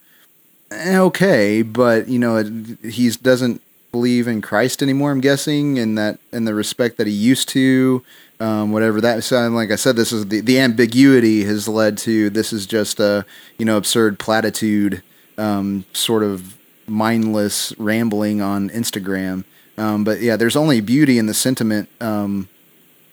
eh, 0.69 0.97
okay, 0.99 1.63
but 1.63 2.07
you 2.07 2.19
know, 2.19 2.37
it, 2.37 2.47
he 2.91 3.09
doesn't 3.09 3.61
believe 3.91 4.27
in 4.27 4.41
Christ 4.41 4.81
anymore. 4.81 5.11
I'm 5.11 5.21
guessing 5.21 5.77
in 5.77 5.95
that 5.95 6.19
in 6.31 6.45
the 6.45 6.53
respect 6.53 6.97
that 6.97 7.07
he 7.07 7.13
used 7.13 7.49
to. 7.49 8.03
Um, 8.39 8.71
whatever 8.71 9.01
that 9.01 9.23
sound 9.23 9.55
like 9.55 9.71
I 9.71 9.75
said, 9.75 9.95
this 9.95 10.11
is 10.11 10.27
the, 10.27 10.41
the 10.41 10.59
ambiguity 10.59 11.43
has 11.43 11.67
led 11.67 11.97
to 11.99 12.29
this 12.29 12.51
is 12.51 12.65
just 12.65 12.99
a 12.99 13.25
you 13.57 13.65
know 13.65 13.77
absurd 13.77 14.17
platitude 14.19 15.03
um, 15.37 15.85
sort 15.93 16.23
of 16.23 16.57
mindless 16.87 17.73
rambling 17.77 18.41
on 18.41 18.69
Instagram. 18.69 19.43
Um, 19.77 20.03
but 20.03 20.21
yeah, 20.21 20.35
there's 20.35 20.55
only 20.55 20.81
beauty 20.81 21.17
in 21.17 21.25
the 21.25 21.33
sentiment 21.33 21.89
um, 21.99 22.49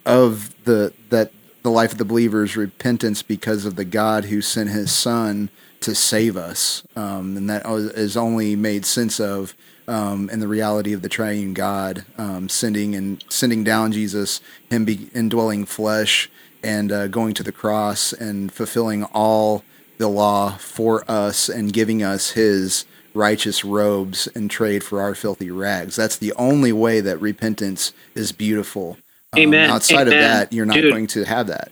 of 0.04 0.54
the 0.64 0.92
that 1.10 1.32
the 1.62 1.70
life 1.70 1.92
of 1.92 1.98
the 1.98 2.04
believer 2.04 2.44
is 2.44 2.56
repentance 2.56 3.22
because 3.22 3.64
of 3.64 3.76
the 3.76 3.84
God 3.84 4.26
who 4.26 4.40
sent 4.40 4.70
His 4.70 4.92
Son 4.92 5.50
to 5.80 5.94
save 5.94 6.36
us, 6.36 6.82
um, 6.96 7.36
and 7.36 7.50
that 7.50 7.64
is 7.66 8.16
only 8.16 8.56
made 8.56 8.84
sense 8.84 9.20
of 9.20 9.54
um, 9.88 10.28
in 10.30 10.40
the 10.40 10.48
reality 10.48 10.92
of 10.92 11.02
the 11.02 11.08
Triune 11.08 11.54
God 11.54 12.04
um, 12.16 12.48
sending 12.48 12.94
and 12.94 13.24
sending 13.28 13.64
down 13.64 13.92
Jesus, 13.92 14.40
Him 14.70 14.84
be 14.84 15.08
indwelling 15.14 15.64
flesh 15.64 16.30
and 16.62 16.92
uh, 16.92 17.06
going 17.08 17.34
to 17.34 17.42
the 17.42 17.52
cross 17.52 18.12
and 18.12 18.52
fulfilling 18.52 19.04
all 19.04 19.64
the 19.98 20.08
law 20.08 20.56
for 20.58 21.04
us 21.10 21.48
and 21.48 21.72
giving 21.72 22.02
us 22.02 22.32
His 22.32 22.84
righteous 23.14 23.64
robes 23.64 24.26
in 24.28 24.48
trade 24.48 24.84
for 24.84 25.00
our 25.00 25.14
filthy 25.14 25.50
rags. 25.50 25.96
That's 25.96 26.16
the 26.16 26.32
only 26.34 26.72
way 26.72 27.00
that 27.00 27.18
repentance 27.18 27.92
is 28.14 28.32
beautiful. 28.32 28.98
Um, 29.32 29.40
Amen. 29.40 29.70
outside 29.70 30.06
of 30.06 30.14
that, 30.14 30.52
you're 30.52 30.66
not 30.66 30.74
Dude. 30.74 30.92
going 30.92 31.06
to 31.08 31.24
have 31.24 31.48
that. 31.48 31.70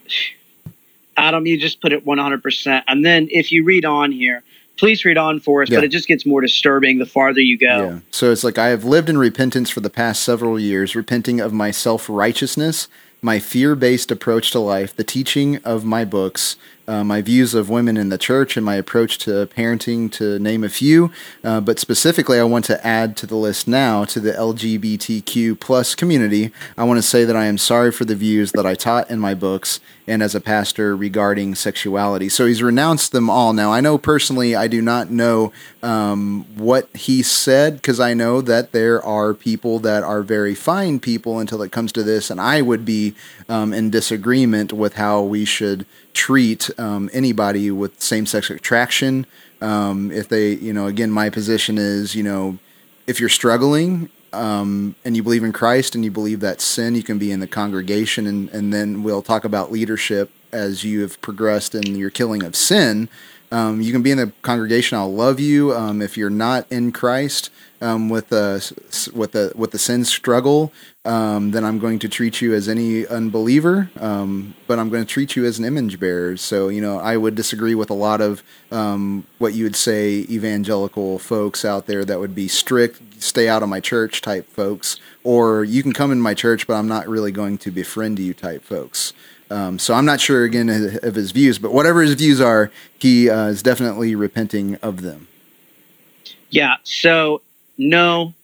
Adam, 1.17 1.47
you 1.47 1.59
just 1.59 1.81
put 1.81 1.93
it 1.93 2.05
100%. 2.05 2.83
And 2.89 3.05
then 3.05 3.29
if 3.31 3.51
you 3.51 3.65
read 3.65 3.85
on 3.85 4.13
here, 4.13 4.43
please 4.79 5.05
read 5.05 5.19
on 5.19 5.41
for 5.41 5.63
us, 5.63 5.71
Yeah. 5.71 5.79
but 5.79 5.85
it 5.85 5.89
just 5.89 6.09
gets 6.09 6.27
more 6.27 6.41
disturbing 6.41 6.99
the 6.99 7.07
farther 7.07 7.41
you 7.41 7.59
go. 7.59 7.67
Yeah. 7.67 7.99
So 8.11 8.31
it's 8.31 8.45
like 8.45 8.59
I 8.59 8.69
have 8.69 8.85
lived 8.85 9.09
in 9.09 9.19
repentance 9.19 9.71
for 9.71 9.81
the 9.81 9.91
past 9.91 10.23
several 10.23 10.59
years, 10.61 10.95
repenting 10.95 11.41
of 11.41 11.53
my 11.53 11.71
self 11.71 12.09
righteousness, 12.09 12.89
my 13.23 13.39
fear 13.39 13.75
based 13.75 14.11
approach 14.11 14.51
to 14.53 14.59
life, 14.61 14.95
the 14.95 15.05
teaching 15.05 15.57
of 15.65 15.85
my 15.85 16.05
books, 16.05 16.57
uh, 16.87 17.03
my 17.03 17.21
views 17.23 17.55
of 17.55 17.69
women 17.69 17.97
in 17.97 18.11
the 18.11 18.19
church, 18.19 18.57
and 18.57 18.65
my 18.65 18.75
approach 18.77 19.19
to 19.19 19.47
parenting, 19.57 20.13
to 20.13 20.39
name 20.39 20.63
a 20.63 20.69
few. 20.69 21.11
Uh, 21.43 21.61
but 21.61 21.79
specifically, 21.81 22.39
I 22.39 22.45
want 22.45 22.65
to 22.67 22.87
add 22.87 23.17
to 23.17 23.27
the 23.27 23.35
list 23.35 23.67
now 23.67 24.05
to 24.05 24.21
the 24.21 24.33
LGBTQ 24.33 25.59
plus 25.59 25.95
community. 25.95 26.53
I 26.77 26.85
want 26.85 26.99
to 26.99 27.03
say 27.03 27.25
that 27.25 27.35
I 27.37 27.47
am 27.47 27.59
sorry 27.59 27.91
for 27.91 28.05
the 28.05 28.15
views 28.15 28.53
that 28.53 28.67
I 28.67 28.75
taught 28.75 29.11
in 29.11 29.19
my 29.19 29.35
books 29.35 29.81
and 30.07 30.23
as 30.23 30.35
a 30.35 30.41
pastor 30.41 30.97
regarding 30.97 31.55
sexuality. 31.55 32.29
So 32.29 32.47
he's 32.47 32.63
renounced 32.63 33.13
them 33.13 33.29
all. 33.29 33.53
Now, 33.53 33.73
I 33.73 33.81
know 33.81 33.99
personally, 33.99 34.55
I 34.55 34.69
do 34.69 34.81
not 34.81 35.11
know 35.11 35.53
um, 35.83 36.45
what 36.57 36.89
he 36.95 37.23
said 37.23 37.77
because 37.77 37.99
I 37.99 38.15
know 38.15 38.41
that 38.41 38.73
there 38.73 39.03
are 39.03 39.35
people 39.35 39.79
that 39.81 40.05
are 40.05 40.23
very 40.23 40.55
fine 40.55 41.01
people 41.01 41.39
until 41.39 41.63
it 41.63 41.73
comes 41.73 41.93
to 41.93 42.03
this, 42.03 42.31
and 42.31 42.41
I 42.41 42.63
would 42.63 42.85
be 42.85 43.15
um, 43.49 43.73
in 43.73 43.91
disagreement 43.91 44.73
with 44.73 44.95
how 44.95 45.23
we 45.23 45.45
should 45.45 45.87
treat 46.13 46.71
um, 46.79 47.11
anybody 47.13 47.71
with 47.71 48.01
same 48.01 48.27
sex 48.27 48.49
attraction. 48.49 49.27
Um, 49.61 50.13
if 50.13 50.29
they, 50.29 50.53
you 50.53 50.73
know, 50.73 50.87
again, 50.87 51.11
my 51.11 51.31
position 51.31 51.79
is, 51.79 52.15
you 52.15 52.23
know, 52.23 52.59
if 53.07 53.21
you're 53.21 53.29
struggling 53.29 54.11
um, 54.33 54.95
and 55.05 55.17
you 55.17 55.23
believe 55.23 55.45
in 55.45 55.53
Christ 55.53 55.95
and 55.95 56.05
you 56.05 56.11
believe 56.11 56.41
that 56.41 56.61
sin, 56.61 56.95
you 56.95 57.03
can 57.03 57.19
be 57.19 57.33
in 57.33 57.41
the 57.41 57.47
congregation, 57.47 58.27
and, 58.27 58.49
and 58.51 58.73
then 58.73 59.03
we'll 59.03 59.23
talk 59.23 59.45
about 59.45 59.73
leadership 59.73 60.31
as 60.53 60.85
you 60.85 61.03
have 61.03 61.21
progressed 61.21 61.75
in 61.75 61.95
your 61.97 62.11
killing 62.11 62.43
of 62.43 62.57
sin. 62.57 63.09
Um, 63.53 63.81
you 63.81 63.93
can 63.93 64.03
be 64.03 64.11
in 64.11 64.19
the 64.19 64.33
congregation. 64.43 64.99
I'll 64.99 65.13
love 65.13 65.39
you. 65.39 65.73
Um, 65.73 66.03
if 66.03 66.17
you're 66.17 66.31
not 66.31 66.71
in 66.71 66.93
Christ 66.93 67.51
um, 67.81 68.09
with 68.09 68.29
the 68.29 69.11
with 69.15 69.33
the 69.33 69.53
with 69.55 69.71
the 69.71 69.79
sin 69.79 70.05
struggle, 70.05 70.73
um, 71.05 71.51
then 71.51 71.65
I'm 71.65 71.79
going 71.79 71.99
to 72.01 72.09
treat 72.09 72.41
you 72.41 72.55
as 72.55 72.69
any 72.69 73.07
unbeliever. 73.07 73.91
Um, 73.99 74.55
but 74.67 74.79
I'm 74.79 74.89
going 74.89 75.05
to 75.05 75.09
treat 75.09 75.37
you 75.37 75.45
as 75.45 75.59
an 75.59 75.65
image 75.65 76.01
bearer. 76.01 76.37
So 76.37 76.69
you 76.69 76.81
know, 76.81 76.99
I 76.99 77.17
would 77.17 77.35
disagree 77.35 77.75
with 77.75 77.91
a 77.91 77.95
lot 77.95 78.21
of 78.21 78.43
um, 78.71 79.27
what 79.39 79.55
you 79.55 79.65
would 79.65 79.77
say 79.77 80.27
evangelical 80.31 81.19
folks 81.19 81.65
out 81.65 81.87
there 81.87 82.05
that 82.05 82.19
would 82.19 82.35
be 82.35 82.49
strict, 82.49 83.23
stay 83.23 83.49
out 83.49 83.63
of 83.63 83.69
my 83.69 83.81
church 83.81 84.21
type 84.21 84.49
folks, 84.49 84.99
or 85.25 85.65
you 85.65 85.83
can 85.83 85.93
come 85.93 86.11
in 86.11 86.21
my 86.21 86.35
church, 86.35 86.67
but 86.67 86.75
I'm 86.75 86.89
not 86.89 87.09
really 87.09 87.33
going 87.33 87.59
to 87.59 87.71
befriend 87.71 88.19
you 88.19 88.35
type 88.35 88.63
folks. 88.65 89.13
Um, 89.49 89.79
so 89.79 89.95
I'm 89.95 90.05
not 90.05 90.21
sure 90.21 90.45
again 90.45 90.69
of 91.03 91.15
his 91.15 91.31
views, 91.31 91.59
but 91.59 91.73
whatever 91.73 92.03
his 92.03 92.15
views 92.15 92.41
are, 92.41 92.71
he 92.99 93.31
uh, 93.31 93.47
is 93.47 93.63
definitely 93.63 94.15
repenting 94.15 94.75
of 94.77 95.03
them. 95.03 95.29
Yeah. 96.51 96.77
So 96.83 97.43
no, 97.79 98.35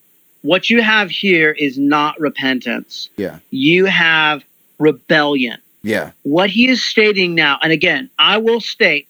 what 0.42 0.70
you 0.70 0.82
have 0.82 1.10
here 1.10 1.50
is 1.50 1.78
not 1.78 2.20
repentance. 2.20 3.08
Yeah. 3.16 3.38
You 3.50 3.86
have 3.86 4.44
rebellion. 4.78 5.60
Yeah. 5.82 6.12
What 6.22 6.50
he 6.50 6.68
is 6.68 6.84
stating 6.84 7.34
now, 7.34 7.58
and 7.62 7.72
again, 7.72 8.10
I 8.18 8.38
will 8.38 8.60
state, 8.60 9.08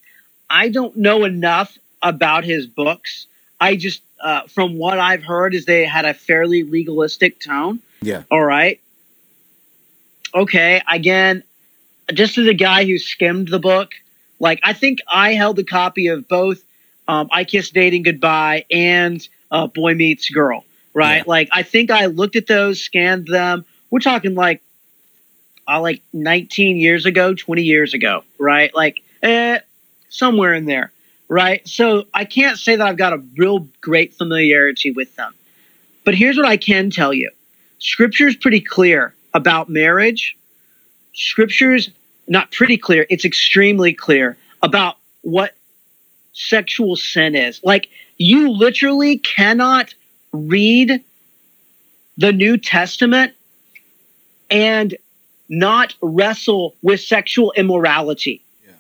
I 0.49 0.69
don't 0.69 0.97
know 0.97 1.25
enough 1.25 1.77
about 2.03 2.45
his 2.45 2.67
books. 2.67 3.27
I 3.61 3.77
just, 3.77 4.03
uh, 4.21 4.43
from 4.49 4.77
what 4.77 4.99
I've 4.99 5.23
heard, 5.23 5.55
is 5.55 5.65
they 5.65 5.85
had 5.85 6.05
a 6.05 6.15
fairly 6.15 6.63
legalistic 6.63 7.41
tone. 7.41 7.81
Yeah. 8.01 8.23
All 8.31 8.45
right. 8.45 8.81
Okay. 10.35 10.83
Again, 10.91 11.43
just 12.13 12.39
as 12.39 12.47
a 12.47 12.55
guy 12.55 12.85
who 12.85 12.99
skimmed 12.99 13.49
the 13.49 13.59
book, 13.59 13.93
like 14.41 14.61
I 14.63 14.73
think 14.73 14.99
I 15.09 15.35
held 15.35 15.59
a 15.59 15.65
copy 15.65 16.09
of 16.09 16.27
both 16.27 16.63
um, 17.09 17.29
I 17.31 17.45
Kissed 17.45 17.75
Dating 17.75 18.03
Goodbye 18.03 18.65
and 18.71 19.27
uh, 19.53 19.67
Boy 19.69 19.95
Meets 19.95 20.31
Girl, 20.31 20.65
right? 20.95 21.19
Yeah. 21.19 21.25
Like 21.27 21.49
I 21.53 21.63
think 21.63 21.91
I 21.93 22.07
looked 22.07 22.35
at 22.35 22.49
those, 22.49 22.81
scanned 22.81 23.29
them. 23.29 23.65
We're 23.91 24.01
talking 24.01 24.35
like 24.35 24.63
uh, 25.69 25.81
like 25.81 26.03
19 26.13 26.79
years 26.79 27.07
ago, 27.07 27.35
20 27.35 27.63
years 27.63 27.95
ago, 27.95 28.25
right? 28.39 28.75
Like 28.75 29.03
eh, 29.23 29.61
somewhere 30.09 30.55
in 30.55 30.65
there, 30.65 30.91
right? 31.29 31.67
So 31.69 32.07
I 32.13 32.25
can't 32.25 32.59
say 32.59 32.75
that 32.77 32.85
I've 32.85 32.97
got 32.97 33.13
a 33.13 33.23
real 33.37 33.69
great 33.81 34.15
familiarity 34.15 34.91
with 34.91 35.15
them. 35.15 35.35
But 36.05 36.15
here's 36.15 36.37
what 36.37 36.47
I 36.47 36.57
can 36.57 36.91
tell 36.91 37.13
you. 37.13 37.31
Scripture 37.79 38.27
is 38.27 38.35
pretty 38.35 38.61
clear 38.61 39.15
about 39.35 39.69
marriage. 39.69 40.37
Scripture's 41.15 41.91
not 42.27 42.51
pretty 42.51 42.79
clear, 42.79 43.07
it's 43.11 43.25
extremely 43.25 43.93
clear 43.93 44.37
about 44.63 44.97
what 45.23 45.55
sexual 46.33 46.97
sin 46.97 47.35
is. 47.35 47.61
Like 47.63 47.89
you 48.23 48.51
literally 48.51 49.19
cannot 49.19 49.95
read 50.33 51.03
the 52.17 52.33
New 52.33 52.57
Testament 52.57 53.33
and 54.51 54.97
not 55.49 55.95
wrestle 56.01 56.77
with 56.83 57.01
sexual 57.01 57.53
immorality. 57.53 58.43
Yeah. 58.65 58.73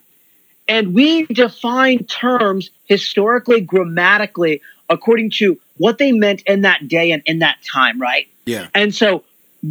And 0.68 0.94
we 0.94 1.26
define 1.26 2.04
terms 2.04 2.70
historically, 2.84 3.60
grammatically, 3.60 4.60
according 4.88 5.30
to 5.30 5.58
what 5.76 5.98
they 5.98 6.12
meant 6.12 6.42
in 6.42 6.60
that 6.60 6.86
day 6.86 7.10
and 7.10 7.22
in 7.26 7.40
that 7.40 7.58
time, 7.64 8.00
right? 8.00 8.28
Yeah. 8.46 8.68
And 8.74 8.94
so 8.94 9.24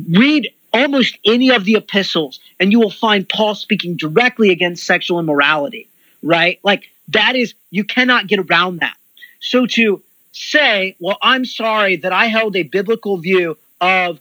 read 0.10 0.50
almost 0.74 1.18
any 1.24 1.52
of 1.52 1.64
the 1.66 1.76
epistles 1.76 2.40
and 2.60 2.72
you 2.72 2.80
will 2.80 2.92
find 2.92 3.28
Paul 3.28 3.56
speaking 3.56 3.96
directly 3.96 4.50
against 4.50 4.86
sexual 4.86 5.20
immorality, 5.20 5.88
right? 6.22 6.60
Like 6.64 6.90
that 7.10 7.36
is, 7.36 7.54
you 7.70 7.84
cannot 7.84 8.28
get 8.28 8.40
around 8.40 8.82
that. 8.82 8.98
So 9.42 9.66
to 9.66 10.02
say, 10.32 10.96
well, 11.00 11.18
I'm 11.22 11.46
sorry 11.46 11.98
that 11.98 12.14
I 12.14 12.28
held 12.28 12.56
a 12.56 12.64
biblical 12.64 13.18
view 13.18 13.58
of, 13.82 14.20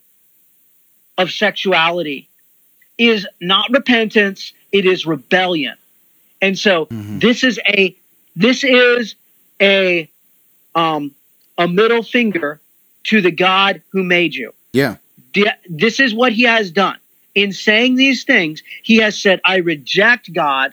of 1.16 1.30
sexuality 1.30 2.28
is 2.98 3.26
not 3.40 3.70
repentance. 3.70 4.52
It 4.72 4.84
is 4.86 5.06
rebellion. 5.06 5.76
And 6.42 6.58
so 6.58 6.86
Mhm. 6.86 7.20
this 7.20 7.44
is 7.44 7.60
a, 7.68 7.94
this 8.34 8.64
is 8.64 9.14
a, 9.60 10.10
um, 10.74 11.14
a 11.58 11.68
middle 11.68 12.02
finger 12.02 12.60
to 13.04 13.20
the 13.20 13.30
God 13.30 13.82
who 13.90 14.02
made 14.02 14.34
you. 14.34 14.52
Yeah. 14.72 14.96
This 15.68 16.00
is 16.00 16.14
what 16.14 16.32
he 16.32 16.42
has 16.44 16.70
done. 16.70 16.96
In 17.34 17.52
saying 17.52 17.94
these 17.96 18.24
things, 18.24 18.62
he 18.82 18.96
has 18.96 19.20
said, 19.20 19.40
I 19.44 19.56
reject 19.56 20.32
God 20.32 20.72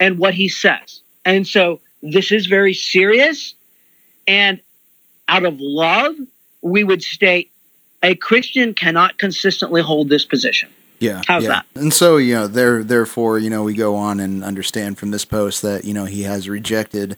and 0.00 0.18
what 0.18 0.34
he 0.34 0.48
says. 0.48 1.00
And 1.24 1.46
so 1.46 1.80
this 2.02 2.32
is 2.32 2.46
very 2.46 2.74
serious. 2.74 3.54
And 4.26 4.60
out 5.28 5.44
of 5.44 5.60
love, 5.60 6.14
we 6.62 6.84
would 6.84 7.02
state 7.02 7.50
a 8.02 8.14
Christian 8.14 8.74
cannot 8.74 9.18
consistently 9.18 9.82
hold 9.82 10.08
this 10.08 10.24
position. 10.24 10.70
Yeah. 11.00 11.22
How's 11.26 11.44
yeah. 11.44 11.48
that? 11.48 11.66
And 11.74 11.92
so, 11.92 12.16
you 12.16 12.34
know, 12.34 12.46
there 12.46 12.82
therefore, 12.82 13.38
you 13.38 13.50
know, 13.50 13.62
we 13.62 13.74
go 13.74 13.94
on 13.94 14.20
and 14.20 14.42
understand 14.42 14.98
from 14.98 15.10
this 15.10 15.24
post 15.24 15.62
that, 15.62 15.84
you 15.84 15.94
know, 15.94 16.04
he 16.04 16.22
has 16.24 16.48
rejected 16.48 17.16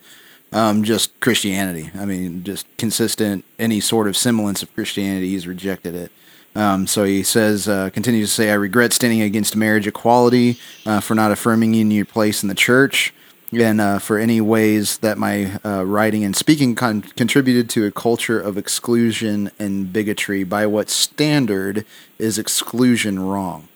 um, 0.52 0.82
just 0.84 1.18
Christianity. 1.20 1.90
I 1.94 2.04
mean, 2.04 2.44
just 2.44 2.66
consistent 2.76 3.44
any 3.58 3.80
sort 3.80 4.06
of 4.08 4.16
semblance 4.16 4.62
of 4.62 4.74
Christianity, 4.74 5.30
he's 5.30 5.46
rejected 5.46 5.94
it. 5.94 6.12
Um, 6.54 6.86
so 6.86 7.04
he 7.04 7.22
says, 7.22 7.68
uh, 7.68 7.90
continues 7.90 8.30
to 8.30 8.34
say, 8.34 8.50
I 8.50 8.54
regret 8.54 8.92
standing 8.92 9.22
against 9.22 9.54
marriage 9.54 9.86
equality 9.86 10.58
uh, 10.84 11.00
for 11.00 11.14
not 11.14 11.30
affirming 11.30 11.74
you 11.74 11.82
in 11.82 11.90
your 11.90 12.04
place 12.04 12.42
in 12.42 12.48
the 12.48 12.56
church, 12.56 13.14
and 13.52 13.80
uh, 13.80 13.98
for 13.98 14.18
any 14.18 14.40
ways 14.40 14.98
that 14.98 15.18
my 15.18 15.58
uh, 15.64 15.84
writing 15.84 16.24
and 16.24 16.36
speaking 16.36 16.74
con- 16.74 17.02
contributed 17.02 17.68
to 17.70 17.84
a 17.86 17.90
culture 17.90 18.40
of 18.40 18.56
exclusion 18.56 19.50
and 19.58 19.92
bigotry. 19.92 20.44
By 20.44 20.66
what 20.66 20.88
standard 20.88 21.84
is 22.18 22.38
exclusion 22.38 23.18
wrong? 23.18 23.69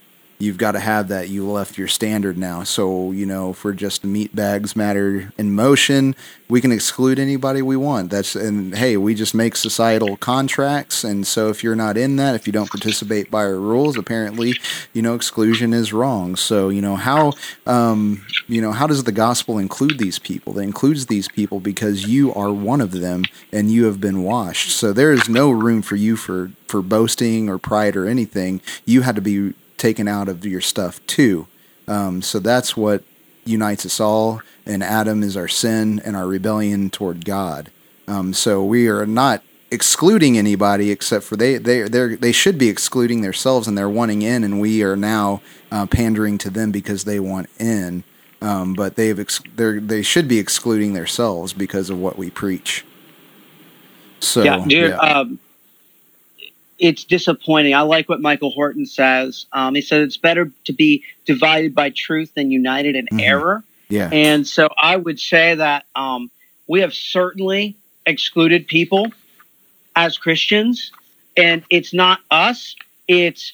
You've 0.44 0.58
got 0.58 0.72
to 0.72 0.80
have 0.80 1.08
that. 1.08 1.30
You 1.30 1.50
left 1.50 1.78
your 1.78 1.88
standard 1.88 2.36
now. 2.36 2.64
So, 2.64 3.12
you 3.12 3.24
know, 3.24 3.54
for 3.54 3.72
just 3.72 4.04
meat 4.04 4.36
bags 4.36 4.76
matter 4.76 5.32
in 5.38 5.54
motion, 5.54 6.14
we 6.50 6.60
can 6.60 6.70
exclude 6.70 7.18
anybody 7.18 7.62
we 7.62 7.76
want. 7.76 8.10
That's, 8.10 8.36
and 8.36 8.76
hey, 8.76 8.98
we 8.98 9.14
just 9.14 9.34
make 9.34 9.56
societal 9.56 10.18
contracts. 10.18 11.02
And 11.02 11.26
so 11.26 11.48
if 11.48 11.64
you're 11.64 11.74
not 11.74 11.96
in 11.96 12.16
that, 12.16 12.34
if 12.34 12.46
you 12.46 12.52
don't 12.52 12.70
participate 12.70 13.30
by 13.30 13.44
our 13.44 13.56
rules, 13.56 13.96
apparently, 13.96 14.54
you 14.92 15.00
know, 15.00 15.14
exclusion 15.14 15.72
is 15.72 15.94
wrong. 15.94 16.36
So, 16.36 16.68
you 16.68 16.82
know, 16.82 16.96
how, 16.96 17.32
um, 17.66 18.26
you 18.46 18.60
know, 18.60 18.72
how 18.72 18.86
does 18.86 19.04
the 19.04 19.12
gospel 19.12 19.58
include 19.58 19.98
these 19.98 20.18
people? 20.18 20.58
It 20.58 20.62
includes 20.62 21.06
these 21.06 21.28
people 21.28 21.58
because 21.58 22.06
you 22.06 22.34
are 22.34 22.52
one 22.52 22.82
of 22.82 22.92
them 22.92 23.24
and 23.50 23.70
you 23.70 23.86
have 23.86 24.00
been 24.00 24.22
washed. 24.22 24.72
So 24.72 24.92
there 24.92 25.12
is 25.12 25.28
no 25.28 25.50
room 25.50 25.80
for 25.80 25.96
you 25.96 26.16
for, 26.16 26.50
for 26.68 26.82
boasting 26.82 27.48
or 27.48 27.56
pride 27.56 27.96
or 27.96 28.06
anything. 28.06 28.60
You 28.84 29.00
had 29.00 29.14
to 29.14 29.22
be 29.22 29.54
taken 29.84 30.08
out 30.08 30.30
of 30.30 30.46
your 30.46 30.62
stuff 30.62 31.04
too. 31.06 31.46
Um, 31.86 32.22
so 32.22 32.38
that's 32.38 32.74
what 32.74 33.04
unites 33.44 33.84
us 33.84 34.00
all. 34.00 34.40
And 34.64 34.82
Adam 34.82 35.22
is 35.22 35.36
our 35.36 35.46
sin 35.46 36.00
and 36.06 36.16
our 36.16 36.26
rebellion 36.26 36.88
toward 36.88 37.26
God. 37.26 37.70
Um, 38.08 38.32
so 38.32 38.64
we 38.64 38.88
are 38.88 39.04
not 39.04 39.42
excluding 39.70 40.38
anybody 40.38 40.90
except 40.90 41.24
for 41.26 41.36
they 41.36 41.58
they 41.58 41.82
they 41.82 42.14
they 42.14 42.32
should 42.32 42.56
be 42.56 42.70
excluding 42.70 43.20
themselves 43.20 43.68
and 43.68 43.76
they're 43.76 43.90
wanting 43.90 44.22
in, 44.22 44.42
and 44.42 44.58
we 44.58 44.82
are 44.82 44.96
now 44.96 45.42
uh, 45.70 45.84
pandering 45.84 46.38
to 46.38 46.48
them 46.48 46.70
because 46.72 47.04
they 47.04 47.20
want 47.20 47.50
in. 47.58 48.04
Um, 48.40 48.72
but 48.72 48.96
they've 48.96 49.20
ex- 49.20 49.42
they 49.54 49.78
they 49.80 50.02
should 50.02 50.28
be 50.28 50.38
excluding 50.38 50.94
themselves 50.94 51.52
because 51.52 51.90
of 51.90 51.98
what 51.98 52.16
we 52.16 52.30
preach. 52.30 52.86
So 54.20 54.44
yeah, 54.44 54.64
dude. 54.66 54.92
Um, 54.92 55.38
it's 56.78 57.04
disappointing. 57.04 57.74
I 57.74 57.82
like 57.82 58.08
what 58.08 58.20
Michael 58.20 58.50
Horton 58.50 58.86
says. 58.86 59.46
Um, 59.52 59.74
he 59.74 59.80
said 59.80 60.02
it's 60.02 60.16
better 60.16 60.50
to 60.64 60.72
be 60.72 61.04
divided 61.24 61.74
by 61.74 61.90
truth 61.90 62.32
than 62.34 62.50
united 62.50 62.96
in 62.96 63.06
Mhm. 63.06 63.20
error. 63.20 63.64
yeah, 63.88 64.08
And 64.12 64.46
so 64.46 64.68
I 64.76 64.96
would 64.96 65.20
say 65.20 65.54
that 65.54 65.84
um, 65.94 66.30
we 66.66 66.80
have 66.80 66.94
certainly 66.94 67.76
excluded 68.06 68.66
people 68.66 69.12
as 69.96 70.18
Christians, 70.18 70.92
and 71.36 71.64
it's 71.70 71.94
not 71.94 72.20
us; 72.30 72.76
it's 73.08 73.52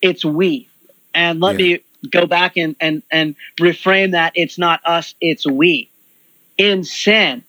it's 0.00 0.24
we. 0.24 0.68
And 1.14 1.40
let 1.40 1.58
Yeah. 1.58 1.66
me 1.76 1.80
go 2.10 2.26
back 2.26 2.56
and 2.56 2.76
and 2.80 3.02
and 3.10 3.34
reframe 3.60 4.12
that: 4.12 4.32
it's 4.34 4.58
not 4.58 4.80
us; 4.84 5.14
it's 5.20 5.46
we. 5.46 5.90
In 6.58 6.84
sin, 6.84 7.44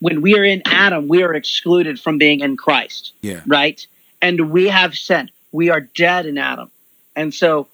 when 0.00 0.22
we 0.22 0.36
are 0.36 0.44
in 0.44 0.62
Adam, 0.66 1.08
we 1.08 1.22
are 1.22 1.34
excluded 1.34 2.00
from 2.00 2.18
being 2.18 2.40
in 2.40 2.56
Christ 2.56 3.12
yeah, 3.20 3.42
right? 3.46 3.84
And 4.20 4.50
we 4.50 4.68
have 4.68 4.94
sinned. 4.94 5.30
We 5.52 5.70
are 5.70 5.80
dead 5.80 6.26
in 6.26 6.38
Adam. 6.38 6.70
And 7.16 7.32
so, 7.34 7.68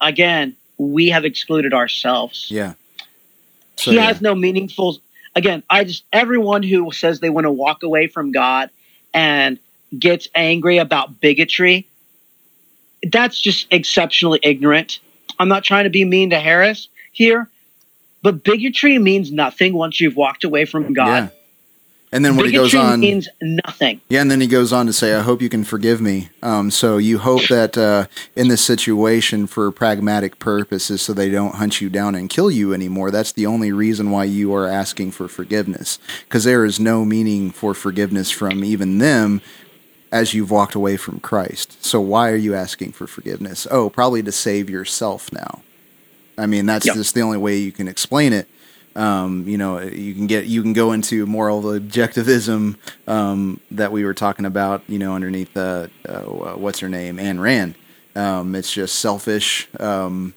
again, 0.00 0.56
we 0.78 1.08
have 1.10 1.24
excluded 1.24 1.72
ourselves. 1.74 2.50
yeah. 2.50 2.74
So, 3.76 3.92
he 3.92 3.96
yeah. 3.96 4.06
has 4.06 4.20
no 4.20 4.34
meaningful, 4.34 4.98
again, 5.34 5.62
I 5.70 5.84
just 5.84 6.04
everyone 6.12 6.62
who 6.62 6.92
says 6.92 7.20
they 7.20 7.30
want 7.30 7.46
to 7.46 7.50
walk 7.50 7.82
away 7.82 8.08
from 8.08 8.32
God 8.32 8.68
and 9.14 9.58
gets 9.98 10.28
angry 10.34 10.78
about 10.78 11.20
bigotry, 11.20 11.86
that's 13.10 13.40
just 13.40 13.66
exceptionally 13.70 14.40
ignorant. 14.42 15.00
I'm 15.38 15.48
not 15.48 15.64
trying 15.64 15.84
to 15.84 15.90
be 15.90 16.04
mean 16.04 16.30
to 16.30 16.38
Harris 16.38 16.88
here, 17.12 17.48
but 18.22 18.42
bigotry 18.44 18.98
means 18.98 19.32
nothing 19.32 19.74
once 19.74 20.00
you've 20.00 20.16
walked 20.16 20.44
away 20.44 20.64
from 20.64 20.92
God. 20.92 21.06
Yeah. 21.06 21.28
And 22.12 22.24
then 22.24 22.34
when 22.34 22.46
he 22.46 22.52
goes 22.52 22.74
on, 22.74 22.98
means 22.98 23.28
nothing. 23.40 24.00
yeah, 24.08 24.20
and 24.20 24.28
then 24.28 24.40
he 24.40 24.48
goes 24.48 24.72
on 24.72 24.86
to 24.86 24.92
say, 24.92 25.14
"I 25.14 25.20
hope 25.20 25.40
you 25.40 25.48
can 25.48 25.62
forgive 25.62 26.00
me." 26.00 26.30
Um, 26.42 26.72
so 26.72 26.98
you 26.98 27.18
hope 27.18 27.46
that 27.48 27.78
uh, 27.78 28.06
in 28.34 28.48
this 28.48 28.64
situation, 28.64 29.46
for 29.46 29.70
pragmatic 29.70 30.40
purposes, 30.40 31.02
so 31.02 31.12
they 31.12 31.30
don't 31.30 31.54
hunt 31.54 31.80
you 31.80 31.88
down 31.88 32.16
and 32.16 32.28
kill 32.28 32.50
you 32.50 32.74
anymore. 32.74 33.12
That's 33.12 33.30
the 33.30 33.46
only 33.46 33.70
reason 33.70 34.10
why 34.10 34.24
you 34.24 34.52
are 34.52 34.66
asking 34.66 35.12
for 35.12 35.28
forgiveness, 35.28 36.00
because 36.24 36.42
there 36.42 36.64
is 36.64 36.80
no 36.80 37.04
meaning 37.04 37.52
for 37.52 37.74
forgiveness 37.74 38.28
from 38.32 38.64
even 38.64 38.98
them 38.98 39.40
as 40.10 40.34
you've 40.34 40.50
walked 40.50 40.74
away 40.74 40.96
from 40.96 41.20
Christ. 41.20 41.84
So 41.84 42.00
why 42.00 42.30
are 42.30 42.36
you 42.36 42.56
asking 42.56 42.90
for 42.90 43.06
forgiveness? 43.06 43.68
Oh, 43.70 43.88
probably 43.88 44.24
to 44.24 44.32
save 44.32 44.68
yourself 44.68 45.32
now. 45.32 45.62
I 46.40 46.46
mean, 46.46 46.66
that's 46.66 46.86
Yep. 46.86 46.96
just 46.96 47.14
the 47.14 47.20
only 47.20 47.38
way 47.38 47.56
you 47.58 47.72
can 47.72 47.86
explain 47.88 48.32
it. 48.32 48.48
Um, 48.96 49.46
you 49.46 49.56
know, 49.56 49.78
you 49.80 50.14
can 50.14 50.26
get 50.26 50.46
you 50.46 50.62
can 50.62 50.72
go 50.72 50.90
into 50.92 51.24
moral 51.26 51.62
objectivism 51.62 52.76
um, 53.06 53.60
that 53.70 53.92
we 53.92 54.04
were 54.04 54.14
talking 54.14 54.44
about. 54.46 54.82
You 54.88 54.98
know, 54.98 55.14
underneath 55.14 55.54
the 55.54 55.90
uh, 56.08 56.22
what's 56.56 56.80
her 56.80 56.88
name, 56.88 57.18
Ayn 57.18 57.40
Rand. 57.40 57.74
Um, 58.16 58.54
it's 58.56 58.72
just 58.72 58.96
selfish. 58.96 59.68
Um, 59.78 60.34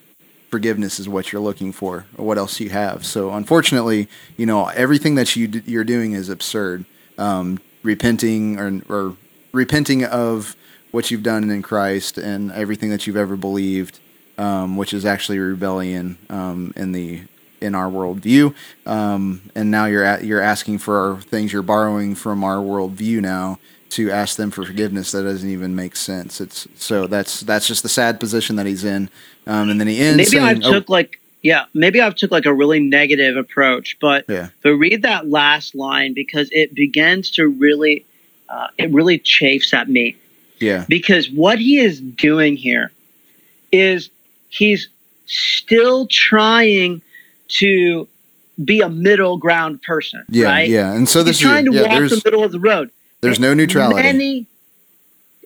forgiveness 0.50 1.00
is 1.00 1.08
what 1.08 1.32
you're 1.32 1.42
looking 1.42 1.72
for, 1.72 2.06
or 2.16 2.24
what 2.24 2.38
else 2.38 2.60
you 2.60 2.70
have. 2.70 3.04
So, 3.04 3.32
unfortunately, 3.32 4.08
you 4.36 4.46
know, 4.46 4.66
everything 4.68 5.16
that 5.16 5.34
you 5.34 5.48
d- 5.48 5.62
you're 5.66 5.82
doing 5.84 6.12
is 6.12 6.28
absurd. 6.28 6.84
Um, 7.18 7.58
repenting 7.82 8.58
or 8.60 8.80
or 8.88 9.16
repenting 9.52 10.04
of 10.04 10.54
what 10.92 11.10
you've 11.10 11.24
done 11.24 11.50
in 11.50 11.60
Christ 11.62 12.18
and 12.18 12.52
everything 12.52 12.90
that 12.90 13.04
you've 13.06 13.16
ever 13.16 13.34
believed, 13.36 13.98
um, 14.38 14.76
which 14.76 14.92
is 14.92 15.04
actually 15.04 15.38
rebellion 15.38 16.18
um, 16.30 16.72
in 16.76 16.92
the 16.92 17.22
in 17.60 17.74
our 17.74 17.88
worldview. 17.88 18.54
Um, 18.86 19.50
and 19.54 19.70
now 19.70 19.86
you're 19.86 20.04
at, 20.04 20.24
you're 20.24 20.40
asking 20.40 20.78
for 20.78 21.20
things 21.22 21.52
you're 21.52 21.62
borrowing 21.62 22.14
from 22.14 22.44
our 22.44 22.56
worldview 22.56 23.20
now 23.20 23.58
to 23.90 24.10
ask 24.10 24.36
them 24.36 24.50
for 24.50 24.64
forgiveness. 24.64 25.12
That 25.12 25.22
doesn't 25.22 25.48
even 25.48 25.74
make 25.74 25.96
sense. 25.96 26.40
It's 26.40 26.68
so 26.74 27.06
that's 27.06 27.40
that's 27.40 27.66
just 27.66 27.82
the 27.82 27.88
sad 27.88 28.20
position 28.20 28.56
that 28.56 28.66
he's 28.66 28.84
in. 28.84 29.08
Um, 29.46 29.70
and 29.70 29.80
then 29.80 29.88
he 29.88 30.00
ends. 30.00 30.16
maybe 30.16 30.30
saying, 30.30 30.44
I 30.44 30.54
took 30.54 30.88
like 30.88 31.20
yeah, 31.42 31.66
maybe 31.74 32.00
I've 32.00 32.14
took 32.14 32.30
like 32.30 32.46
a 32.46 32.54
really 32.54 32.80
negative 32.80 33.36
approach, 33.36 33.98
but 34.00 34.24
oh, 34.28 34.32
yeah, 34.32 34.48
but 34.62 34.70
read 34.70 35.02
that 35.02 35.28
last 35.28 35.74
line 35.74 36.14
because 36.14 36.48
it 36.52 36.74
begins 36.74 37.30
to 37.32 37.46
really 37.46 38.04
uh, 38.48 38.68
it 38.78 38.90
really 38.92 39.18
chafes 39.18 39.72
at 39.72 39.88
me 39.88 40.16
yeah, 40.58 40.84
because 40.88 41.30
what 41.30 41.58
he 41.58 41.78
is 41.78 42.00
doing 42.00 42.56
here 42.56 42.90
is 43.72 44.10
he's 44.54 44.88
still 45.26 46.06
trying 46.06 47.02
to 47.48 48.08
be 48.62 48.80
a 48.80 48.88
middle 48.88 49.36
ground 49.36 49.82
person, 49.82 50.24
yeah, 50.28 50.46
right? 50.46 50.68
yeah. 50.68 50.92
And 50.92 51.08
so 51.08 51.22
this 51.22 51.40
he's 51.40 51.48
trying 51.48 51.66
is 51.66 51.72
to 51.72 51.76
yeah, 51.76 52.00
walk 52.00 52.10
the 52.10 52.22
middle 52.24 52.44
of 52.44 52.52
the 52.52 52.60
road. 52.60 52.90
there's 53.20 53.40
no 53.40 53.52
neutrality. 53.52 54.02
Many, 54.02 54.46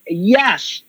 yes, 0.06 0.82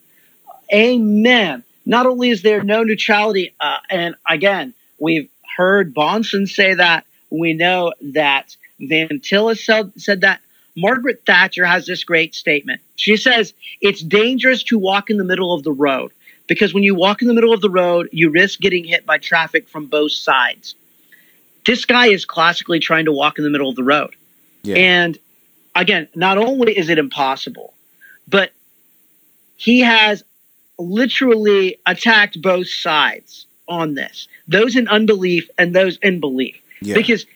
amen. 0.74 1.64
Not 1.86 2.06
only 2.06 2.30
is 2.30 2.42
there 2.42 2.62
no 2.62 2.84
neutrality, 2.84 3.56
uh, 3.60 3.78
and 3.90 4.16
again, 4.28 4.74
we've 5.00 5.30
heard 5.58 5.94
Bahnsen 5.94 6.48
say 6.48 6.74
that. 6.74 7.06
We 7.32 7.54
know 7.54 7.94
that 8.02 8.56
Van 8.80 9.20
Til 9.22 9.50
has 9.50 9.64
said, 9.64 9.94
said 9.98 10.22
that. 10.22 10.42
Margaret 10.76 11.24
Thatcher 11.26 11.66
has 11.66 11.88
this 11.88 12.06
great 12.06 12.34
statement. 12.34 12.80
She 12.96 13.18
says, 13.18 13.54
It's 13.82 14.02
dangerous 14.02 14.64
to 14.66 14.78
walk 14.78 15.10
in 15.10 15.18
the 15.18 15.26
middle 15.26 15.54
of 15.54 15.64
the 15.64 15.74
road 15.74 16.12
because 16.50 16.74
when 16.74 16.84
you 16.84 16.96
walk 16.96 17.22
in 17.22 17.30
the 17.30 17.34
middle 17.34 17.54
of 17.54 17.62
the 17.62 17.70
road, 17.70 18.10
you 18.12 18.32
risk 18.32 18.60
getting 18.60 18.84
hit 18.84 19.06
by 19.06 19.20
traffic 19.20 19.70
from 19.70 19.86
both 19.86 20.12
sides. 20.12 20.76
This 21.66 21.86
guy 21.86 22.08
is 22.08 22.26
classically 22.26 22.80
trying 22.80 23.06
to 23.06 23.12
walk 23.14 23.38
in 23.38 23.46
the 23.46 23.50
middle 23.52 23.70
of 23.70 23.76
the 23.76 23.84
road. 23.84 24.16
yeah, 24.64 24.76
And 24.76 25.18
again, 25.76 26.10
not 26.16 26.38
only 26.38 26.78
is 26.78 26.90
it 26.90 26.98
impossible, 26.98 27.74
but 28.28 28.52
he 29.56 29.82
has 29.82 30.24
literally 30.80 31.78
attacked 31.86 32.42
both 32.42 32.68
sides 32.68 33.46
on 33.68 33.94
this 33.94 34.28
those 34.48 34.76
in 34.76 34.88
unbelief 34.88 35.48
and 35.60 35.76
those 35.76 35.98
in 36.02 36.20
belief. 36.20 36.60
yeah. 36.82 36.96
Because 36.96 37.28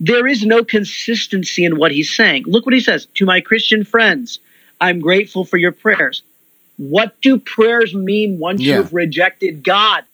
there 0.00 0.26
is 0.26 0.44
no 0.44 0.64
consistency 0.64 1.64
in 1.64 1.78
what 1.78 1.92
he's 1.92 2.14
saying. 2.14 2.42
Look 2.46 2.66
what 2.66 2.74
he 2.74 2.80
says 2.80 3.06
To 3.14 3.24
my 3.24 3.40
Christian 3.40 3.84
friends, 3.84 4.40
I'm 4.80 4.98
grateful 4.98 5.44
for 5.44 5.56
your 5.56 5.72
prayers. 5.72 6.22
What 6.78 7.20
do 7.22 7.38
prayers 7.38 7.94
mean 7.94 8.38
once 8.38 8.60
Yeah. 8.60 8.76
you've 8.78 8.92
rejected 8.92 9.62
God? 9.64 10.04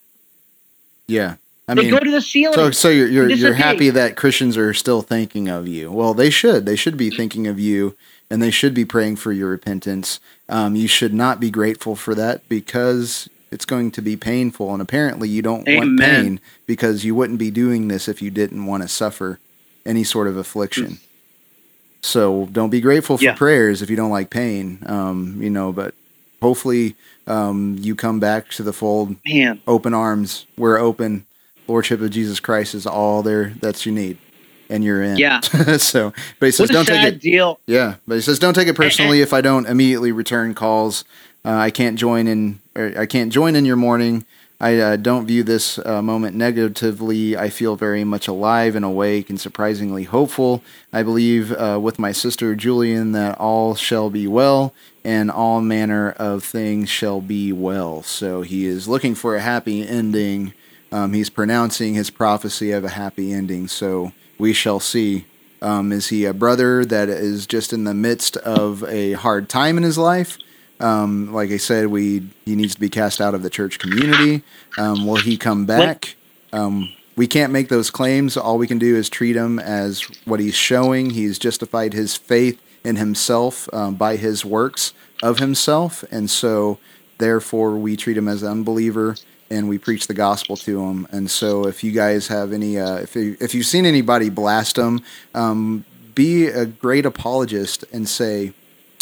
yeah. 1.07 1.37
I 1.69 1.75
they 1.75 1.83
mean, 1.83 1.91
go 1.93 2.01
to 2.01 2.11
the 2.11 2.21
ceiling. 2.21 2.55
So, 2.55 2.71
so 2.73 2.89
you're 2.89 3.07
you're, 3.09 3.31
You 3.31 3.37
you're 3.37 3.55
happy 3.55 3.89
that 3.91 4.17
Christians 4.17 4.57
are 4.57 4.75
still 4.75 5.01
thinking 5.01 5.49
of 5.49 5.69
you. 5.69 5.93
Well, 5.93 6.13
they 6.13 6.29
should. 6.29 6.67
They 6.67 6.75
should 6.77 6.97
be 6.97 7.09
thinking 7.09 7.47
of 7.47 7.61
you, 7.61 7.95
and 8.29 8.43
they 8.43 8.51
should 8.51 8.75
be 8.75 8.85
praying 8.85 9.17
for 9.17 9.33
your 9.33 9.49
repentance. 9.51 10.19
Um, 10.49 10.75
you 10.75 10.89
should 10.89 11.15
not 11.15 11.39
be 11.39 11.51
grateful 11.51 11.95
for 11.95 12.17
that 12.17 12.47
because 12.49 13.29
it's 13.53 13.65
going 13.65 13.93
to 13.93 14.03
be 14.03 14.17
painful, 14.17 14.73
and 14.73 14.83
apparently 14.83 15.29
you 15.29 15.41
don't 15.41 15.67
want 15.69 16.01
pain 16.01 16.41
because 16.67 17.05
you 17.05 17.15
wouldn't 17.15 17.39
be 17.39 17.51
doing 17.51 17.87
this 17.89 18.09
if 18.09 18.21
you 18.21 18.31
didn't 18.31 18.67
want 18.67 18.83
to 18.83 18.89
suffer 18.89 19.39
any 19.87 20.03
sort 20.03 20.27
of 20.27 20.37
affliction. 20.37 20.99
So 22.03 22.49
don't 22.51 22.71
be 22.71 22.81
grateful 22.81 23.19
for 23.19 23.25
Yeah. 23.25 23.35
prayers 23.35 23.83
if 23.83 23.89
you 23.89 23.97
don't 23.97 24.11
like 24.11 24.31
pain. 24.31 24.81
Um, 24.87 25.39
you 25.41 25.49
know, 25.51 25.73
but 25.73 25.95
hopefully 26.43 26.95
um, 27.27 27.77
you 27.81 27.95
come 27.95 28.21
back 28.21 28.51
to 28.51 28.63
the 28.63 28.73
fold 28.73 29.17
Man, 29.25 29.63
open 29.67 29.95
arms. 29.95 30.47
We're 30.59 30.79
open. 30.79 31.27
Lordship 31.69 32.01
of 32.03 32.11
Jesus 32.11 32.41
Christ 32.41 32.75
is 32.75 32.87
all 32.87 33.23
there 33.23 33.51
that 33.61 33.87
you 33.87 33.93
need, 33.93 34.19
and 34.69 34.85
you're 34.85 35.03
in. 35.03 35.17
Yeah. 35.17 35.41
so, 35.79 36.13
but 36.39 36.47
he 36.47 36.53
says, 36.53 36.69
don't 36.69 36.85
take 36.85 37.15
it. 37.15 37.21
deal. 37.21 37.61
Yeah, 37.67 37.95
but 38.07 38.17
he 38.17 38.21
says, 38.21 38.39
don't 38.39 38.55
take 38.55 38.69
it 38.69 38.75
personally 38.75 39.23
if 39.23 39.33
I 39.33 39.41
don't 39.41 39.67
immediately 39.67 40.13
return 40.13 40.55
calls. 40.55 41.05
Uh, 41.45 41.55
I 41.55 41.71
can't 41.71 41.99
join 41.99 42.27
in. 42.27 42.61
Or 42.75 42.93
I 42.99 43.07
can't 43.07 43.33
join 43.33 43.55
in 43.55 43.65
your 43.65 43.77
mourning. 43.77 44.27
I 44.63 44.79
uh, 44.79 44.97
don't 44.97 45.27
view 45.27 45.43
this 45.43 45.81
uh, 45.85 46.01
moment 46.03 46.37
negatively. 46.37 47.37
I 47.37 47.51
feel 47.51 47.75
very 47.75 48.05
much 48.05 48.29
alive 48.29 48.77
and 48.77 48.85
awake 48.85 49.29
and 49.29 49.41
surprisingly 49.41 50.05
hopeful. 50.05 50.63
I 50.93 51.03
believe 51.03 51.51
uh, 51.51 51.81
with 51.83 51.99
my 51.99 52.13
sister 52.13 52.55
Julian 52.55 53.11
that 53.11 53.37
all 53.41 53.75
shall 53.75 54.09
be 54.09 54.29
well 54.29 54.73
and 55.03 55.33
all 55.33 55.61
manner 55.61 56.13
of 56.13 56.45
things 56.45 56.89
shall 56.89 57.21
be 57.21 57.53
well. 57.53 58.05
So 58.05 58.43
he 58.43 58.65
is 58.65 58.87
looking 58.87 59.17
for 59.17 59.35
a 59.35 59.41
happy 59.41 59.85
ending. 59.85 60.55
Um, 60.93 61.13
he's 61.13 61.29
pronouncing 61.29 61.95
his 61.95 62.11
prophecy 62.11 62.71
of 62.71 62.85
a 62.85 62.91
happy 62.91 63.33
ending. 63.33 63.67
So 63.67 64.13
we 64.39 64.53
shall 64.53 64.79
see. 64.79 65.27
Um, 65.61 65.91
is 65.91 66.11
he 66.11 66.25
a 66.25 66.33
brother 66.33 66.85
that 66.85 67.09
is 67.09 67.49
just 67.49 67.73
in 67.73 67.83
the 67.83 67.95
midst 67.95 68.37
of 68.37 68.85
a 68.85 69.15
hard 69.15 69.49
time 69.49 69.77
in 69.77 69.83
his 69.83 69.99
life? 69.99 70.39
Um, 70.83 71.33
like 71.33 71.51
I 71.51 71.57
said, 71.57 71.87
we 71.87 72.29
he 72.45 72.57
needs 72.57 72.75
to 72.75 72.81
be 72.81 72.89
cast 72.89 73.21
out 73.21 73.35
of 73.35 73.43
the 73.43 73.51
church 73.51 73.79
community. 73.79 74.43
Um, 74.79 75.07
will 75.07 75.17
he 75.17 75.37
come 75.37 75.67
back? 75.67 76.17
Um, 76.53 76.93
we 77.17 77.27
can't 77.27 77.53
make 77.53 77.69
those 77.69 77.91
claims. 77.91 78.37
All 78.37 78.59
we 78.59 78.67
can 78.67 78.79
do 78.79 78.97
is 78.97 79.09
treat 79.09 79.37
him 79.37 79.59
as 79.59 80.03
what 80.25 80.41
he's 80.41 80.55
showing. 80.55 81.11
He's 81.11 81.39
justified 81.39 81.93
his 81.93 82.17
faith 82.17 82.61
in 82.85 82.97
himself 82.97 83.69
um, 83.73 83.95
by 83.95 84.17
his 84.17 84.45
works 84.45 84.93
of 85.23 85.39
himself, 85.39 86.05
and 86.11 86.29
so 86.29 86.79
therefore 87.19 87.77
we 87.77 87.97
treat 87.97 88.17
him 88.17 88.29
as 88.29 88.43
an 88.43 88.51
unbeliever 88.51 89.15
and 89.53 89.69
we 89.69 89.77
preach 89.77 90.07
the 90.07 90.15
gospel 90.15 90.57
to 90.57 90.83
him. 90.83 91.07
And 91.11 91.31
so, 91.31 91.67
if 91.67 91.85
you 91.85 91.93
guys 91.93 92.29
have 92.29 92.53
any, 92.53 92.79
uh, 92.79 92.97
if 92.97 93.15
you, 93.15 93.37
if 93.39 93.55
you've 93.55 93.67
seen 93.67 93.85
anybody 93.85 94.31
blast 94.31 94.79
him, 94.79 95.03
um, 95.35 95.85
be 96.15 96.47
a 96.47 96.65
great 96.65 97.05
apologist 97.05 97.85
and 97.93 98.09
say 98.09 98.55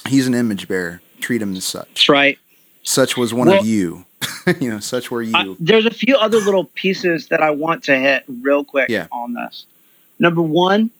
he's 0.08 0.26
an 0.26 0.34
image 0.34 0.66
bearer. 0.66 1.00
Treat 1.20 1.42
him 1.42 1.54
as 1.54 1.64
such. 1.64 1.86
That's 1.88 2.08
right. 2.08 2.38
Such 2.82 3.16
was 3.16 3.32
one 3.34 3.48
Well- 3.48 3.60
of 3.60 3.66
you. 3.66 4.04
you 4.60 4.68
know, 4.70 4.80
such 4.80 5.10
were 5.10 5.22
you. 5.22 5.32
I, 5.34 5.54
there's 5.58 5.86
a 5.86 5.90
few 5.90 6.14
other 6.16 6.38
little 6.38 6.64
pieces 6.64 7.28
that 7.28 7.42
I 7.42 7.50
want 7.52 7.84
to 7.84 7.96
hit 7.98 8.24
real 8.42 8.64
quick 8.64 8.90
Yeah. 8.90 9.06
on 9.10 9.32
this. 9.32 9.64
Number 10.18 10.42
one, 10.42 10.90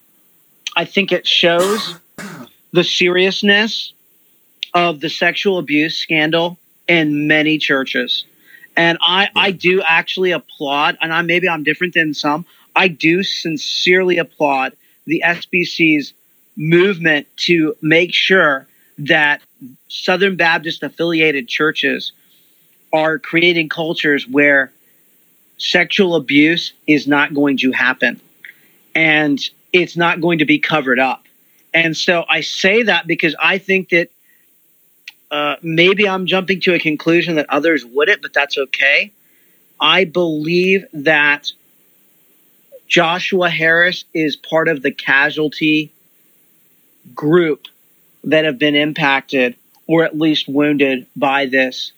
I 0.75 0.85
think 0.85 1.11
it 1.11 1.27
shows 1.27 1.95
the 2.71 2.83
seriousness 2.83 3.93
of 4.73 5.01
the 5.01 5.09
sexual 5.09 5.59
abuse 5.59 5.97
scandal 5.97 6.57
in 6.87 7.27
many 7.27 7.57
churches. 7.59 8.25
And 8.75 8.97
I, 9.01 9.29
I 9.35 9.51
do 9.51 9.81
actually 9.81 10.31
applaud, 10.31 10.97
and 11.01 11.13
I 11.13 11.21
maybe 11.21 11.47
I'm 11.47 11.63
different 11.63 11.93
than 11.93 12.13
some. 12.13 12.45
I 12.75 12.87
do 12.87 13.21
sincerely 13.21 14.17
applaud 14.17 14.73
the 15.05 15.21
SBC's 15.25 16.13
movement 16.55 17.27
to 17.35 17.75
make 17.81 18.13
sure 18.13 18.65
that 18.99 19.41
Southern 19.87 20.35
Baptist 20.35 20.83
affiliated 20.83 21.47
churches 21.47 22.11
are 22.93 23.19
creating 23.19 23.69
cultures 23.69 24.27
where 24.27 24.71
sexual 25.57 26.15
abuse 26.15 26.73
is 26.87 27.07
not 27.07 27.33
going 27.33 27.57
to 27.57 27.71
happen. 27.71 28.19
And 28.95 29.39
it's 29.71 29.95
not 29.95 30.19
going 30.19 30.39
to 30.39 30.45
be 30.45 30.59
covered 30.59 30.99
up. 30.99 31.23
And 31.73 31.95
so 31.95 32.25
I 32.29 32.41
say 32.41 32.83
that 32.83 33.07
because 33.07 33.35
I 33.39 33.57
think 33.57 33.89
that 33.89 34.09
uh, 35.29 35.55
maybe 35.61 36.07
I'm 36.07 36.25
jumping 36.25 36.59
to 36.61 36.73
a 36.73 36.79
conclusion 36.79 37.35
that 37.35 37.45
others 37.49 37.85
wouldn't, 37.85 38.21
but 38.21 38.33
that's 38.33 38.57
okay. 38.57 39.11
I 39.79 40.03
believe 40.03 40.85
that 40.91 41.51
Joshua 42.87 43.49
Harris 43.49 44.03
is 44.13 44.35
part 44.35 44.67
of 44.67 44.81
the 44.81 44.91
casualty 44.91 45.93
group 47.15 47.67
that 48.23 48.45
have 48.45 48.59
been 48.59 48.75
impacted 48.75 49.55
or 49.87 50.03
at 50.03 50.17
least 50.17 50.47
wounded 50.47 51.07
by 51.15 51.45
this 51.45 51.91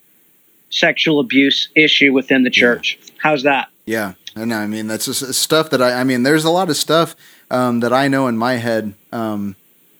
sexual 0.69 1.19
abuse 1.19 1.69
issue 1.75 2.11
within 2.11 2.43
the 2.43 2.49
church. 2.49 2.97
How's 3.17 3.43
that? 3.43 3.69
Yeah, 3.85 4.13
and 4.35 4.53
I 4.53 4.65
mean 4.65 4.87
that's 4.87 5.05
just 5.05 5.33
stuff 5.33 5.69
that 5.71 5.81
I. 5.81 6.01
I 6.01 6.03
mean, 6.03 6.23
there's 6.23 6.45
a 6.45 6.49
lot 6.49 6.69
of 6.69 6.77
stuff 6.77 7.15
um, 7.51 7.81
that 7.81 7.93
I 7.93 8.07
know 8.07 8.27
in 8.27 8.37
my 8.37 8.53
head, 8.53 8.93
um, 9.11 9.55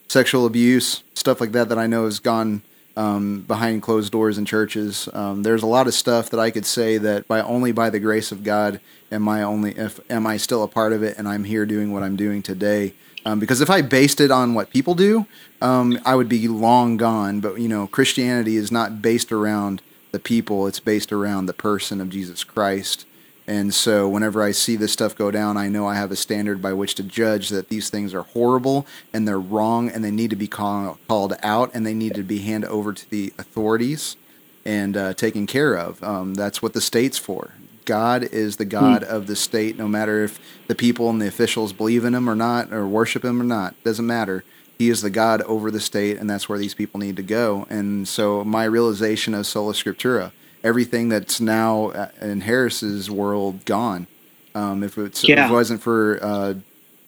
sexual 0.07 0.45
abuse, 0.45 1.03
stuff 1.13 1.41
like 1.41 1.51
that, 1.51 1.69
that 1.69 1.78
I 1.78 1.88
know 1.88 2.05
has 2.05 2.19
gone 2.19 2.61
um, 2.95 3.41
behind 3.41 3.82
closed 3.82 4.11
doors 4.11 4.38
in 4.38 4.45
churches. 4.45 5.09
Um, 5.13 5.43
there's 5.43 5.63
a 5.63 5.67
lot 5.67 5.88
of 5.88 5.93
stuff 5.93 6.30
that 6.30 6.39
I 6.39 6.51
could 6.51 6.65
say 6.65 6.97
that 6.97 7.28
by 7.28 7.41
only 7.41 7.71
by 7.71 7.89
the 7.89 7.99
grace 7.99 8.32
of 8.32 8.43
God 8.43 8.80
am 9.11 9.28
I 9.28 9.43
only 9.43 9.71
if 9.78 9.99
am 10.09 10.26
I 10.26 10.38
still 10.38 10.63
a 10.63 10.67
part 10.67 10.93
of 10.93 11.03
it, 11.03 11.17
and 11.17 11.28
I'm 11.28 11.43
here 11.43 11.65
doing 11.65 11.91
what 11.91 12.03
I'm 12.03 12.15
doing 12.15 12.41
today. 12.41 12.93
Um, 13.26 13.39
because 13.39 13.61
if 13.61 13.69
I 13.69 13.82
based 13.82 14.19
it 14.19 14.32
on 14.32 14.53
what 14.53 14.69
people 14.69 14.95
do, 14.95 15.26
um, 15.61 15.99
I 16.05 16.15
would 16.15 16.28
be 16.28 16.47
long 16.47 16.97
gone. 16.97 17.39
But 17.39 17.59
you 17.59 17.67
know, 17.67 17.88
Christianity 17.88 18.57
is 18.57 18.71
not 18.71 19.01
based 19.01 19.32
around 19.32 19.82
the 20.11 20.19
people; 20.19 20.67
it's 20.67 20.80
based 20.80 21.11
around 21.11 21.45
the 21.45 21.53
person 21.53 22.01
of 22.01 22.09
Jesus 22.09 22.43
Christ. 22.43 23.05
And 23.45 23.74
so, 23.74 24.07
whenever 24.07 24.41
I 24.41 24.51
see 24.51 24.78
this 24.78 24.93
stuff 24.93 25.17
go 25.17 25.30
down, 25.30 25.57
I 25.57 25.67
know 25.67 25.86
I 25.86 25.95
have 25.95 26.11
a 26.11 26.15
standard 26.15 26.61
by 26.61 26.71
which 26.71 26.95
to 26.95 27.03
judge 27.03 27.49
that 27.49 27.67
these 27.67 27.89
things 27.89 28.13
are 28.13 28.21
horrible 28.21 28.88
and 29.11 29.28
they're 29.28 29.39
wrong 29.39 29.89
and 29.89 30.01
they 30.03 30.11
need 30.11 30.30
to 30.30 30.38
be 30.38 30.47
call, 30.47 30.97
called 31.09 31.34
out 31.43 31.69
and 31.74 31.86
they 31.86 31.93
need 31.93 32.15
to 32.15 32.24
be 32.24 32.39
handed 32.39 32.69
over 32.69 32.93
to 32.93 33.09
the 33.09 33.34
authorities 33.38 34.15
and 34.63 34.95
uh, 34.95 35.13
taken 35.13 35.45
care 35.45 35.76
of. 35.76 36.01
Um, 36.01 36.36
that's 36.36 36.61
what 36.61 36.71
the 36.71 36.80
state's 36.80 37.17
for. 37.17 37.53
God 37.86 38.23
is 38.23 38.57
the 38.57 38.65
God 38.65 39.03
of 39.03 39.27
the 39.27 39.36
state, 39.36 39.77
no 39.77 39.88
matter 39.88 40.23
if 40.23 40.39
the 40.67 40.75
people 40.75 41.09
and 41.09 41.21
the 41.21 41.27
officials 41.27 41.73
believe 41.73 42.05
in 42.05 42.15
him 42.15 42.29
or 42.29 42.36
not, 42.36 42.71
or 42.73 42.88
worship 42.88 43.23
him 43.23 43.39
or 43.41 43.45
not. 43.45 43.75
Doesn't 43.84 44.05
matter. 44.07 44.43
He 44.77 44.89
is 44.89 45.01
the 45.01 45.09
God 45.09 45.41
over 45.43 45.69
the 45.69 45.79
state, 45.79 46.17
and 46.17 46.29
that's 46.29 46.49
where 46.49 46.57
these 46.57 46.73
people 46.73 46.99
need 46.99 47.15
to 47.17 47.23
go. 47.23 47.67
And 47.69 48.07
so, 48.07 48.43
my 48.43 48.63
realization 48.65 49.34
of 49.34 49.45
sola 49.45 49.73
scriptura 49.73 50.31
everything 50.63 51.09
that's 51.09 51.41
now 51.41 51.89
uh, 51.89 52.09
in 52.21 52.41
Harris's 52.41 53.11
world 53.11 53.65
gone. 53.65 54.07
Um, 54.55 54.84
if, 54.84 54.97
it's, 54.97 55.27
Yeah. 55.27 55.45
if 55.45 55.51
it 55.51 55.53
wasn't 55.53 55.81
for 55.81 56.19
uh, 56.21 56.53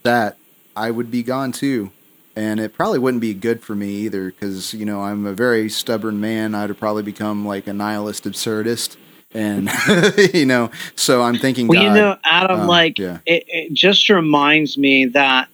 that, 0.03 0.37
I 0.75 0.91
would 0.91 1.09
be 1.09 1.23
gone 1.23 1.51
too. 1.51 1.91
And 2.35 2.59
it 2.59 2.73
probably 2.73 2.99
wouldn't 2.99 3.21
be 3.21 3.33
good 3.33 3.63
for 3.63 3.75
me 3.75 3.91
either 3.91 4.25
because, 4.25 4.73
you 4.73 4.85
know, 4.85 5.01
I'm 5.01 5.25
a 5.25 5.31
very 5.31 5.69
stubborn 5.69 6.19
man. 6.19 6.53
I'd 6.53 6.69
have 6.69 6.77
probably 6.79 7.03
become 7.03 7.45
like 7.47 7.65
a 7.65 7.71
nihilist 7.71 8.25
absurdist. 8.25 8.97
And, 9.35 9.69
you 10.33 10.45
know, 10.45 10.71
so 10.95 11.21
I'm 11.21 11.37
thinking, 11.37 11.67
Well, 11.67 11.81
God, 11.81 11.87
you 11.87 12.01
know, 12.01 12.17
Adam, 12.23 12.61
um, 12.61 12.67
like 12.67 12.97
yeah. 12.97 13.19
it, 13.25 13.43
it 13.47 13.73
just 13.73 14.09
reminds 14.09 14.77
me 14.77 15.07
that 15.07 15.49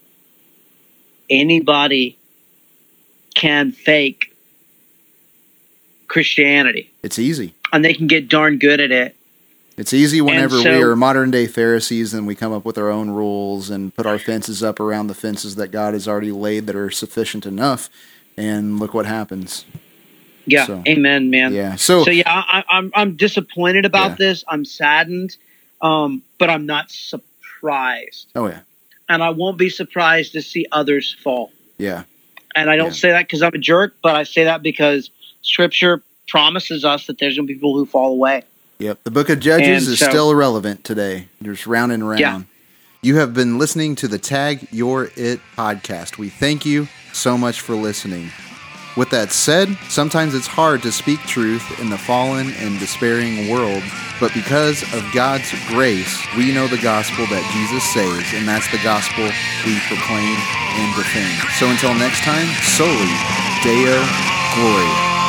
anybody 1.30 2.18
can 3.34 3.72
fake 3.72 4.36
Christianity, 6.08 6.92
it's 7.02 7.18
easy. 7.18 7.56
and 7.74 7.84
they 7.84 7.94
can 7.94 8.06
get 8.08 8.28
darn 8.28 8.60
good 8.60 8.80
at 8.80 8.92
it. 8.92 9.16
It's 9.78 9.94
easy 9.94 10.22
whenever 10.22 10.58
so- 10.62 10.70
we 10.70 10.84
are 10.84 10.96
modern 10.96 11.32
day 11.32 11.48
Pharisees 11.48 12.14
and 12.14 12.28
we 12.28 12.36
come 12.36 12.52
up 12.52 12.66
with 12.66 12.78
our 12.78 12.90
own 12.90 13.10
rules 13.10 13.70
and 13.70 13.96
put 13.96 14.06
our 14.06 14.20
fences 14.20 14.62
up 14.62 14.80
around 14.80 15.08
the 15.08 15.16
fences 15.16 15.56
that 15.56 15.70
God 15.70 15.94
has 15.94 16.08
already 16.08 16.32
laid 16.32 16.68
that 16.68 16.76
are 16.76 16.92
sufficient 16.92 17.46
enough. 17.46 17.90
And 18.38 18.80
look 18.80 18.94
what 18.94 19.06
happens. 19.06 19.66
Yeah, 20.52 20.66
So, 20.66 20.84
amen, 20.88 21.30
man. 21.30 21.54
Yeah. 21.54 21.76
So, 21.76 22.04
So 22.04 22.12
yeah, 22.12 22.24
I, 22.28 22.64
I'm 22.70 22.91
I'm 22.93 23.16
disappointed 23.16 23.86
about 23.86 24.12
Yeah. 24.12 24.16
this. 24.18 24.43
I'm 24.47 24.66
saddened, 24.66 25.36
um, 25.82 26.22
but 26.38 26.49
I'm 26.49 26.66
not 26.66 26.91
surprised, 26.91 28.28
oh 28.36 28.47
yeah, 28.47 28.60
and 29.10 29.24
I 29.24 29.30
won't 29.30 29.58
be 29.58 29.70
surprised 29.70 30.34
to 30.34 30.41
see 30.41 30.66
others 30.72 31.16
fall. 31.24 31.52
yeah, 31.78 32.04
And 32.56 32.70
I 32.70 32.76
don't 32.76 32.88
Yeah. 32.88 32.91
say 33.04 33.10
that 33.12 33.24
because 33.28 33.41
I'm 33.41 33.54
a 33.54 33.58
jerk, 33.58 33.95
but 34.04 34.16
I 34.16 34.24
say 34.24 34.43
that 34.45 34.62
because 34.62 35.10
Scripture 35.41 36.02
promises 36.28 36.84
us 36.86 37.08
that 37.08 37.18
there's 37.20 37.36
going 37.36 37.47
to 37.47 37.54
be 37.54 37.56
people 37.56 37.74
who 37.76 37.86
fall 37.86 38.12
away. 38.12 38.43
yep. 38.80 38.99
The 39.04 39.12
Book 39.12 39.30
of 39.30 39.39
Judges 39.39 39.86
And 39.88 39.93
is 39.93 39.99
so- 39.99 40.10
still 40.10 40.34
relevant 40.36 40.84
today. 40.84 41.28
Just 41.43 41.66
round 41.68 41.91
and 41.91 42.08
round. 42.08 42.20
Yeah. 42.20 42.41
You 43.04 43.16
have 43.18 43.34
been 43.34 43.58
listening 43.58 43.95
to 43.97 44.08
the 44.08 44.18
Tag 44.20 44.68
Your 44.72 45.10
It 45.16 45.39
podcast. 45.58 46.18
We 46.20 46.30
thank 46.30 46.66
you 46.66 46.88
so 47.14 47.36
much 47.38 47.60
for 47.60 47.74
listening. 47.76 48.32
With 48.98 49.10
that 49.12 49.32
said, 49.32 49.78
sometimes 49.88 50.36
it's 50.36 50.48
hard 50.48 50.82
to 50.84 50.92
speak 50.92 51.22
truth 51.22 51.80
in 51.80 51.89
the 51.89 51.98
fallen 51.98 52.52
and 52.60 52.78
despairing 52.78 53.48
world, 53.48 53.82
but 54.20 54.34
because 54.34 54.84
of 54.94 55.06
God's 55.14 55.50
grace, 55.70 56.20
we 56.36 56.54
know 56.54 56.68
the 56.68 56.78
gospel 56.78 57.26
that 57.28 57.48
Jesus 57.56 57.88
saves, 57.94 58.34
and 58.36 58.46
that's 58.46 58.70
the 58.70 58.84
gospel 58.84 59.24
we 59.64 59.80
proclaim 59.88 60.36
and 60.76 60.96
defend. 61.00 61.39
So 61.56 61.72
until 61.72 61.96
next 61.96 62.20
time, 62.28 62.48
soli 62.68 63.16
Deo 63.64 63.96
Gloria. 64.60 65.20